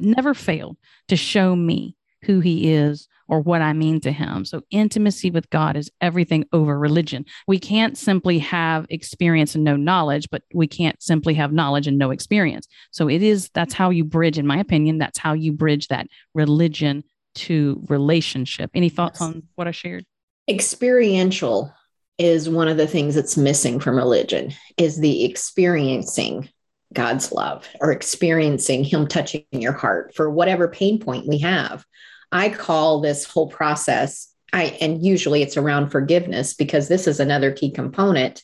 never 0.00 0.34
failed 0.34 0.76
to 1.06 1.16
show 1.16 1.54
me 1.54 1.96
who 2.24 2.40
he 2.40 2.72
is 2.72 3.08
or 3.30 3.40
what 3.40 3.62
I 3.62 3.72
mean 3.72 4.00
to 4.00 4.10
him. 4.10 4.44
So 4.44 4.62
intimacy 4.70 5.30
with 5.30 5.48
God 5.50 5.76
is 5.76 5.90
everything 6.00 6.44
over 6.52 6.76
religion. 6.76 7.24
We 7.46 7.60
can't 7.60 7.96
simply 7.96 8.40
have 8.40 8.86
experience 8.90 9.54
and 9.54 9.62
no 9.62 9.76
knowledge, 9.76 10.28
but 10.30 10.42
we 10.52 10.66
can't 10.66 11.00
simply 11.00 11.34
have 11.34 11.52
knowledge 11.52 11.86
and 11.86 11.96
no 11.96 12.10
experience. 12.10 12.66
So 12.90 13.08
it 13.08 13.22
is 13.22 13.48
that's 13.54 13.72
how 13.72 13.90
you 13.90 14.04
bridge 14.04 14.36
in 14.36 14.46
my 14.46 14.58
opinion, 14.58 14.98
that's 14.98 15.18
how 15.18 15.32
you 15.32 15.52
bridge 15.52 15.88
that 15.88 16.08
religion 16.34 17.04
to 17.36 17.80
relationship. 17.88 18.70
Any 18.74 18.88
thoughts 18.88 19.22
on 19.22 19.44
what 19.54 19.68
I 19.68 19.70
shared? 19.70 20.04
Experiential 20.48 21.72
is 22.18 22.48
one 22.48 22.66
of 22.66 22.76
the 22.76 22.88
things 22.88 23.14
that's 23.14 23.36
missing 23.36 23.78
from 23.78 23.96
religion 23.96 24.52
is 24.76 24.98
the 24.98 25.24
experiencing 25.24 26.48
God's 26.92 27.30
love 27.30 27.68
or 27.80 27.92
experiencing 27.92 28.82
him 28.82 29.06
touching 29.06 29.44
your 29.52 29.72
heart 29.72 30.14
for 30.16 30.28
whatever 30.28 30.66
pain 30.66 30.98
point 30.98 31.28
we 31.28 31.38
have. 31.38 31.84
I 32.32 32.48
call 32.48 33.00
this 33.00 33.24
whole 33.24 33.48
process, 33.48 34.32
I 34.52 34.64
and 34.80 35.04
usually 35.04 35.42
it's 35.42 35.56
around 35.56 35.90
forgiveness 35.90 36.54
because 36.54 36.88
this 36.88 37.06
is 37.06 37.20
another 37.20 37.52
key 37.52 37.70
component 37.70 38.42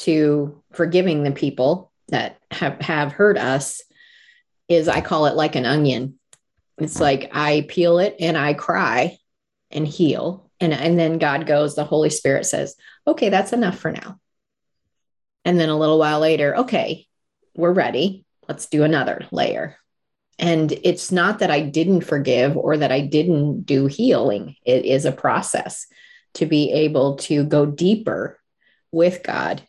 to 0.00 0.62
forgiving 0.72 1.22
the 1.22 1.32
people 1.32 1.92
that 2.08 2.38
have, 2.50 2.80
have 2.80 3.12
hurt 3.12 3.38
us 3.38 3.82
is 4.68 4.88
I 4.88 5.00
call 5.00 5.26
it 5.26 5.34
like 5.34 5.56
an 5.56 5.66
onion. 5.66 6.18
It's 6.78 7.00
like 7.00 7.30
I 7.34 7.66
peel 7.68 7.98
it 7.98 8.16
and 8.20 8.38
I 8.38 8.54
cry 8.54 9.18
and 9.70 9.86
heal. 9.86 10.50
And, 10.60 10.72
and 10.72 10.98
then 10.98 11.18
God 11.18 11.46
goes, 11.46 11.74
the 11.74 11.84
Holy 11.84 12.10
Spirit 12.10 12.46
says, 12.46 12.76
okay, 13.06 13.28
that's 13.28 13.52
enough 13.52 13.78
for 13.78 13.92
now. 13.92 14.18
And 15.44 15.58
then 15.58 15.68
a 15.68 15.78
little 15.78 15.98
while 15.98 16.20
later, 16.20 16.56
okay, 16.56 17.06
we're 17.54 17.72
ready. 17.72 18.24
Let's 18.48 18.66
do 18.66 18.82
another 18.82 19.26
layer. 19.30 19.76
And 20.40 20.72
it's 20.82 21.12
not 21.12 21.38
that 21.40 21.50
I 21.50 21.60
didn't 21.60 22.00
forgive 22.00 22.56
or 22.56 22.78
that 22.78 22.90
I 22.90 23.02
didn't 23.02 23.62
do 23.62 23.86
healing. 23.86 24.56
It 24.64 24.86
is 24.86 25.04
a 25.04 25.12
process 25.12 25.86
to 26.34 26.46
be 26.46 26.72
able 26.72 27.16
to 27.16 27.44
go 27.44 27.66
deeper 27.66 28.40
with 28.90 29.22
God 29.22 29.62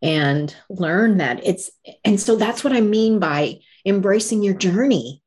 and 0.00 0.54
learn 0.70 1.18
that 1.18 1.46
it's, 1.46 1.70
and 2.04 2.18
so 2.18 2.36
that's 2.36 2.64
what 2.64 2.72
I 2.72 2.80
mean 2.80 3.18
by 3.18 3.60
embracing 3.84 4.42
your 4.42 4.54
journey. 4.54 5.20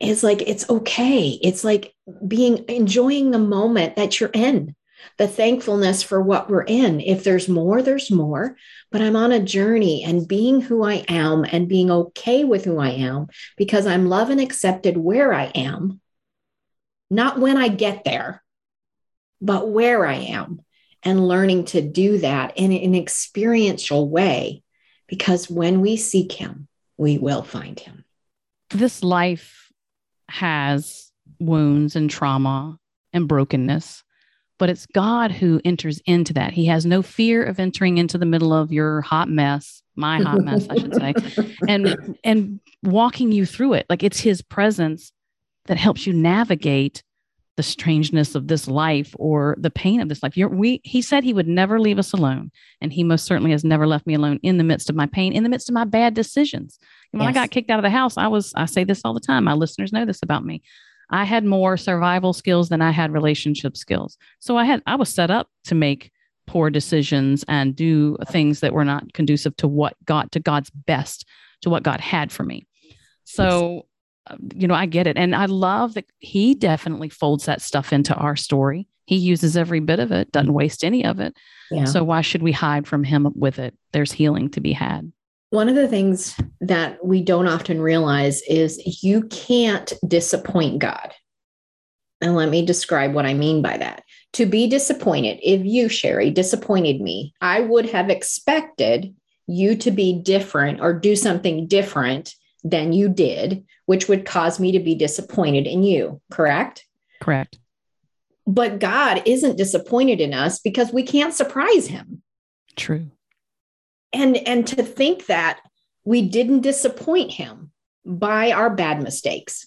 Is 0.00 0.22
like 0.22 0.40
it's 0.40 0.68
okay. 0.70 1.38
It's 1.42 1.62
like 1.62 1.94
being 2.26 2.64
enjoying 2.68 3.32
the 3.32 3.38
moment 3.38 3.96
that 3.96 4.18
you're 4.18 4.30
in 4.32 4.74
the 5.16 5.28
thankfulness 5.28 6.02
for 6.02 6.20
what 6.20 6.48
we're 6.48 6.62
in. 6.62 7.00
If 7.00 7.24
there's 7.24 7.48
more, 7.48 7.82
there's 7.82 8.10
more. 8.10 8.56
But 8.90 9.02
I'm 9.02 9.16
on 9.16 9.32
a 9.32 9.42
journey 9.42 10.04
and 10.04 10.26
being 10.26 10.60
who 10.60 10.84
I 10.84 11.04
am 11.08 11.44
and 11.44 11.68
being 11.68 11.90
okay 11.90 12.44
with 12.44 12.64
who 12.64 12.78
I 12.78 12.90
am 12.90 13.28
because 13.56 13.86
I'm 13.86 14.08
loved 14.08 14.30
and 14.30 14.40
accepted 14.40 14.96
where 14.96 15.32
I 15.32 15.44
am, 15.46 16.00
not 17.10 17.38
when 17.38 17.56
I 17.56 17.68
get 17.68 18.04
there, 18.04 18.42
but 19.40 19.68
where 19.68 20.06
I 20.06 20.14
am, 20.14 20.60
and 21.02 21.26
learning 21.26 21.66
to 21.66 21.80
do 21.80 22.18
that 22.18 22.56
in 22.56 22.72
an 22.72 22.94
experiential 22.94 24.08
way. 24.08 24.62
Because 25.06 25.50
when 25.50 25.80
we 25.80 25.96
seek 25.96 26.32
Him, 26.32 26.68
we 26.96 27.18
will 27.18 27.42
find 27.42 27.78
Him. 27.78 28.04
This 28.70 29.02
life 29.02 29.70
has 30.28 31.10
wounds 31.40 31.96
and 31.96 32.08
trauma 32.08 32.78
and 33.12 33.26
brokenness 33.26 34.04
but 34.60 34.68
it's 34.68 34.84
God 34.84 35.32
who 35.32 35.58
enters 35.64 36.00
into 36.04 36.34
that. 36.34 36.52
He 36.52 36.66
has 36.66 36.84
no 36.84 37.00
fear 37.00 37.42
of 37.42 37.58
entering 37.58 37.96
into 37.96 38.18
the 38.18 38.26
middle 38.26 38.52
of 38.52 38.70
your 38.70 39.00
hot 39.00 39.30
mess, 39.30 39.82
my 39.96 40.20
hot 40.20 40.42
mess, 40.42 40.68
I 40.68 40.76
should 40.76 40.94
say, 40.94 41.14
and 41.66 42.18
and 42.24 42.60
walking 42.82 43.32
you 43.32 43.46
through 43.46 43.72
it. 43.72 43.86
Like 43.88 44.04
it's 44.04 44.20
his 44.20 44.42
presence 44.42 45.12
that 45.64 45.78
helps 45.78 46.06
you 46.06 46.12
navigate 46.12 47.02
the 47.56 47.62
strangeness 47.62 48.34
of 48.34 48.48
this 48.48 48.68
life 48.68 49.14
or 49.18 49.56
the 49.58 49.70
pain 49.70 50.00
of 50.00 50.10
this 50.10 50.22
life. 50.22 50.36
You're, 50.36 50.48
we 50.48 50.82
he 50.84 51.00
said 51.00 51.24
he 51.24 51.34
would 51.34 51.48
never 51.48 51.80
leave 51.80 51.98
us 51.98 52.12
alone, 52.12 52.50
and 52.82 52.92
he 52.92 53.02
most 53.02 53.24
certainly 53.24 53.52
has 53.52 53.64
never 53.64 53.86
left 53.86 54.06
me 54.06 54.12
alone 54.12 54.40
in 54.42 54.58
the 54.58 54.64
midst 54.64 54.90
of 54.90 54.96
my 54.96 55.06
pain, 55.06 55.32
in 55.32 55.42
the 55.42 55.48
midst 55.48 55.70
of 55.70 55.74
my 55.74 55.84
bad 55.84 56.12
decisions. 56.12 56.78
When 57.12 57.22
yes. 57.22 57.30
I 57.30 57.32
got 57.32 57.50
kicked 57.50 57.70
out 57.70 57.78
of 57.78 57.82
the 57.82 57.88
house, 57.88 58.18
I 58.18 58.28
was 58.28 58.52
I 58.56 58.66
say 58.66 58.84
this 58.84 59.00
all 59.06 59.14
the 59.14 59.20
time. 59.20 59.44
My 59.44 59.54
listeners 59.54 59.90
know 59.90 60.04
this 60.04 60.22
about 60.22 60.44
me. 60.44 60.62
I 61.10 61.24
had 61.24 61.44
more 61.44 61.76
survival 61.76 62.32
skills 62.32 62.68
than 62.68 62.80
I 62.80 62.90
had 62.90 63.12
relationship 63.12 63.76
skills. 63.76 64.16
So 64.38 64.56
I 64.56 64.64
had 64.64 64.82
I 64.86 64.96
was 64.96 65.08
set 65.08 65.30
up 65.30 65.48
to 65.64 65.74
make 65.74 66.10
poor 66.46 66.70
decisions 66.70 67.44
and 67.48 67.76
do 67.76 68.16
things 68.28 68.60
that 68.60 68.72
were 68.72 68.84
not 68.84 69.12
conducive 69.12 69.56
to 69.58 69.68
what 69.68 69.94
God 70.04 70.32
to 70.32 70.40
God's 70.40 70.70
best, 70.70 71.26
to 71.62 71.70
what 71.70 71.82
God 71.82 72.00
had 72.00 72.32
for 72.32 72.44
me. 72.44 72.66
So 73.24 73.86
uh, 74.26 74.36
you 74.54 74.68
know, 74.68 74.74
I 74.74 74.86
get 74.86 75.06
it. 75.06 75.16
And 75.16 75.34
I 75.34 75.46
love 75.46 75.94
that 75.94 76.06
he 76.18 76.54
definitely 76.54 77.08
folds 77.08 77.46
that 77.46 77.62
stuff 77.62 77.92
into 77.92 78.14
our 78.14 78.36
story. 78.36 78.86
He 79.06 79.16
uses 79.16 79.56
every 79.56 79.80
bit 79.80 79.98
of 79.98 80.12
it, 80.12 80.30
doesn't 80.30 80.52
waste 80.52 80.84
any 80.84 81.04
of 81.04 81.18
it. 81.20 81.36
Yeah. 81.70 81.84
So 81.84 82.04
why 82.04 82.20
should 82.20 82.42
we 82.42 82.52
hide 82.52 82.86
from 82.86 83.02
him 83.02 83.28
with 83.34 83.58
it? 83.58 83.74
There's 83.92 84.12
healing 84.12 84.50
to 84.50 84.60
be 84.60 84.72
had. 84.72 85.10
One 85.50 85.68
of 85.68 85.74
the 85.74 85.88
things 85.88 86.36
that 86.60 87.04
we 87.04 87.22
don't 87.22 87.48
often 87.48 87.80
realize 87.82 88.40
is 88.42 89.02
you 89.02 89.24
can't 89.24 89.92
disappoint 90.06 90.78
God. 90.78 91.12
And 92.20 92.36
let 92.36 92.50
me 92.50 92.64
describe 92.64 93.14
what 93.14 93.26
I 93.26 93.34
mean 93.34 93.60
by 93.60 93.76
that. 93.76 94.04
To 94.34 94.46
be 94.46 94.68
disappointed, 94.68 95.40
if 95.42 95.64
you, 95.64 95.88
Sherry, 95.88 96.30
disappointed 96.30 97.00
me, 97.00 97.34
I 97.40 97.60
would 97.60 97.90
have 97.90 98.10
expected 98.10 99.14
you 99.48 99.74
to 99.76 99.90
be 99.90 100.20
different 100.22 100.80
or 100.80 100.92
do 100.92 101.16
something 101.16 101.66
different 101.66 102.34
than 102.62 102.92
you 102.92 103.08
did, 103.08 103.64
which 103.86 104.06
would 104.06 104.26
cause 104.26 104.60
me 104.60 104.72
to 104.72 104.80
be 104.80 104.94
disappointed 104.94 105.66
in 105.66 105.82
you, 105.82 106.20
correct? 106.30 106.86
Correct. 107.20 107.58
But 108.46 108.78
God 108.78 109.22
isn't 109.26 109.56
disappointed 109.56 110.20
in 110.20 110.32
us 110.32 110.60
because 110.60 110.92
we 110.92 111.02
can't 111.02 111.34
surprise 111.34 111.88
him. 111.88 112.22
True 112.76 113.10
and 114.12 114.36
and 114.36 114.66
to 114.68 114.82
think 114.82 115.26
that 115.26 115.60
we 116.04 116.22
didn't 116.22 116.60
disappoint 116.60 117.32
him 117.32 117.70
by 118.04 118.52
our 118.52 118.70
bad 118.70 119.02
mistakes. 119.02 119.66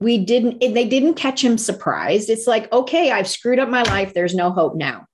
We 0.00 0.18
didn't 0.18 0.60
they 0.60 0.86
didn't 0.86 1.14
catch 1.14 1.42
him 1.44 1.58
surprised. 1.58 2.30
It's 2.30 2.46
like 2.46 2.72
okay 2.72 3.10
i've 3.10 3.28
screwed 3.28 3.58
up 3.58 3.68
my 3.68 3.82
life. 3.82 4.14
There's 4.14 4.34
no 4.34 4.50
hope 4.50 4.74
now. 4.74 5.06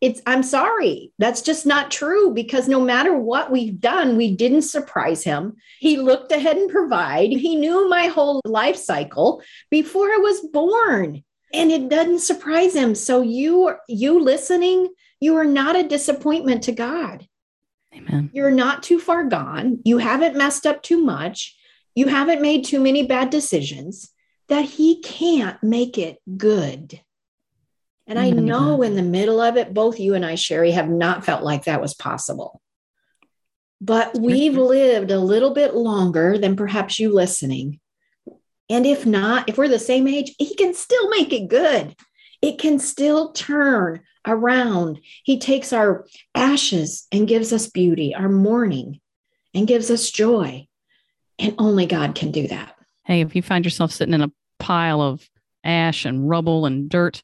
It's 0.00 0.20
i'm 0.26 0.42
sorry. 0.42 1.12
That's 1.18 1.42
just 1.42 1.66
not 1.66 1.90
true 1.90 2.32
because 2.32 2.68
no 2.68 2.80
matter 2.80 3.16
what 3.16 3.50
we've 3.50 3.80
done 3.80 4.16
we 4.16 4.34
didn't 4.34 4.62
surprise 4.62 5.22
him. 5.22 5.56
He 5.80 5.96
looked 5.96 6.32
ahead 6.32 6.56
and 6.56 6.70
provide. 6.70 7.30
He 7.30 7.56
knew 7.56 7.88
my 7.88 8.06
whole 8.06 8.40
life 8.44 8.76
cycle 8.76 9.42
before 9.70 10.06
i 10.06 10.18
was 10.18 10.40
born. 10.52 11.22
And 11.54 11.70
it 11.70 11.90
doesn't 11.90 12.20
surprise 12.20 12.74
him. 12.74 12.94
So 12.94 13.20
you 13.20 13.74
you 13.88 14.20
listening 14.20 14.88
you 15.20 15.36
are 15.36 15.44
not 15.44 15.76
a 15.76 15.86
disappointment 15.86 16.64
to 16.64 16.72
god 16.72 17.28
Amen. 17.94 18.30
You're 18.32 18.50
not 18.50 18.82
too 18.82 18.98
far 18.98 19.24
gone. 19.24 19.80
You 19.84 19.98
haven't 19.98 20.36
messed 20.36 20.66
up 20.66 20.82
too 20.82 21.02
much. 21.02 21.56
You 21.94 22.06
haven't 22.08 22.42
made 22.42 22.64
too 22.64 22.80
many 22.80 23.06
bad 23.06 23.30
decisions 23.30 24.10
that 24.48 24.64
he 24.64 25.00
can't 25.00 25.62
make 25.62 25.98
it 25.98 26.18
good. 26.36 27.00
And 28.06 28.18
I 28.18 28.30
know 28.30 28.82
in 28.82 28.96
the 28.96 29.02
middle 29.02 29.40
of 29.40 29.56
it, 29.56 29.72
both 29.72 30.00
you 30.00 30.14
and 30.14 30.24
I, 30.24 30.34
Sherry, 30.34 30.72
have 30.72 30.88
not 30.88 31.24
felt 31.24 31.42
like 31.42 31.64
that 31.64 31.80
was 31.80 31.94
possible. 31.94 32.60
But 33.80 34.18
we've 34.18 34.56
lived 34.56 35.10
a 35.10 35.18
little 35.18 35.54
bit 35.54 35.74
longer 35.74 36.36
than 36.36 36.56
perhaps 36.56 36.98
you 36.98 37.14
listening. 37.14 37.80
And 38.68 38.86
if 38.86 39.06
not, 39.06 39.48
if 39.48 39.56
we're 39.56 39.68
the 39.68 39.78
same 39.78 40.08
age, 40.08 40.34
he 40.38 40.54
can 40.54 40.74
still 40.74 41.08
make 41.10 41.32
it 41.32 41.48
good. 41.48 41.94
It 42.40 42.58
can 42.58 42.78
still 42.78 43.32
turn 43.32 44.00
around. 44.26 45.00
He 45.24 45.38
takes 45.38 45.72
our 45.72 46.06
ashes 46.34 47.06
and 47.12 47.28
gives 47.28 47.52
us 47.52 47.68
beauty, 47.68 48.14
our 48.14 48.28
mourning, 48.28 49.00
and 49.54 49.66
gives 49.66 49.90
us 49.90 50.10
joy. 50.10 50.66
And 51.38 51.54
only 51.58 51.86
God 51.86 52.14
can 52.14 52.30
do 52.30 52.46
that. 52.48 52.74
Hey, 53.04 53.20
if 53.20 53.34
you 53.34 53.42
find 53.42 53.64
yourself 53.64 53.90
sitting 53.92 54.14
in 54.14 54.22
a 54.22 54.32
pile 54.58 55.00
of 55.00 55.28
ash 55.64 56.04
and 56.04 56.28
rubble 56.28 56.66
and 56.66 56.88
dirt. 56.88 57.22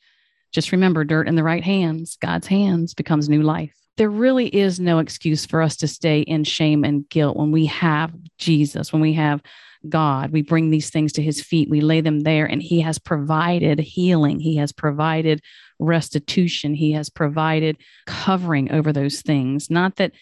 Just 0.53 0.73
remember 0.73 1.05
dirt 1.05 1.29
in 1.29 1.37
the 1.37 1.43
right 1.43 1.65
hands, 1.65 2.17
God's 2.21 2.47
hands 2.47 2.95
becomes 2.95 3.29
new 3.29 3.43
life. 3.43 3.75
There 3.97 4.11
really 4.11 4.47
is 4.47 4.79
no 4.79 4.99
excuse 4.99 5.45
for 5.45 5.61
us 5.61 5.77
to 5.79 5.89
stay 5.89 6.21
in 6.21 6.45
shame 6.45 6.85
and 6.85 7.09
guilt 7.09 7.37
when 7.37 7.51
we 7.51 7.67
have 7.67 8.13
Jesus, 8.39 8.93
when 8.93 9.03
we 9.03 9.15
have 9.15 9.43
God. 9.89 10.31
We 10.31 10.43
bring 10.43 10.71
these 10.71 10.91
things 10.91 11.13
to 11.15 11.23
his 11.23 11.41
feet, 11.41 11.71
we 11.71 11.81
lay 11.81 12.01
them 12.01 12.21
there, 12.21 12.47
and 12.47 12.63
he 12.63 12.81
has 12.81 12.99
provided 12.99 13.79
healing. 13.79 14.41
He 14.41 14.57
has 14.57 14.73
provided 14.73 15.43
restitution. 15.79 16.75
He 16.75 16.93
has 16.93 17.11
provided 17.11 17.77
covering 18.07 18.73
over 18.73 18.93
those 18.93 19.23
things. 19.23 19.71
Not 19.71 19.97
that 19.97 20.13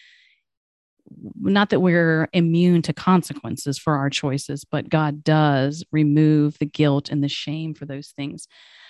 not 1.39 1.69
that 1.69 1.79
we're 1.79 2.27
immune 2.33 2.81
to 2.81 2.93
consequences 2.93 3.79
for 3.79 3.95
our 3.95 4.09
choices, 4.09 4.65
but 4.65 4.89
God 4.89 5.23
does 5.23 5.83
remove 5.91 6.59
the 6.59 6.65
guilt 6.65 7.09
and 7.09 7.23
the 7.23 7.29
shame 7.29 7.73
for 7.73 7.85
those 7.85 8.09
things. 8.09 8.47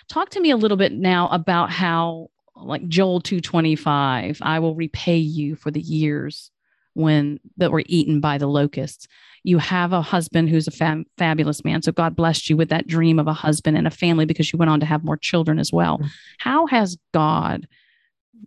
Talk 0.10 0.30
to 0.32 0.40
me 0.40 0.50
a 0.50 0.58
little 0.58 0.78
bit 0.78 0.94
now 0.94 1.28
about 1.28 1.70
how 1.70 2.30
like 2.56 2.88
Joel 2.88 3.22
225, 3.22 4.40
I 4.42 4.60
will 4.60 4.74
repay 4.74 5.18
you 5.18 5.56
for 5.56 5.70
the 5.70 5.82
years 5.82 6.50
when 6.98 7.40
that 7.58 7.72
were 7.72 7.84
eaten 7.86 8.20
by 8.20 8.38
the 8.38 8.48
locusts. 8.48 9.08
You 9.44 9.60
have 9.60 9.94
a 9.94 10.02
husband 10.02 10.50
who's 10.50 10.68
a 10.68 11.06
fabulous 11.18 11.64
man. 11.64 11.82
So 11.84 11.92
God 11.92 12.16
blessed 12.16 12.50
you 12.50 12.58
with 12.58 12.70
that 12.70 12.88
dream 12.88 13.20
of 13.20 13.28
a 13.28 13.34
husband 13.34 13.78
and 13.78 13.88
a 13.88 13.92
family 13.92 14.26
because 14.26 14.52
you 14.52 14.58
went 14.58 14.72
on 14.72 14.80
to 14.82 14.86
have 14.86 15.04
more 15.04 15.16
children 15.16 15.60
as 15.60 15.72
well. 15.72 16.00
Mm-hmm. 16.00 16.08
How 16.40 16.66
has 16.68 16.98
God 17.14 17.68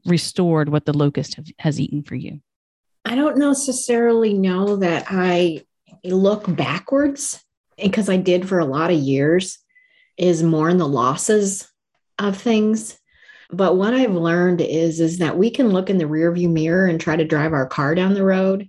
restored 0.05 0.69
what 0.69 0.85
the 0.85 0.97
locust 0.97 1.37
have, 1.37 1.47
has 1.61 1.81
eaten 1.81 2.03
for 2.03 2.17
you? 2.17 2.41
I 3.05 3.15
don't 3.15 3.39
necessarily 3.39 4.35
know 4.35 4.77
that 4.77 5.07
I 5.09 5.65
look 6.05 6.45
backwards 6.55 7.43
because 7.83 8.11
I 8.11 8.19
did 8.19 8.49
for 8.49 8.59
a 8.59 8.67
lot 8.67 8.91
of 8.91 8.99
years 8.99 9.59
is 10.19 10.43
more 10.43 10.69
in 10.69 10.77
the 10.77 10.89
losses 10.89 11.71
of 12.19 12.37
things. 12.37 13.00
But 13.53 13.77
what 13.77 13.95
I've 13.95 14.15
learned 14.15 14.61
is 14.61 15.01
is 15.01 15.19
that 15.19 15.37
we 15.37 15.51
can 15.51 15.69
look 15.69 15.91
in 15.91 15.99
the 15.99 16.05
rearview 16.05 16.51
mirror 16.51 16.87
and 16.87 17.01
try 17.01 17.17
to 17.17 17.25
drive 17.25 17.53
our 17.53 17.67
car 17.67 17.95
down 17.95 18.15
the 18.15 18.25
road 18.25 18.69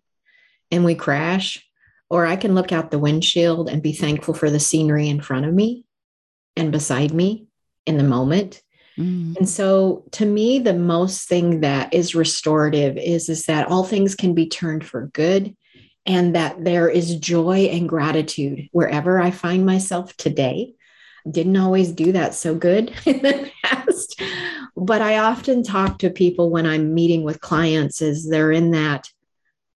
and 0.71 0.83
we 0.83 0.95
crash 0.95 1.65
or 2.09 2.25
I 2.25 2.35
can 2.35 2.55
look 2.55 2.71
out 2.71 2.91
the 2.91 2.99
windshield 2.99 3.69
and 3.69 3.81
be 3.81 3.93
thankful 3.93 4.33
for 4.33 4.49
the 4.49 4.59
scenery 4.59 5.07
in 5.07 5.21
front 5.21 5.45
of 5.45 5.53
me 5.53 5.85
and 6.57 6.71
beside 6.71 7.13
me 7.13 7.47
in 7.85 7.97
the 7.97 8.03
moment 8.03 8.61
Mm. 8.97 9.37
And 9.37 9.49
so 9.49 10.03
to 10.11 10.25
me, 10.25 10.59
the 10.59 10.73
most 10.73 11.27
thing 11.27 11.61
that 11.61 11.93
is 11.93 12.15
restorative 12.15 12.97
is, 12.97 13.29
is 13.29 13.45
that 13.45 13.67
all 13.67 13.83
things 13.83 14.15
can 14.15 14.33
be 14.33 14.47
turned 14.47 14.85
for 14.85 15.07
good 15.07 15.55
and 16.05 16.35
that 16.35 16.63
there 16.63 16.89
is 16.89 17.15
joy 17.15 17.69
and 17.71 17.87
gratitude 17.87 18.67
wherever 18.71 19.19
I 19.19 19.31
find 19.31 19.65
myself 19.65 20.15
today. 20.17 20.73
Didn't 21.29 21.57
always 21.57 21.91
do 21.91 22.11
that 22.13 22.33
so 22.33 22.55
good 22.55 22.93
in 23.05 23.21
the 23.21 23.51
past, 23.63 24.19
but 24.75 25.01
I 25.01 25.17
often 25.17 25.63
talk 25.63 25.99
to 25.99 26.09
people 26.09 26.49
when 26.49 26.65
I'm 26.65 26.93
meeting 26.93 27.23
with 27.23 27.41
clients 27.41 28.01
is 28.01 28.29
they're 28.29 28.51
in 28.51 28.71
that 28.71 29.09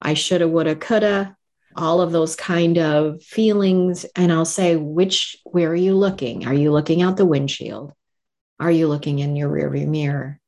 I 0.01 0.13
shoulda, 0.13 0.47
woulda, 0.47 0.75
coulda, 0.75 1.35
all 1.75 2.01
of 2.01 2.11
those 2.11 2.35
kind 2.35 2.77
of 2.77 3.21
feelings. 3.23 4.05
And 4.15 4.31
I'll 4.31 4.45
say, 4.45 4.75
which, 4.75 5.35
where 5.43 5.69
are 5.69 5.75
you 5.75 5.95
looking? 5.95 6.45
Are 6.45 6.53
you 6.53 6.71
looking 6.71 7.01
out 7.01 7.17
the 7.17 7.25
windshield? 7.25 7.93
Are 8.59 8.71
you 8.71 8.87
looking 8.87 9.19
in 9.19 9.35
your 9.35 9.49
rearview 9.49 9.87
mirror 9.87 10.39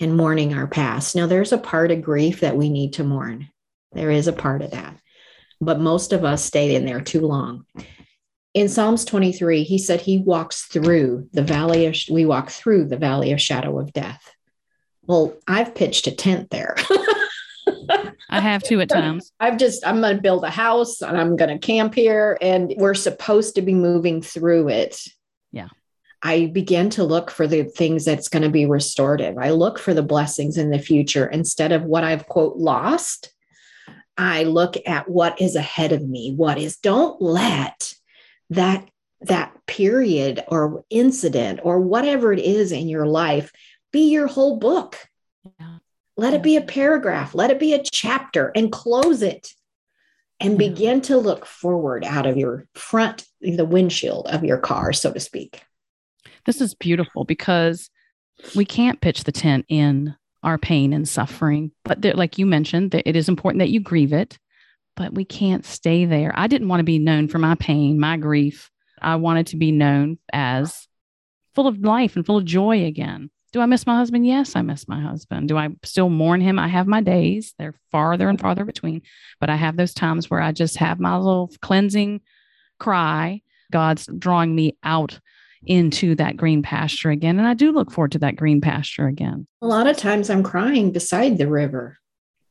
and 0.00 0.16
mourning 0.16 0.54
our 0.54 0.66
past? 0.66 1.16
Now, 1.16 1.26
there's 1.26 1.52
a 1.52 1.58
part 1.58 1.90
of 1.90 2.02
grief 2.02 2.40
that 2.40 2.56
we 2.56 2.70
need 2.70 2.94
to 2.94 3.04
mourn. 3.04 3.48
There 3.92 4.10
is 4.10 4.28
a 4.28 4.32
part 4.32 4.62
of 4.62 4.70
that. 4.70 4.96
But 5.60 5.80
most 5.80 6.12
of 6.12 6.24
us 6.24 6.44
stayed 6.44 6.74
in 6.74 6.84
there 6.84 7.00
too 7.00 7.20
long. 7.20 7.66
In 8.54 8.68
Psalms 8.68 9.04
23, 9.06 9.62
he 9.62 9.78
said 9.78 10.00
he 10.00 10.18
walks 10.18 10.66
through 10.66 11.28
the 11.32 11.42
valley 11.42 11.86
of, 11.86 11.96
we 12.10 12.26
walk 12.26 12.50
through 12.50 12.86
the 12.86 12.98
valley 12.98 13.32
of 13.32 13.40
shadow 13.40 13.78
of 13.78 13.92
death. 13.92 14.34
Well, 15.06 15.34
I've 15.48 15.74
pitched 15.74 16.06
a 16.06 16.12
tent 16.12 16.50
there. 16.50 16.76
I 18.28 18.40
have 18.40 18.62
to 18.64 18.80
at 18.80 18.88
times. 18.90 19.32
I've 19.40 19.56
just, 19.56 19.86
I'm 19.86 20.00
going 20.00 20.16
to 20.16 20.22
build 20.22 20.44
a 20.44 20.50
house 20.50 21.00
and 21.00 21.18
I'm 21.18 21.36
going 21.36 21.58
to 21.58 21.66
camp 21.66 21.94
here, 21.94 22.36
and 22.42 22.74
we're 22.76 22.94
supposed 22.94 23.54
to 23.54 23.62
be 23.62 23.74
moving 23.74 24.20
through 24.20 24.68
it. 24.68 25.00
Yeah. 25.50 25.68
I 26.22 26.46
begin 26.46 26.90
to 26.90 27.04
look 27.04 27.30
for 27.30 27.46
the 27.46 27.64
things 27.64 28.04
that's 28.04 28.28
going 28.28 28.44
to 28.44 28.50
be 28.50 28.66
restorative. 28.66 29.38
I 29.38 29.50
look 29.50 29.78
for 29.78 29.92
the 29.94 30.02
blessings 30.02 30.56
in 30.56 30.70
the 30.70 30.78
future 30.78 31.26
instead 31.26 31.72
of 31.72 31.84
what 31.84 32.04
I've, 32.04 32.26
quote, 32.26 32.56
lost. 32.56 33.32
I 34.16 34.44
look 34.44 34.76
at 34.86 35.08
what 35.08 35.40
is 35.40 35.56
ahead 35.56 35.90
of 35.92 36.06
me. 36.06 36.32
What 36.36 36.58
is, 36.58 36.76
don't 36.76 37.20
let 37.20 37.94
that 38.54 38.88
that 39.22 39.54
period 39.66 40.42
or 40.48 40.84
incident 40.90 41.60
or 41.62 41.80
whatever 41.80 42.32
it 42.32 42.40
is 42.40 42.72
in 42.72 42.88
your 42.88 43.06
life 43.06 43.52
be 43.92 44.10
your 44.10 44.26
whole 44.26 44.56
book. 44.56 44.98
Yeah. 45.60 45.78
Let 46.16 46.34
it 46.34 46.42
be 46.42 46.56
a 46.56 46.62
paragraph, 46.62 47.34
let 47.34 47.50
it 47.50 47.58
be 47.58 47.72
a 47.72 47.82
chapter 47.82 48.52
and 48.54 48.72
close 48.72 49.22
it 49.22 49.54
and 50.40 50.52
yeah. 50.52 50.68
begin 50.68 51.00
to 51.02 51.16
look 51.16 51.46
forward 51.46 52.04
out 52.04 52.26
of 52.26 52.36
your 52.36 52.66
front, 52.74 53.26
the 53.40 53.64
windshield 53.64 54.26
of 54.26 54.44
your 54.44 54.58
car, 54.58 54.92
so 54.92 55.12
to 55.12 55.20
speak. 55.20 55.62
This 56.44 56.60
is 56.60 56.74
beautiful 56.74 57.24
because 57.24 57.90
we 58.56 58.64
can't 58.64 59.00
pitch 59.00 59.24
the 59.24 59.32
tent 59.32 59.66
in 59.68 60.16
our 60.42 60.58
pain 60.58 60.92
and 60.92 61.08
suffering. 61.08 61.70
But 61.84 62.02
there, 62.02 62.14
like 62.14 62.38
you 62.38 62.46
mentioned, 62.46 62.90
that 62.90 63.08
it 63.08 63.14
is 63.14 63.28
important 63.28 63.60
that 63.60 63.70
you 63.70 63.80
grieve 63.80 64.12
it, 64.12 64.38
but 64.96 65.14
we 65.14 65.24
can't 65.24 65.64
stay 65.64 66.04
there. 66.04 66.32
I 66.34 66.46
didn't 66.46 66.68
want 66.68 66.80
to 66.80 66.84
be 66.84 66.98
known 66.98 67.28
for 67.28 67.38
my 67.38 67.54
pain, 67.54 67.98
my 67.98 68.16
grief. 68.16 68.70
I 69.00 69.16
wanted 69.16 69.48
to 69.48 69.56
be 69.56 69.72
known 69.72 70.18
as 70.32 70.86
full 71.54 71.66
of 71.66 71.80
life 71.80 72.16
and 72.16 72.24
full 72.24 72.38
of 72.38 72.44
joy 72.44 72.84
again. 72.84 73.30
Do 73.52 73.60
I 73.60 73.66
miss 73.66 73.86
my 73.86 73.96
husband? 73.96 74.26
Yes, 74.26 74.56
I 74.56 74.62
miss 74.62 74.88
my 74.88 75.00
husband. 75.00 75.48
Do 75.48 75.58
I 75.58 75.68
still 75.82 76.08
mourn 76.08 76.40
him? 76.40 76.58
I 76.58 76.68
have 76.68 76.86
my 76.86 77.02
days. 77.02 77.54
They're 77.58 77.74
farther 77.90 78.28
and 78.28 78.40
farther 78.40 78.64
between, 78.64 79.02
but 79.40 79.50
I 79.50 79.56
have 79.56 79.76
those 79.76 79.92
times 79.92 80.30
where 80.30 80.40
I 80.40 80.52
just 80.52 80.78
have 80.78 80.98
my 80.98 81.16
little 81.16 81.50
cleansing 81.60 82.22
cry. 82.78 83.42
God's 83.70 84.06
drawing 84.18 84.54
me 84.54 84.78
out 84.82 85.20
into 85.64 86.14
that 86.16 86.36
green 86.36 86.62
pasture 86.62 87.10
again. 87.10 87.38
And 87.38 87.46
I 87.46 87.54
do 87.54 87.72
look 87.72 87.90
forward 87.90 88.12
to 88.12 88.18
that 88.20 88.36
green 88.36 88.60
pasture 88.60 89.06
again. 89.06 89.46
A 89.60 89.66
lot 89.66 89.86
of 89.86 89.96
times 89.96 90.30
I'm 90.30 90.42
crying 90.42 90.90
beside 90.90 91.38
the 91.38 91.48
river 91.48 91.98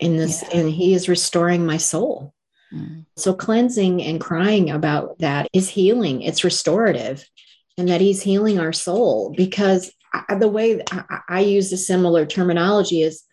in 0.02 0.18
this, 0.18 0.44
yeah. 0.44 0.60
and 0.60 0.70
He 0.70 0.94
is 0.94 1.08
restoring 1.08 1.66
my 1.66 1.78
soul. 1.78 2.34
Mm. 2.74 3.06
So 3.16 3.34
cleansing 3.34 4.02
and 4.02 4.20
crying 4.20 4.70
about 4.70 5.20
that 5.20 5.48
is 5.54 5.70
healing, 5.70 6.24
it's 6.24 6.44
restorative, 6.44 7.26
and 7.78 7.88
that 7.88 8.02
He's 8.02 8.22
healing 8.22 8.60
our 8.60 8.74
soul 8.74 9.34
because 9.38 9.94
I, 10.14 10.36
the 10.36 10.50
way 10.50 10.84
I, 10.92 11.20
I, 11.30 11.40
use 11.42 11.72
a 11.72 11.78
similar 11.78 12.26
terminology 12.26 13.02
is, 13.02 13.24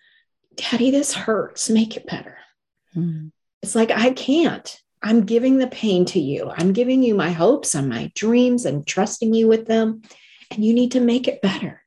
Daddy, 0.54 0.90
this 0.90 1.12
hurts, 1.12 1.68
make 1.68 1.96
it 1.96 2.06
better. 2.06 2.38
Mm. 2.94 3.32
It's 3.62 3.74
like, 3.74 3.90
I 3.90 4.10
can't. 4.10 4.80
I'm 5.02 5.24
giving 5.24 5.58
the 5.58 5.66
pain 5.66 6.04
to 6.06 6.20
you. 6.20 6.50
I'm 6.56 6.72
giving 6.72 7.02
you 7.02 7.14
my 7.14 7.30
hopes 7.30 7.74
and 7.74 7.88
my 7.88 8.12
dreams 8.14 8.64
and 8.64 8.86
trusting 8.86 9.32
you 9.34 9.48
with 9.48 9.66
them. 9.66 10.02
And 10.50 10.64
you 10.64 10.72
need 10.72 10.92
to 10.92 11.00
make 11.00 11.28
it 11.28 11.42
better. 11.42 11.82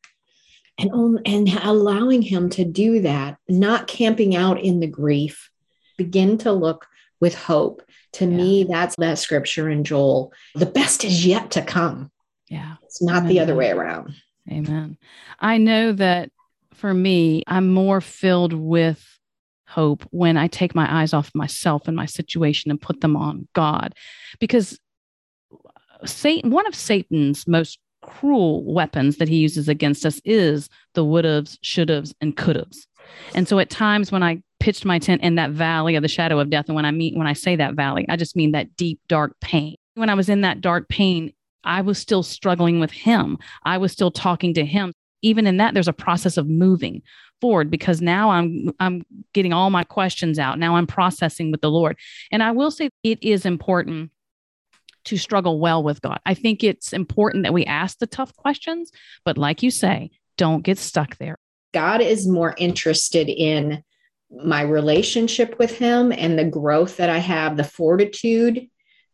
And, 0.77 1.19
and 1.25 1.49
allowing 1.61 2.21
him 2.21 2.49
to 2.51 2.65
do 2.65 3.01
that, 3.01 3.37
not 3.47 3.87
camping 3.87 4.35
out 4.35 4.59
in 4.59 4.79
the 4.79 4.87
grief, 4.87 5.51
begin 5.97 6.37
to 6.39 6.51
look 6.51 6.87
with 7.19 7.35
hope. 7.35 7.83
To 8.13 8.25
yeah. 8.25 8.35
me, 8.35 8.63
that's 8.63 8.95
that 8.97 9.19
scripture 9.19 9.69
in 9.69 9.83
Joel. 9.83 10.33
The 10.55 10.65
best 10.65 11.03
is 11.05 11.25
yet 11.25 11.51
to 11.51 11.61
come. 11.61 12.11
Yeah. 12.49 12.75
It's 12.83 13.01
not 13.01 13.19
Amen. 13.19 13.29
the 13.29 13.39
other 13.39 13.55
way 13.55 13.69
around. 13.69 14.13
Amen. 14.49 14.97
I 15.39 15.57
know 15.57 15.93
that 15.93 16.31
for 16.73 16.93
me, 16.93 17.43
I'm 17.47 17.69
more 17.69 18.01
filled 18.01 18.53
with 18.53 19.05
hope 19.67 20.03
when 20.11 20.35
I 20.35 20.47
take 20.47 20.75
my 20.75 21.01
eyes 21.01 21.13
off 21.13 21.31
myself 21.33 21.87
and 21.87 21.95
my 21.95 22.05
situation 22.05 22.71
and 22.71 22.81
put 22.81 22.99
them 22.99 23.15
on 23.15 23.47
God. 23.53 23.93
Because 24.39 24.77
Satan, 26.05 26.49
one 26.49 26.67
of 26.67 26.75
Satan's 26.75 27.47
most 27.47 27.79
cruel 28.01 28.63
weapons 28.63 29.17
that 29.17 29.29
he 29.29 29.37
uses 29.37 29.67
against 29.67 30.05
us 30.05 30.21
is 30.25 30.69
the 30.93 31.05
would 31.05 31.25
haves, 31.25 31.57
should 31.61 31.89
haves, 31.89 32.13
and 32.21 32.35
could 32.35 32.55
haves. 32.55 32.87
And 33.35 33.47
so 33.47 33.59
at 33.59 33.69
times 33.69 34.11
when 34.11 34.23
I 34.23 34.41
pitched 34.59 34.85
my 34.85 34.99
tent 34.99 35.21
in 35.21 35.35
that 35.35 35.51
valley 35.51 35.95
of 35.95 36.01
the 36.01 36.07
shadow 36.07 36.39
of 36.39 36.49
death, 36.49 36.65
and 36.67 36.75
when 36.75 36.85
I 36.85 36.91
mean 36.91 37.17
when 37.17 37.27
I 37.27 37.33
say 37.33 37.55
that 37.55 37.75
valley, 37.75 38.05
I 38.09 38.15
just 38.15 38.35
mean 38.35 38.51
that 38.51 38.75
deep, 38.75 38.99
dark 39.07 39.39
pain. 39.41 39.75
When 39.95 40.09
I 40.09 40.15
was 40.15 40.29
in 40.29 40.41
that 40.41 40.61
dark 40.61 40.87
pain, 40.89 41.33
I 41.63 41.81
was 41.81 41.97
still 41.97 42.23
struggling 42.23 42.79
with 42.79 42.91
him. 42.91 43.37
I 43.65 43.77
was 43.77 43.91
still 43.91 44.11
talking 44.11 44.53
to 44.55 44.65
him. 44.65 44.93
Even 45.21 45.45
in 45.45 45.57
that, 45.57 45.73
there's 45.73 45.87
a 45.87 45.93
process 45.93 46.37
of 46.37 46.47
moving 46.47 47.01
forward 47.41 47.69
because 47.69 48.01
now 48.01 48.29
I'm 48.29 48.69
I'm 48.79 49.03
getting 49.33 49.53
all 49.53 49.69
my 49.69 49.83
questions 49.83 50.39
out. 50.39 50.59
Now 50.59 50.75
I'm 50.75 50.87
processing 50.87 51.51
with 51.51 51.61
the 51.61 51.71
Lord. 51.71 51.97
And 52.31 52.41
I 52.41 52.51
will 52.51 52.71
say 52.71 52.89
it 53.03 53.21
is 53.23 53.45
important 53.45 54.11
to 55.05 55.17
struggle 55.17 55.59
well 55.59 55.83
with 55.83 56.01
God. 56.01 56.19
I 56.25 56.33
think 56.33 56.63
it's 56.63 56.93
important 56.93 57.43
that 57.43 57.53
we 57.53 57.65
ask 57.65 57.99
the 57.99 58.07
tough 58.07 58.35
questions, 58.35 58.91
but 59.25 59.37
like 59.37 59.63
you 59.63 59.71
say, 59.71 60.11
don't 60.37 60.63
get 60.63 60.77
stuck 60.77 61.17
there. 61.17 61.37
God 61.73 62.01
is 62.01 62.27
more 62.27 62.53
interested 62.57 63.29
in 63.29 63.83
my 64.29 64.61
relationship 64.61 65.57
with 65.59 65.77
him 65.77 66.11
and 66.11 66.37
the 66.37 66.45
growth 66.45 66.97
that 66.97 67.09
I 67.09 67.17
have, 67.17 67.57
the 67.57 67.63
fortitude, 67.63 68.67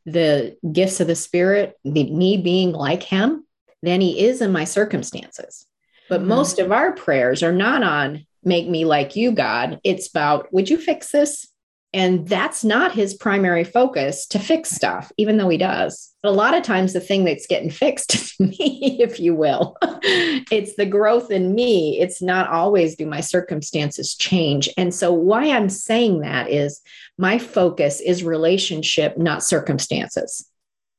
the 0.06 0.58
gifts 0.72 1.00
of 1.00 1.08
the 1.08 1.16
spirit, 1.16 1.76
the 1.84 2.10
me 2.12 2.38
being 2.38 2.72
like 2.72 3.04
him 3.04 3.46
than 3.82 4.02
he 4.02 4.26
is 4.26 4.42
in 4.42 4.52
my 4.52 4.64
circumstances. 4.64 5.66
But 6.10 6.22
mm-hmm. 6.22 6.30
most 6.30 6.60
of 6.60 6.72
our 6.72 6.94
prayers 6.94 7.44
are 7.44 7.52
not 7.52 7.84
on 7.84 8.26
make 8.44 8.68
me 8.68 8.86
like 8.86 9.16
you, 9.16 9.32
God. 9.32 9.80
It's 9.84 10.10
about, 10.10 10.52
would 10.54 10.70
you 10.70 10.78
fix 10.78 11.12
this? 11.12 11.48
And 11.94 12.28
that's 12.28 12.64
not 12.64 12.94
his 12.94 13.14
primary 13.14 13.64
focus 13.64 14.28
to 14.28 14.40
fix 14.40 14.70
stuff, 14.72 15.12
even 15.18 15.38
though 15.38 15.48
he 15.48 15.58
does. 15.58 16.14
But 16.22 16.30
a 16.30 16.32
lot 16.32 16.54
of 16.54 16.64
times, 16.64 16.94
the 16.94 17.00
thing 17.00 17.24
that's 17.24 17.48
getting 17.48 17.70
fixed 17.70 18.14
is 18.16 18.40
me, 18.40 18.98
if 19.00 19.20
you 19.20 19.34
will. 19.34 19.78
it's 19.82 20.76
the 20.76 20.86
growth 20.86 21.32
in 21.32 21.56
me. 21.56 22.00
It's 22.00 22.22
not 22.22 22.50
always 22.50 22.96
do 22.96 23.06
my 23.06 23.22
circumstances 23.22 24.16
change. 24.16 24.70
And 24.78 24.94
so, 24.94 25.14
why 25.14 25.50
I'm 25.50 25.70
saying 25.70 26.22
that 26.22 26.50
is 26.50 26.82
my 27.18 27.40
focus 27.40 28.02
is 28.02 28.24
relationship, 28.24 29.18
not 29.18 29.44
circumstances. 29.44 30.46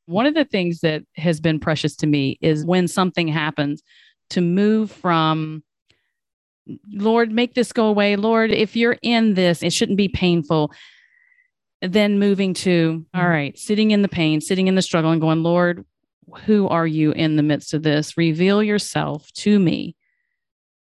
One 0.07 0.24
of 0.24 0.34
the 0.34 0.47
things 0.47 0.80
that 0.80 1.03
has 1.16 1.39
been 1.39 1.61
precious 1.61 1.95
to 1.97 2.07
me 2.07 2.39
is 2.41 2.64
when 2.64 2.89
something 2.89 3.28
happens 3.28 3.82
to 4.30 4.41
move 4.41 4.91
from 4.91 5.62
Lord, 6.91 7.33
make 7.33 7.55
this 7.55 7.73
go 7.73 7.87
away. 7.87 8.16
Lord, 8.16 8.51
if 8.51 8.77
you're 8.77 8.99
in 9.03 9.35
this, 9.35 9.62
it 9.62 9.73
shouldn't 9.73 9.99
be 9.99 10.09
painful. 10.09 10.73
Then 11.81 12.19
moving 12.19 12.55
to, 12.55 13.07
all 13.14 13.23
mm-hmm. 13.23 13.57
sitting 13.57 13.93
in 13.93 14.03
the 14.03 14.09
pain, 14.09 14.41
sitting 14.41 14.66
in 14.66 14.75
the 14.75 14.83
struggle, 14.83 15.11
and 15.11 15.21
going, 15.21 15.43
Lord, 15.43 15.85
who 16.45 16.69
are 16.69 16.87
you 16.87 17.12
in 17.12 17.37
the 17.37 17.43
midst 17.43 17.73
of 17.75 17.83
this? 17.83 18.16
Reveal 18.16 18.62
yourself 18.62 19.33
to 19.35 19.59
me 19.59 19.97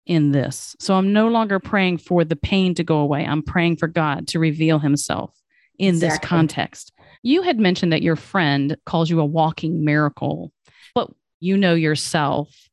in 0.06 0.32
this. 0.32 0.76
So 0.78 0.94
I'm 0.94 1.12
no 1.12 1.28
longer 1.28 1.58
praying 1.58 1.98
for 1.98 2.24
the 2.24 2.36
pain 2.36 2.74
to 2.74 2.84
go 2.84 2.98
away. 2.98 3.24
I'm 3.26 3.42
praying 3.42 3.76
for 3.76 3.88
God 3.88 4.28
to 4.28 4.38
reveal 4.38 4.78
himself 4.78 5.34
in 5.78 5.96
exactly. 5.96 6.08
this 6.08 6.28
context. 6.28 6.92
You 7.22 7.42
had 7.42 7.58
mentioned 7.58 7.92
that 7.92 8.02
your 8.02 8.16
friend 8.16 8.76
calls 8.86 9.10
you 9.10 9.20
a 9.20 9.24
walking 9.24 9.84
miracle, 9.84 10.52
but 10.94 11.10
you 11.40 11.56
know 11.56 11.74
yourself 11.74 12.70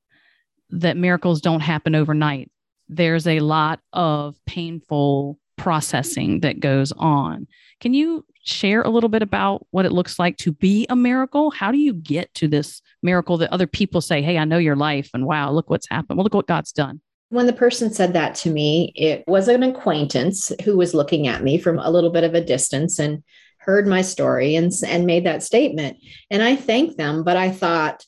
that 0.70 0.98
miracles 0.98 1.42
don't 1.42 1.62
happen 1.62 1.96
overnight 1.96 2.52
there's 2.96 3.28
a 3.28 3.40
lot 3.40 3.80
of 3.92 4.36
painful 4.46 5.40
processing 5.58 6.42
that 6.42 6.60
goes 6.60 6.92
on. 6.94 7.48
Can 7.80 7.94
you 7.94 8.26
share 8.44 8.82
a 8.82 8.90
little 8.90 9.10
bit 9.10 9.22
about 9.22 9.66
what 9.72 9.86
it 9.86 9.92
looks 9.92 10.20
like 10.20 10.38
to 10.38 10.52
be 10.52 10.86
a 10.90 10.96
miracle? 10.96 11.52
How 11.52 11.72
do 11.72 11.78
you 11.78 11.94
get 11.94 12.34
to 12.36 12.48
this 12.48 12.82
miracle 13.02 13.38
that 13.38 13.52
other 13.52 13.68
people 13.68 14.02
say, 14.02 14.22
Hey, 14.22 14.38
I 14.38 14.46
know 14.46 14.58
your 14.58 14.76
life 14.76 15.10
and 15.14 15.26
wow, 15.26 15.52
look 15.52 15.70
what's 15.70 15.88
happened. 15.90 16.18
Well, 16.18 16.24
look 16.24 16.34
what 16.34 16.48
God's 16.48 16.72
done. 16.72 17.02
When 17.30 17.46
the 17.48 17.54
person 17.54 17.92
said 17.92 18.14
that 18.14 18.36
to 18.36 18.52
me, 18.52 18.94
it 18.96 19.24
was 19.26 19.48
an 19.48 19.64
acquaintance 19.64 20.52
who 20.64 20.78
was 20.78 20.94
looking 20.94 21.28
at 21.28 21.44
me 21.44 21.58
from 21.58 21.80
a 21.80 21.90
little 21.90 22.12
bit 22.12 22.24
of 22.24 22.36
a 22.36 22.46
distance 22.46 23.00
and 23.00 23.24
heard 23.58 23.88
my 23.88 24.02
story 24.02 24.56
and, 24.56 24.72
and 24.86 25.06
made 25.06 25.26
that 25.26 25.42
statement. 25.42 25.98
And 26.30 26.44
I 26.44 26.56
thanked 26.56 26.98
them, 26.98 27.24
but 27.24 27.38
I 27.38 27.50
thought 27.50 28.06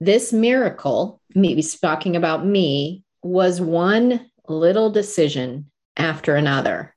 this 0.00 0.32
miracle, 0.32 1.20
maybe 1.34 1.62
talking 1.62 2.14
about 2.16 2.44
me, 2.44 3.04
was 3.22 3.60
one 3.60 4.30
little 4.48 4.90
decision 4.90 5.70
after 5.96 6.36
another. 6.36 6.94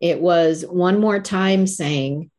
It 0.00 0.20
was 0.20 0.64
one 0.64 1.00
more 1.00 1.20
time 1.20 1.66
saying, 1.66 2.30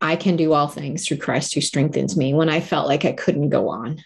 I 0.00 0.16
can 0.16 0.36
do 0.36 0.52
all 0.52 0.68
things 0.68 1.06
through 1.06 1.18
Christ 1.18 1.54
who 1.54 1.60
strengthens 1.60 2.16
me 2.16 2.34
when 2.34 2.48
I 2.48 2.60
felt 2.60 2.88
like 2.88 3.04
I 3.04 3.12
couldn't 3.12 3.48
go 3.48 3.70
on, 3.70 4.02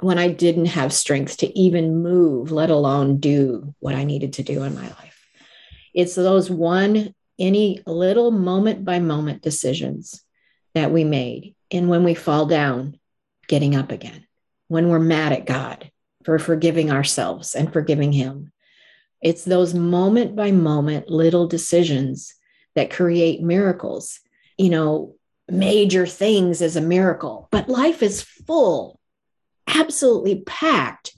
when 0.00 0.18
I 0.18 0.28
didn't 0.28 0.66
have 0.66 0.92
strength 0.92 1.38
to 1.38 1.58
even 1.58 2.02
move, 2.02 2.52
let 2.52 2.70
alone 2.70 3.18
do 3.18 3.74
what 3.80 3.94
I 3.94 4.04
needed 4.04 4.34
to 4.34 4.42
do 4.42 4.62
in 4.62 4.74
my 4.74 4.86
life. 4.86 5.28
It's 5.92 6.14
those 6.14 6.48
one, 6.48 7.14
any 7.38 7.82
little 7.86 8.30
moment 8.30 8.84
by 8.84 9.00
moment 9.00 9.42
decisions 9.42 10.22
that 10.74 10.92
we 10.92 11.02
made. 11.02 11.56
And 11.72 11.88
when 11.88 12.04
we 12.04 12.14
fall 12.14 12.46
down, 12.46 12.98
getting 13.48 13.74
up 13.74 13.90
again, 13.90 14.26
when 14.68 14.88
we're 14.88 15.00
mad 15.00 15.32
at 15.32 15.46
God, 15.46 15.90
for 16.30 16.38
forgiving 16.38 16.92
ourselves 16.92 17.56
and 17.56 17.72
forgiving 17.72 18.12
Him. 18.12 18.52
It's 19.20 19.44
those 19.44 19.74
moment 19.74 20.36
by 20.36 20.52
moment 20.52 21.08
little 21.08 21.48
decisions 21.48 22.34
that 22.76 22.92
create 22.92 23.42
miracles. 23.42 24.20
You 24.56 24.70
know, 24.70 25.16
major 25.48 26.06
things 26.06 26.62
as 26.62 26.76
a 26.76 26.80
miracle, 26.80 27.48
but 27.50 27.68
life 27.68 28.00
is 28.00 28.22
full, 28.22 29.00
absolutely 29.66 30.42
packed 30.42 31.16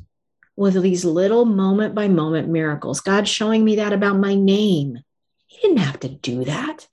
with 0.57 0.81
these 0.81 1.05
little 1.05 1.45
moment 1.45 1.95
by 1.95 2.09
moment 2.09 2.49
miracles. 2.49 3.01
God 3.01 3.29
showing 3.29 3.63
me 3.67 3.77
that 3.77 3.93
about 3.93 4.17
my 4.17 4.35
name. 4.35 4.99
He 5.47 5.61
didn't 5.61 5.81
have 5.81 6.01
to 6.01 6.09
do 6.09 6.47
that. 6.47 6.89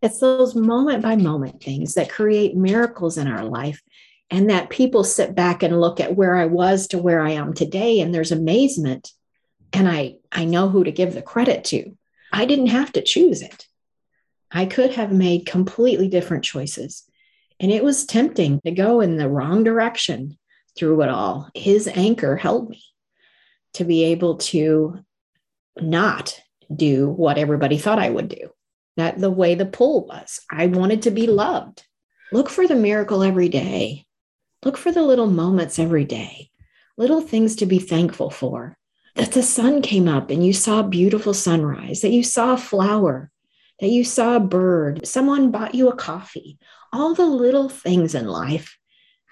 It's 0.00 0.18
those 0.18 0.54
moment 0.54 1.02
by 1.02 1.16
moment 1.16 1.62
things 1.62 1.92
that 1.94 2.08
create 2.08 2.56
miracles 2.56 3.18
in 3.18 3.28
our 3.28 3.44
life 3.44 3.82
and 4.30 4.50
that 4.50 4.70
people 4.70 5.04
sit 5.04 5.34
back 5.34 5.62
and 5.62 5.80
look 5.80 6.00
at 6.00 6.16
where 6.16 6.36
I 6.36 6.46
was 6.46 6.88
to 6.88 6.98
where 6.98 7.20
I 7.20 7.32
am 7.32 7.54
today 7.54 8.00
and 8.00 8.14
there's 8.14 8.32
amazement 8.32 9.12
and 9.72 9.88
I 9.88 10.16
I 10.32 10.44
know 10.44 10.68
who 10.68 10.84
to 10.84 10.92
give 10.92 11.14
the 11.14 11.22
credit 11.22 11.64
to. 11.64 11.96
I 12.32 12.46
didn't 12.46 12.68
have 12.68 12.92
to 12.92 13.02
choose 13.02 13.42
it. 13.42 13.66
I 14.50 14.66
could 14.66 14.92
have 14.94 15.12
made 15.12 15.46
completely 15.46 16.08
different 16.08 16.44
choices. 16.44 17.04
And 17.60 17.70
it 17.70 17.84
was 17.84 18.06
tempting 18.06 18.60
to 18.64 18.70
go 18.70 19.00
in 19.00 19.16
the 19.16 19.28
wrong 19.28 19.64
direction 19.64 20.38
through 20.76 21.02
it 21.02 21.08
all. 21.08 21.50
His 21.54 21.88
anchor 21.88 22.36
held 22.36 22.70
me 22.70 22.82
to 23.74 23.84
be 23.84 24.04
able 24.04 24.36
to 24.38 25.00
not 25.80 26.40
do 26.74 27.08
what 27.08 27.38
everybody 27.38 27.78
thought 27.78 27.98
I 27.98 28.10
would 28.10 28.28
do. 28.28 28.50
That 28.96 29.18
the 29.18 29.30
way 29.30 29.54
the 29.56 29.66
pull 29.66 30.06
was. 30.06 30.40
I 30.50 30.66
wanted 30.66 31.02
to 31.02 31.10
be 31.10 31.26
loved. 31.26 31.84
Look 32.32 32.48
for 32.48 32.66
the 32.66 32.76
miracle 32.76 33.22
every 33.22 33.48
day. 33.48 34.03
Look 34.64 34.78
for 34.78 34.90
the 34.90 35.02
little 35.02 35.26
moments 35.26 35.78
every 35.78 36.04
day, 36.04 36.50
little 36.96 37.20
things 37.20 37.56
to 37.56 37.66
be 37.66 37.78
thankful 37.78 38.30
for. 38.30 38.78
That 39.14 39.32
the 39.32 39.42
sun 39.42 39.82
came 39.82 40.08
up 40.08 40.30
and 40.30 40.44
you 40.44 40.52
saw 40.52 40.80
a 40.80 40.88
beautiful 40.88 41.34
sunrise, 41.34 42.00
that 42.00 42.10
you 42.10 42.24
saw 42.24 42.54
a 42.54 42.58
flower, 42.58 43.30
that 43.80 43.90
you 43.90 44.04
saw 44.04 44.36
a 44.36 44.40
bird, 44.40 45.06
someone 45.06 45.50
bought 45.50 45.74
you 45.74 45.88
a 45.88 45.96
coffee, 45.96 46.58
all 46.92 47.14
the 47.14 47.26
little 47.26 47.68
things 47.68 48.14
in 48.14 48.26
life 48.26 48.78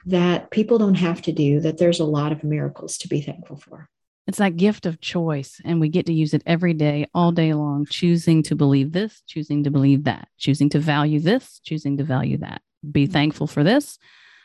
that 0.07 0.51
people 0.51 0.79
don't 0.79 0.97
have 0.97 1.23
to 1.23 1.33
do, 1.33 1.61
that 1.61 1.79
there's 1.79 2.01
a 2.01 2.05
lot 2.05 2.33
of 2.33 2.45
miracles 2.45 2.99
to 2.99 3.09
be 3.09 3.21
thankful 3.23 3.57
for. 3.57 3.89
It's 4.27 4.39
that 4.39 4.57
gift 4.57 4.87
of 4.87 5.01
choice, 5.01 5.61
and 5.65 5.81
we 5.81 5.89
get 5.89 6.07
to 6.07 6.13
use 6.13 6.35
it 6.35 6.43
every 6.47 6.75
day, 6.75 7.09
all 7.15 7.33
day 7.33 7.55
long, 7.55 7.87
choosing 7.87 8.43
to 8.45 8.55
believe 8.55 8.93
this, 8.93 9.23
choosing 9.27 9.65
to 9.65 9.71
believe 9.71 10.05
that, 10.05 10.29
choosing 10.39 10.69
to 10.71 10.79
value 10.79 11.19
this, 11.19 11.61
choosing 11.65 11.97
to 11.97 12.05
value 12.05 12.39
that. 12.39 12.63
Be 12.89 13.07
thankful 13.07 13.47
for 13.47 13.65
this, 13.65 13.99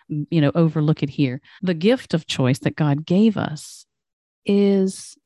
you 0.09 0.41
know, 0.41 0.51
overlook 0.55 1.03
it 1.03 1.09
here. 1.09 1.41
The 1.61 1.73
gift 1.73 2.13
of 2.13 2.27
choice 2.27 2.59
that 2.59 2.75
God 2.75 3.05
gave 3.05 3.37
us 3.37 3.85
is 4.45 5.17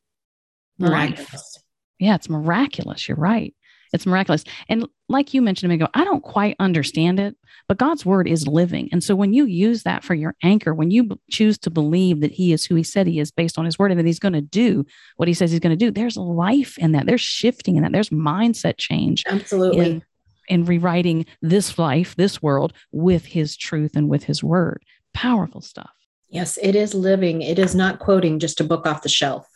miraculous. 0.79 1.31
Life. 1.31 1.63
Yeah, 1.99 2.15
it's 2.15 2.29
miraculous. 2.29 3.07
You're 3.07 3.17
right. 3.17 3.53
It's 3.93 4.05
miraculous. 4.05 4.43
And 4.69 4.87
like 5.09 5.33
you 5.33 5.41
mentioned 5.41 5.69
a 5.69 5.75
minute 5.75 5.83
ago, 5.85 5.91
I 5.93 6.05
don't 6.05 6.23
quite 6.23 6.55
understand 6.59 7.19
it, 7.19 7.35
but 7.67 7.77
God's 7.77 8.05
word 8.05 8.27
is 8.27 8.47
living. 8.47 8.87
And 8.91 9.03
so 9.03 9.15
when 9.15 9.33
you 9.33 9.45
use 9.45 9.83
that 9.83 10.03
for 10.03 10.13
your 10.13 10.33
anchor, 10.43 10.73
when 10.73 10.91
you 10.91 11.03
b- 11.03 11.19
choose 11.29 11.57
to 11.59 11.69
believe 11.69 12.21
that 12.21 12.31
He 12.31 12.53
is 12.53 12.65
who 12.65 12.75
He 12.75 12.83
said 12.83 13.05
He 13.05 13.19
is 13.19 13.31
based 13.31 13.59
on 13.59 13.65
His 13.65 13.77
word 13.77 13.91
and 13.91 13.99
that 13.99 14.05
He's 14.05 14.19
going 14.19 14.33
to 14.33 14.41
do 14.41 14.85
what 15.17 15.27
He 15.27 15.33
says 15.33 15.51
He's 15.51 15.59
going 15.59 15.77
to 15.77 15.85
do, 15.85 15.91
there's 15.91 16.15
life 16.15 16.77
in 16.77 16.93
that. 16.93 17.05
There's 17.05 17.21
shifting 17.21 17.75
in 17.75 17.83
that. 17.83 17.91
There's 17.91 18.09
mindset 18.09 18.77
change. 18.77 19.25
Absolutely. 19.27 19.85
In, 19.85 20.03
in 20.47 20.65
rewriting 20.65 21.25
this 21.41 21.77
life, 21.77 22.15
this 22.15 22.41
world 22.41 22.73
with 22.91 23.25
his 23.25 23.55
truth 23.55 23.95
and 23.95 24.09
with 24.09 24.23
his 24.23 24.43
word. 24.43 24.83
Powerful 25.13 25.61
stuff. 25.61 25.91
Yes, 26.29 26.57
it 26.61 26.75
is 26.75 26.93
living. 26.93 27.41
It 27.41 27.59
is 27.59 27.75
not 27.75 27.99
quoting 27.99 28.39
just 28.39 28.61
a 28.61 28.63
book 28.63 28.87
off 28.87 29.03
the 29.03 29.09
shelf. 29.09 29.47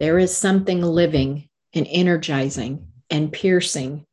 There 0.00 0.18
is 0.18 0.36
something 0.36 0.82
living 0.82 1.48
and 1.74 1.86
energizing 1.90 2.88
and 3.10 3.32
piercing 3.32 4.06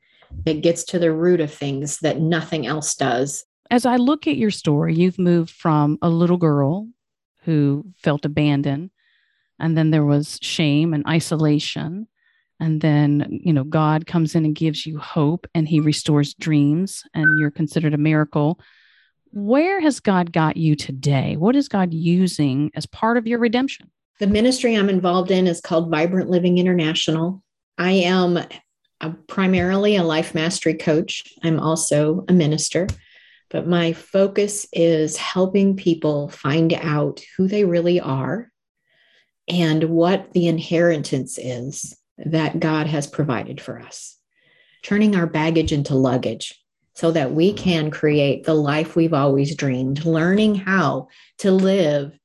that 0.45 0.61
gets 0.61 0.84
to 0.86 0.99
the 0.99 1.11
root 1.11 1.41
of 1.41 1.53
things 1.53 1.99
that 1.99 2.19
nothing 2.19 2.67
else 2.67 2.95
does. 2.95 3.43
As 3.69 3.86
I 3.86 3.95
look 3.95 4.27
at 4.27 4.38
your 4.38 4.51
story, 4.51 4.95
you've 4.95 5.19
moved 5.19 5.49
from 5.49 5.97
a 6.01 6.09
little 6.09 6.38
girl 6.38 6.88
who 7.43 7.86
felt 7.97 8.25
abandoned, 8.25 8.91
and 9.59 9.77
then 9.77 9.91
there 9.91 10.05
was 10.05 10.38
shame 10.41 10.93
and 10.93 11.05
isolation, 11.07 12.07
and 12.62 12.80
then 12.80 13.28
you 13.43 13.51
know 13.51 13.66
god 13.66 14.05
comes 14.05 14.36
in 14.36 14.45
and 14.45 14.55
gives 14.55 14.86
you 14.86 14.97
hope 14.97 15.47
and 15.53 15.68
he 15.68 15.82
restores 15.82 16.36
dreams 16.36 17.03
and 17.14 17.39
you're 17.39 17.51
considered 17.51 17.93
a 17.93 17.97
miracle. 17.97 18.59
Where 19.34 19.82
has 19.82 19.99
god 19.99 20.32
got 20.32 20.55
you 20.55 20.76
today? 20.76 21.36
What 21.36 21.55
is 21.55 21.68
god 21.68 21.93
using 21.93 22.72
as 22.76 22.86
part 22.86 23.18
of 23.18 23.28
your 23.28 23.39
redemption? 23.39 23.91
The 24.20 24.28
ministry 24.28 24.76
i'm 24.76 24.89
involved 24.89 25.32
in 25.32 25.47
is 25.47 25.59
called 25.59 25.89
vibrant 25.89 26.30
living 26.30 26.59
international. 26.59 27.43
I 27.78 27.91
am 27.91 28.38
a, 29.01 29.09
primarily 29.28 29.95
a 29.95 30.03
life 30.03 30.36
mastery 30.36 30.76
coach. 30.76 31.24
I'm 31.43 31.59
also 31.59 32.24
a 32.30 32.34
minister. 32.34 32.88
But 33.49 33.68
my 33.68 33.91
focus 33.91 34.66
is 34.72 35.18
helping 35.18 35.76
people 35.76 36.30
find 36.30 36.72
out 36.74 37.22
who 37.36 37.49
they 37.49 37.66
really 37.66 37.99
are 37.99 38.49
and 39.49 39.84
what 39.86 40.32
the 40.32 40.47
inheritance 40.47 41.38
is 41.38 41.97
that 42.26 42.59
God 42.59 42.88
has 42.88 43.07
provided 43.07 43.59
for 43.59 43.80
us. 43.80 44.17
Turning 44.84 45.15
our 45.15 45.28
baggage 45.28 45.72
into 45.72 45.95
luggage. 45.95 46.57
so 46.93 47.11
that 47.11 47.32
we 47.32 47.53
can 47.53 47.89
create 47.89 48.43
the 48.43 48.53
life 48.53 48.95
we've 48.95 49.13
always 49.13 49.55
dreamed, 49.55 50.05
learning 50.05 50.55
how 50.55 51.07
to 51.39 51.51
live 51.51 52.17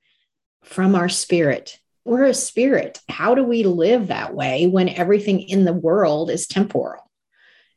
from 0.65 0.95
our 0.95 1.09
spirit. 1.09 1.79
We're 2.05 2.25
a 2.25 2.35
spirit. 2.35 3.01
How 3.09 3.35
do 3.35 3.45
we 3.45 3.63
live 3.65 4.09
that 4.09 4.35
way 4.35 4.67
when 4.67 4.89
everything 4.89 5.41
in 5.41 5.65
the 5.65 5.73
world 5.73 6.31
is 6.31 6.47
temporal? 6.47 7.11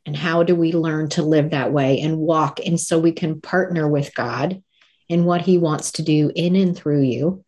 And 0.06 0.16
how 0.16 0.42
do 0.42 0.54
we 0.54 0.72
learn 0.72 1.08
to 1.10 1.22
live 1.22 1.50
that 1.50 1.72
way 1.72 2.00
and 2.00 2.18
walk? 2.18 2.58
And 2.64 2.78
so 2.80 2.98
we 2.98 3.12
can 3.12 3.40
partner 3.40 3.88
with 3.88 4.14
God 4.14 4.62
in 5.08 5.24
what 5.24 5.42
He 5.42 5.58
wants 5.58 5.92
to 5.92 6.02
do 6.02 6.32
in 6.34 6.56
and 6.56 6.76
through 6.76 7.02
you 7.02 7.44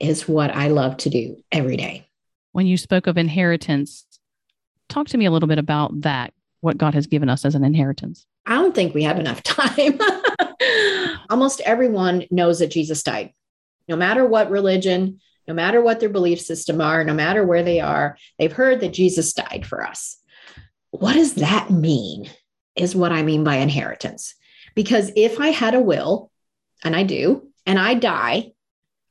is 0.00 0.28
what 0.28 0.54
I 0.54 0.68
love 0.68 0.96
to 0.98 1.10
do 1.10 1.36
every 1.50 1.76
day. 1.76 2.08
When 2.52 2.66
you 2.66 2.76
spoke 2.76 3.06
of 3.06 3.18
inheritance, 3.18 4.06
talk 4.88 5.08
to 5.08 5.18
me 5.18 5.26
a 5.26 5.30
little 5.30 5.48
bit 5.48 5.58
about 5.58 6.00
that, 6.02 6.32
what 6.60 6.78
God 6.78 6.94
has 6.94 7.06
given 7.06 7.28
us 7.28 7.44
as 7.44 7.54
an 7.54 7.64
inheritance. 7.64 8.26
I 8.46 8.54
don't 8.54 8.74
think 8.74 8.94
we 8.94 9.02
have 9.04 9.18
enough 9.18 9.42
time. 9.44 9.98
Almost 11.30 11.60
everyone 11.60 12.24
knows 12.30 12.58
that 12.60 12.70
Jesus 12.70 13.02
died. 13.02 13.32
No 13.88 13.96
matter 13.96 14.26
what 14.26 14.50
religion, 14.50 15.20
no 15.46 15.54
matter 15.54 15.80
what 15.80 16.00
their 16.00 16.08
belief 16.08 16.40
system 16.40 16.80
are, 16.80 17.04
no 17.04 17.14
matter 17.14 17.44
where 17.44 17.62
they 17.62 17.80
are, 17.80 18.18
they've 18.38 18.52
heard 18.52 18.80
that 18.80 18.92
Jesus 18.92 19.32
died 19.32 19.66
for 19.66 19.86
us. 19.86 20.16
What 20.90 21.14
does 21.14 21.34
that 21.34 21.70
mean? 21.70 22.28
Is 22.76 22.94
what 22.94 23.12
I 23.12 23.22
mean 23.22 23.44
by 23.44 23.56
inheritance. 23.56 24.34
Because 24.74 25.10
if 25.16 25.40
I 25.40 25.48
had 25.48 25.74
a 25.74 25.80
will, 25.80 26.30
and 26.84 26.94
I 26.94 27.02
do, 27.02 27.48
and 27.66 27.78
I 27.78 27.94
die, 27.94 28.52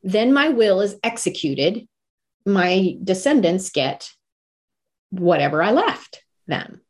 then 0.04 0.32
my 0.32 0.50
will 0.50 0.80
is 0.82 0.96
executed. 1.04 1.88
My 2.46 2.96
descendants 3.04 3.70
get 3.72 4.10
whatever 5.10 5.62
I 5.64 5.72
left 5.72 6.24
them. 6.48 6.82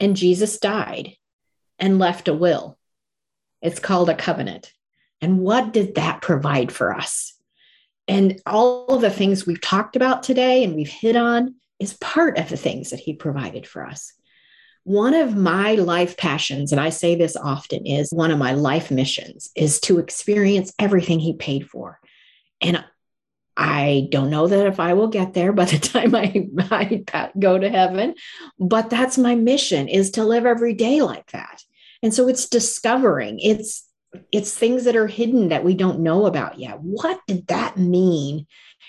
And 0.00 0.16
Jesus 0.16 0.58
died 0.58 1.16
and 1.78 1.98
left 1.98 2.28
a 2.28 2.34
will. 2.34 2.78
It's 3.62 3.80
called 3.80 4.10
a 4.10 4.14
covenant. 4.14 4.72
And 5.20 5.40
what 5.40 5.72
did 5.72 5.96
that 5.96 6.22
provide 6.22 6.70
for 6.70 6.94
us? 6.94 7.34
And 8.06 8.40
all 8.46 8.86
of 8.86 9.00
the 9.00 9.10
things 9.10 9.46
we've 9.46 9.60
talked 9.60 9.96
about 9.96 10.22
today 10.22 10.64
and 10.64 10.74
we've 10.74 10.88
hit 10.88 11.16
on 11.16 11.56
is 11.78 11.92
part 11.94 12.38
of 12.38 12.48
the 12.48 12.56
things 12.56 12.90
that 12.90 13.00
he 13.00 13.14
provided 13.14 13.66
for 13.66 13.84
us. 13.84 14.12
One 14.84 15.12
of 15.12 15.36
my 15.36 15.74
life 15.74 16.16
passions, 16.16 16.72
and 16.72 16.80
I 16.80 16.88
say 16.88 17.14
this 17.14 17.36
often, 17.36 17.86
is 17.86 18.10
one 18.10 18.30
of 18.30 18.38
my 18.38 18.52
life 18.52 18.90
missions 18.90 19.50
is 19.54 19.80
to 19.80 19.98
experience 19.98 20.72
everything 20.78 21.18
he 21.18 21.34
paid 21.34 21.68
for. 21.68 22.00
And 22.62 22.82
I 23.60 24.06
don't 24.10 24.30
know 24.30 24.46
that 24.46 24.68
if 24.68 24.78
I 24.78 24.94
will 24.94 25.08
get 25.08 25.34
there 25.34 25.52
by 25.52 25.64
the 25.64 25.78
time 25.80 26.14
I, 26.14 26.48
I 26.70 27.02
go 27.38 27.58
to 27.58 27.68
heaven, 27.68 28.14
but 28.58 28.88
that's 28.88 29.18
my 29.18 29.34
mission 29.34 29.88
is 29.88 30.12
to 30.12 30.24
live 30.24 30.46
every 30.46 30.74
day 30.74 31.02
like 31.02 31.30
that. 31.32 31.62
And 32.00 32.14
so 32.14 32.28
it's 32.28 32.48
discovering, 32.48 33.40
it's 33.40 33.84
it's 34.32 34.54
things 34.54 34.84
that 34.84 34.96
are 34.96 35.08
hidden 35.08 35.48
that 35.48 35.64
we 35.64 35.74
don't 35.74 36.00
know 36.00 36.24
about 36.24 36.58
yet. 36.58 36.80
What 36.80 37.20
did 37.26 37.48
that 37.48 37.76
mean? 37.76 38.46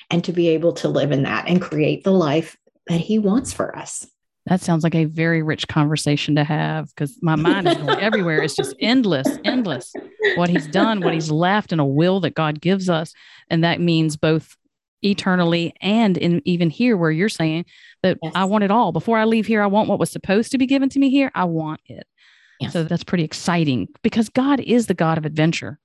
And 0.10 0.24
to 0.24 0.32
be 0.32 0.50
able 0.50 0.74
to 0.74 0.88
live 0.88 1.12
in 1.12 1.24
that 1.24 1.48
and 1.48 1.62
create 1.62 2.04
the 2.04 2.12
life 2.12 2.56
that 2.88 3.02
he 3.02 3.20
wants 3.20 3.52
for 3.52 3.76
us. 3.76 4.08
That 4.46 4.62
sounds 4.62 4.84
like 4.84 4.96
a 4.96 5.06
very 5.06 5.44
rich 5.44 5.68
conversation 5.68 6.36
to 6.36 6.44
have 6.44 6.88
because 6.90 7.18
my 7.22 7.36
mind 7.36 7.68
is 7.68 7.76
going 7.76 8.00
everywhere. 8.00 8.42
It's 8.42 8.56
just 8.56 8.76
endless, 8.80 9.28
endless. 9.44 9.94
What 10.36 10.50
he's 10.50 10.68
done, 10.68 11.02
what 11.02 11.14
he's 11.14 11.30
left, 11.30 11.72
and 11.72 11.80
a 11.80 11.86
will 11.86 12.20
that 12.22 12.36
God 12.36 12.60
gives 12.62 12.90
us. 12.90 13.14
And 13.50 13.64
that 13.64 13.80
means 13.80 14.18
both 14.18 14.56
eternally 15.02 15.74
and 15.82 16.18
in 16.18 16.42
even 16.46 16.70
here 16.70 16.98
where 16.98 17.12
you're 17.12 17.30
saying 17.30 17.66
that 18.04 18.18
yes. 18.22 18.32
I 18.36 18.46
want 18.46 18.64
it 18.64 18.72
all. 18.72 18.92
Before 18.92 19.18
I 19.18 19.26
leave 19.26 19.46
here, 19.46 19.62
I 19.62 19.68
want 19.68 19.88
what 19.88 20.00
was 20.00 20.10
supposed 20.10 20.52
to 20.52 20.58
be 20.58 20.66
given 20.66 20.90
to 20.90 21.00
me 21.00 21.10
here. 21.10 21.32
I 21.36 21.46
want 21.46 21.82
it. 21.86 22.08
Yes. 22.60 22.74
So 22.74 22.84
that's 22.84 23.04
pretty 23.04 23.24
exciting 23.24 23.88
because 24.02 24.30
God 24.30 24.60
is 24.60 24.88
the 24.88 24.94
God 24.94 25.18
of 25.18 25.26
adventure. 25.26 25.80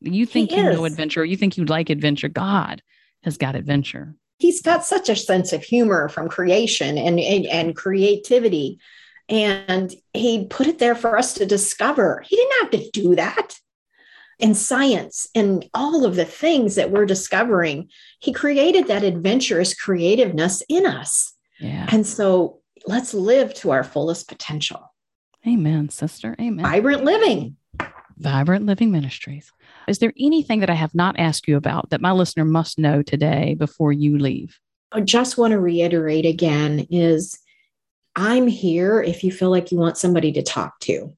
You 0.00 0.26
think 0.26 0.50
he 0.50 0.58
you 0.58 0.68
is. 0.68 0.76
know 0.76 0.84
adventure, 0.84 1.24
you 1.24 1.36
think 1.36 1.56
you 1.56 1.64
like 1.64 1.88
adventure. 1.88 2.28
God 2.28 2.82
has 3.22 3.38
got 3.38 3.54
adventure 3.54 4.14
he's 4.38 4.62
got 4.62 4.84
such 4.84 5.08
a 5.08 5.16
sense 5.16 5.52
of 5.52 5.62
humor 5.62 6.08
from 6.08 6.28
creation 6.28 6.96
and, 6.96 7.18
and, 7.18 7.46
and 7.46 7.76
creativity. 7.76 8.78
And 9.28 9.94
he 10.14 10.46
put 10.46 10.66
it 10.66 10.78
there 10.78 10.94
for 10.94 11.18
us 11.18 11.34
to 11.34 11.46
discover. 11.46 12.24
He 12.26 12.36
didn't 12.36 12.60
have 12.62 12.70
to 12.70 12.90
do 12.92 13.16
that. 13.16 13.58
In 14.38 14.54
science 14.54 15.26
and 15.34 15.68
all 15.74 16.04
of 16.04 16.14
the 16.14 16.24
things 16.24 16.76
that 16.76 16.92
we're 16.92 17.06
discovering, 17.06 17.88
he 18.20 18.32
created 18.32 18.86
that 18.86 19.02
adventurous 19.02 19.74
creativeness 19.74 20.62
in 20.68 20.86
us. 20.86 21.34
Yeah. 21.58 21.88
And 21.90 22.06
so 22.06 22.60
let's 22.86 23.12
live 23.12 23.52
to 23.54 23.72
our 23.72 23.82
fullest 23.82 24.28
potential. 24.28 24.94
Amen, 25.46 25.88
sister. 25.88 26.36
Amen. 26.40 26.64
Vibrant 26.64 27.04
living. 27.04 27.56
Vibrant 28.16 28.66
Living 28.66 28.90
Ministries. 28.90 29.52
Is 29.88 29.98
there 29.98 30.12
anything 30.18 30.60
that 30.60 30.70
I 30.70 30.74
have 30.74 30.94
not 30.94 31.18
asked 31.18 31.48
you 31.48 31.56
about 31.56 31.90
that 31.90 32.00
my 32.00 32.12
listener 32.12 32.44
must 32.44 32.78
know 32.78 33.02
today 33.02 33.54
before 33.54 33.92
you 33.92 34.18
leave? 34.18 34.58
I 34.92 35.00
just 35.00 35.36
want 35.36 35.52
to 35.52 35.60
reiterate 35.60 36.26
again 36.26 36.86
is 36.90 37.38
I'm 38.16 38.46
here 38.46 39.02
if 39.02 39.22
you 39.22 39.30
feel 39.30 39.50
like 39.50 39.70
you 39.70 39.78
want 39.78 39.98
somebody 39.98 40.32
to 40.32 40.42
talk 40.42 40.78
to 40.80 41.14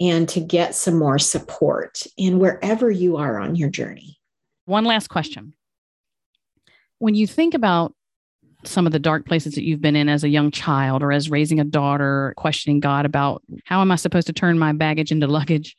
and 0.00 0.28
to 0.28 0.40
get 0.40 0.74
some 0.74 0.98
more 0.98 1.18
support 1.18 2.02
in 2.16 2.38
wherever 2.38 2.90
you 2.90 3.16
are 3.16 3.38
on 3.38 3.56
your 3.56 3.70
journey. 3.70 4.18
One 4.64 4.84
last 4.84 5.08
question. 5.08 5.54
When 6.98 7.14
you 7.14 7.26
think 7.26 7.54
about 7.54 7.94
some 8.64 8.86
of 8.86 8.92
the 8.92 8.98
dark 8.98 9.26
places 9.26 9.54
that 9.54 9.64
you've 9.64 9.80
been 9.80 9.96
in 9.96 10.08
as 10.08 10.24
a 10.24 10.28
young 10.28 10.50
child 10.50 11.02
or 11.02 11.12
as 11.12 11.30
raising 11.30 11.60
a 11.60 11.64
daughter, 11.64 12.34
questioning 12.36 12.80
God 12.80 13.06
about 13.06 13.42
how 13.64 13.80
am 13.80 13.92
I 13.92 13.96
supposed 13.96 14.26
to 14.26 14.32
turn 14.32 14.58
my 14.58 14.72
baggage 14.72 15.12
into 15.12 15.26
luggage? 15.26 15.76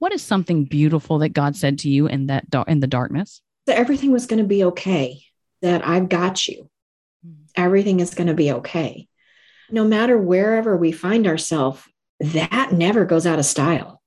What 0.00 0.14
is 0.14 0.22
something 0.22 0.64
beautiful 0.64 1.18
that 1.18 1.34
God 1.34 1.54
said 1.54 1.78
to 1.80 1.90
you 1.90 2.06
in 2.06 2.26
that 2.26 2.46
in 2.66 2.80
the 2.80 2.86
darkness? 2.86 3.42
That 3.66 3.76
everything 3.76 4.10
was 4.10 4.26
going 4.26 4.38
to 4.38 4.48
be 4.48 4.64
okay. 4.64 5.22
That 5.60 5.86
I've 5.86 6.08
got 6.08 6.48
you. 6.48 6.70
Hmm. 7.22 7.44
Everything 7.54 8.00
is 8.00 8.14
going 8.14 8.28
to 8.28 8.34
be 8.34 8.50
okay. 8.50 9.08
No 9.70 9.84
matter 9.84 10.16
wherever 10.16 10.74
we 10.74 10.90
find 10.90 11.26
ourselves, 11.26 11.82
that 12.18 12.72
never 12.72 13.04
goes 13.04 13.26
out 13.26 13.38
of 13.38 13.44
style. 13.44 14.00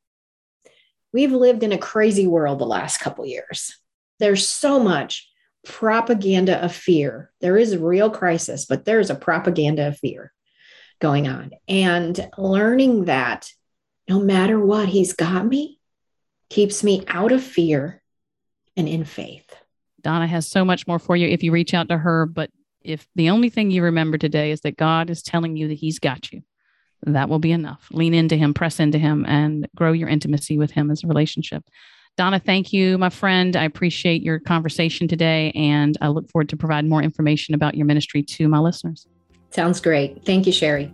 We've 1.14 1.32
lived 1.32 1.62
in 1.62 1.72
a 1.72 1.78
crazy 1.78 2.26
world 2.26 2.58
the 2.58 2.66
last 2.66 2.98
couple 2.98 3.28
years. 3.28 3.78
There's 4.20 4.48
so 4.48 4.80
much 4.80 5.30
propaganda 5.64 6.58
of 6.58 6.74
fear. 6.74 7.32
There 7.40 7.56
is 7.56 7.72
a 7.72 7.80
real 7.80 8.10
crisis, 8.10 8.66
but 8.66 8.84
there's 8.84 9.12
a 9.12 9.16
propaganda 9.16 9.90
of 9.90 10.00
fear 10.00 10.34
going 11.00 11.28
on. 11.28 11.52
And 11.68 12.30
learning 12.36 13.06
that 13.06 13.52
no 14.10 14.20
matter 14.20 14.60
what, 14.60 14.90
he's 14.90 15.14
got 15.14 15.46
me 15.46 15.73
keeps 16.54 16.84
me 16.84 17.04
out 17.08 17.32
of 17.32 17.44
fear 17.44 18.00
and 18.78 18.88
in 18.88 19.04
faith. 19.04 19.56
Donna 20.02 20.28
has 20.28 20.48
so 20.48 20.64
much 20.64 20.86
more 20.86 21.00
for 21.00 21.16
you 21.16 21.28
if 21.28 21.42
you 21.42 21.52
reach 21.52 21.74
out 21.74 21.90
to 21.90 21.98
her. 21.98 22.28
But 22.28 22.52
if 22.82 23.08
the 23.16 23.32
only 23.32 23.50
thing 23.50 23.72
you 23.72 23.82
remember 23.82 24.20
today 24.20 24.52
is 24.52 24.62
that 24.62 24.78
God 24.78 25.10
is 25.10 25.24
telling 25.24 25.58
you 25.58 25.68
that 25.70 25.74
He's 25.74 25.98
got 25.98 26.32
you, 26.32 26.44
that 27.08 27.28
will 27.28 27.40
be 27.40 27.52
enough. 27.52 27.88
Lean 27.92 28.14
into 28.14 28.36
Him, 28.36 28.54
press 28.54 28.80
into 28.80 29.00
Him, 29.00 29.26
and 29.28 29.68
grow 29.76 29.94
your 29.94 30.10
intimacy 30.10 30.60
with 30.60 30.70
Him 30.70 30.92
as 30.92 31.04
a 31.04 31.08
relationship. 31.08 31.64
Donna, 32.18 32.38
thank 32.38 32.72
you, 32.72 33.00
my 33.00 33.10
friend. 33.10 33.56
I 33.56 33.64
appreciate 33.64 34.22
your 34.22 34.40
conversation 34.40 35.08
today, 35.08 35.52
and 35.56 35.98
I 36.02 36.10
look 36.10 36.30
forward 36.30 36.50
to 36.50 36.58
provide 36.58 36.86
more 36.86 37.02
information 37.02 37.56
about 37.56 37.74
your 37.74 37.88
ministry 37.88 38.22
to 38.22 38.48
my 38.48 38.60
listeners. 38.60 39.08
Sounds 39.50 39.82
great. 39.82 40.24
Thank 40.24 40.46
you, 40.46 40.52
Sherry. 40.52 40.94